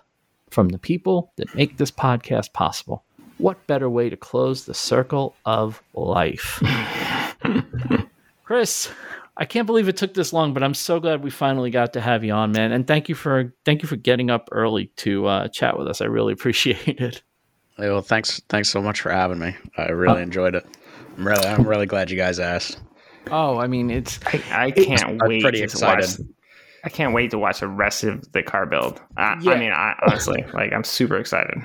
[0.50, 3.06] from the people that make this podcast possible.
[3.38, 6.62] What better way to close the circle of life?
[8.44, 8.90] Chris,
[9.36, 12.02] I can't believe it took this long, but I'm so glad we finally got to
[12.02, 12.72] have you on, man.
[12.72, 16.02] And thank you for thank you for getting up early to uh, chat with us.
[16.02, 17.22] I really appreciate it.
[17.78, 19.56] Well, thanks thanks so much for having me.
[19.78, 20.66] I really uh, enjoyed it.
[21.18, 22.80] I'm really I'm really glad you guys asked.
[23.30, 25.44] Oh, I mean, it's I, I can't wait.
[25.44, 26.06] Pretty excited.
[26.06, 26.28] Watch,
[26.86, 29.02] I can't wait to watch the rest of the car build.
[29.18, 29.52] I, yeah.
[29.52, 31.62] I mean, I, honestly, like I'm super excited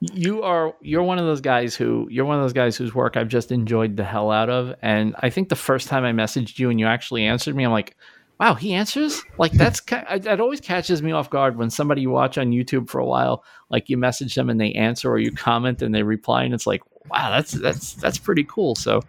[0.00, 3.16] you are you're one of those guys who you're one of those guys whose work
[3.16, 4.74] I've just enjoyed the hell out of.
[4.80, 7.70] And I think the first time I messaged you and you actually answered me, I'm
[7.70, 7.96] like,
[8.40, 9.22] wow, he answers.
[9.36, 12.98] Like that's that always catches me off guard when somebody you watch on YouTube for
[12.98, 16.44] a while, like you message them and they answer, or you comment and they reply,
[16.44, 18.74] and it's like, wow, that's that's that's pretty cool.
[18.76, 19.02] So,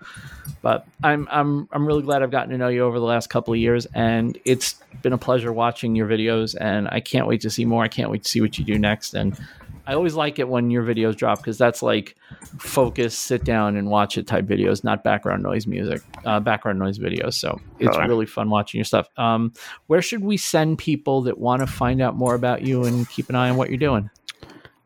[0.62, 3.54] but I'm I'm I'm really glad I've gotten to know you over the last couple
[3.54, 7.50] of years, and it's been a pleasure watching your videos, and I can't wait to
[7.50, 7.84] see more.
[7.84, 9.40] I can't wait to see what you do next, and
[9.88, 12.16] I always like it when your videos drop because that's like
[12.60, 17.00] focus, sit down and watch it type videos, not background noise music, uh, background noise
[17.00, 17.34] videos.
[17.34, 18.08] So it's Right.
[18.08, 19.08] really fun watching your stuff.
[19.18, 19.54] Um,
[19.88, 23.30] where should we send people that want to find out more about you and keep
[23.30, 24.10] an eye on what you're doing?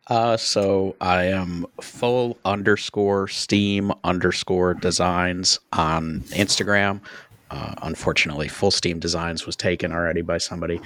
[0.07, 7.01] Uh, so I am full underscore steam underscore designs on Instagram.
[7.49, 10.80] Uh, unfortunately, full steam designs was taken already by somebody.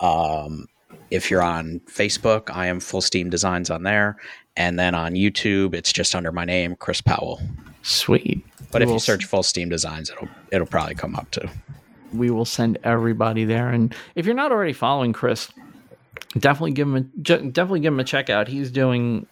[0.00, 0.66] Um,
[1.12, 4.16] if you're on Facebook, I am full steam designs on there,
[4.56, 7.40] and then on YouTube, it's just under my name, Chris Powell.
[7.82, 8.44] Sweet.
[8.70, 11.48] But We if you search full steam designs, it'll it'll probably come up too.
[12.12, 13.68] we will send everybody there.
[13.68, 15.50] And if you're not already following Chris,
[16.38, 18.48] definitely give him a definitely give him a check out.
[18.48, 19.26] He's doing,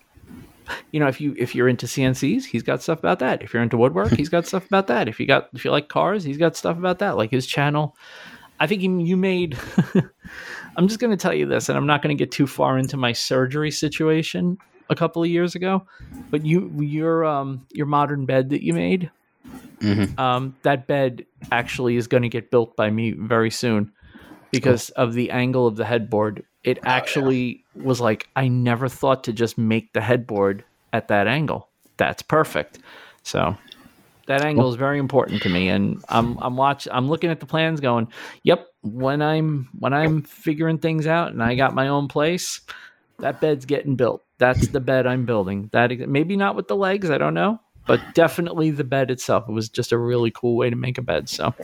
[0.93, 3.43] you know, if you if you're into CNCs, he's got stuff about that.
[3.43, 5.09] If you're into woodwork, he's got stuff about that.
[5.09, 7.17] If you got if you like cars, he's got stuff about that.
[7.17, 7.97] Like his channel,
[8.59, 9.59] I think he, you made.
[10.77, 12.79] I'm just going to tell you this, and I'm not going to get too far
[12.79, 14.57] into my surgery situation
[14.89, 15.87] a couple of years ago,
[16.31, 19.11] but you your um your modern bed that you made
[19.83, 20.19] Mhm.
[20.19, 23.93] um, that bed actually is going to get built by me very soon
[24.53, 26.45] because of the angle of the headboard.
[26.65, 31.69] It actually was like I never thought to just make the headboard at that angle.
[31.97, 32.79] That's perfect.
[33.23, 33.57] So
[34.27, 37.47] that angle is very important to me, and I'm I'm watch I'm looking at the
[37.47, 38.09] plans, going,
[38.45, 42.61] "Yep." When I'm when I'm figuring things out, and I got my own place,
[43.19, 44.23] that bed's getting built.
[44.39, 45.69] That's the bed I'm building.
[45.73, 49.49] That maybe not with the legs, I don't know, but definitely the bed itself.
[49.49, 51.29] It was just a really cool way to make a bed.
[51.29, 51.55] So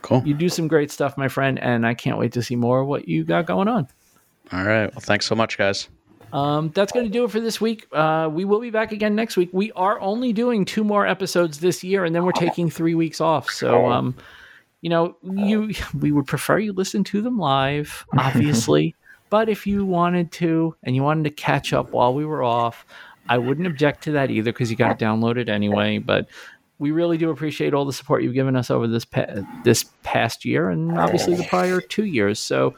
[0.00, 0.22] Cool.
[0.24, 2.86] you do some great stuff, my friend, and I can't wait to see more of
[2.88, 3.86] what you got going on.
[4.52, 4.90] All right.
[4.94, 5.88] Well, thanks so much, guys.
[6.32, 7.86] Um, that's going to do it for this week.
[7.92, 9.50] Uh, we will be back again next week.
[9.52, 13.20] We are only doing two more episodes this year, and then we're taking three weeks
[13.20, 13.50] off.
[13.50, 14.14] So, um,
[14.80, 15.88] you know, you oh.
[15.98, 18.94] we would prefer you listen to them live, obviously.
[19.30, 22.86] but if you wanted to, and you wanted to catch up while we were off,
[23.28, 25.98] I wouldn't object to that either because you got it downloaded anyway.
[25.98, 26.28] But
[26.78, 30.44] we really do appreciate all the support you've given us over this pa- this past
[30.44, 31.48] year, and obviously the oh.
[31.48, 32.38] prior two years.
[32.38, 32.74] So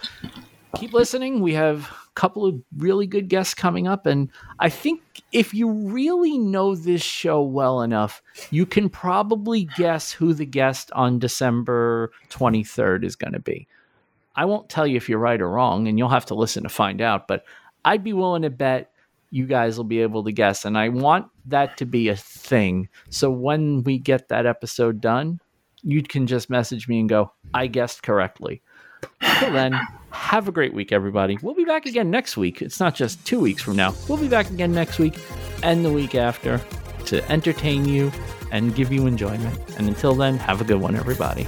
[0.77, 1.40] keep listening.
[1.40, 1.90] We have
[2.21, 4.05] couple of really good guests coming up.
[4.05, 5.01] And I think
[5.33, 8.21] if you really know this show well enough,
[8.51, 13.67] you can probably guess who the guest on December 23rd is going to be.
[14.37, 16.69] I won't tell you if you're right or wrong, and you'll have to listen to
[16.69, 17.45] find out, but
[17.87, 18.93] I'd be willing to bet
[19.31, 20.67] you guys will be able to guess.
[20.67, 22.91] And I want that to be a thing.
[23.09, 25.41] So when we get that episode done,
[25.83, 28.61] you can just message me and go, I guessed correctly.
[29.23, 29.81] Until then,
[30.12, 31.39] have a great week, everybody.
[31.43, 32.62] We'll be back again next week.
[32.62, 33.95] It's not just two weeks from now.
[34.09, 35.19] We'll be back again next week
[35.62, 36.61] and the week after
[37.07, 38.12] to entertain you
[38.53, 39.59] and give you enjoyment.
[39.78, 41.47] And until then, have a good one, everybody.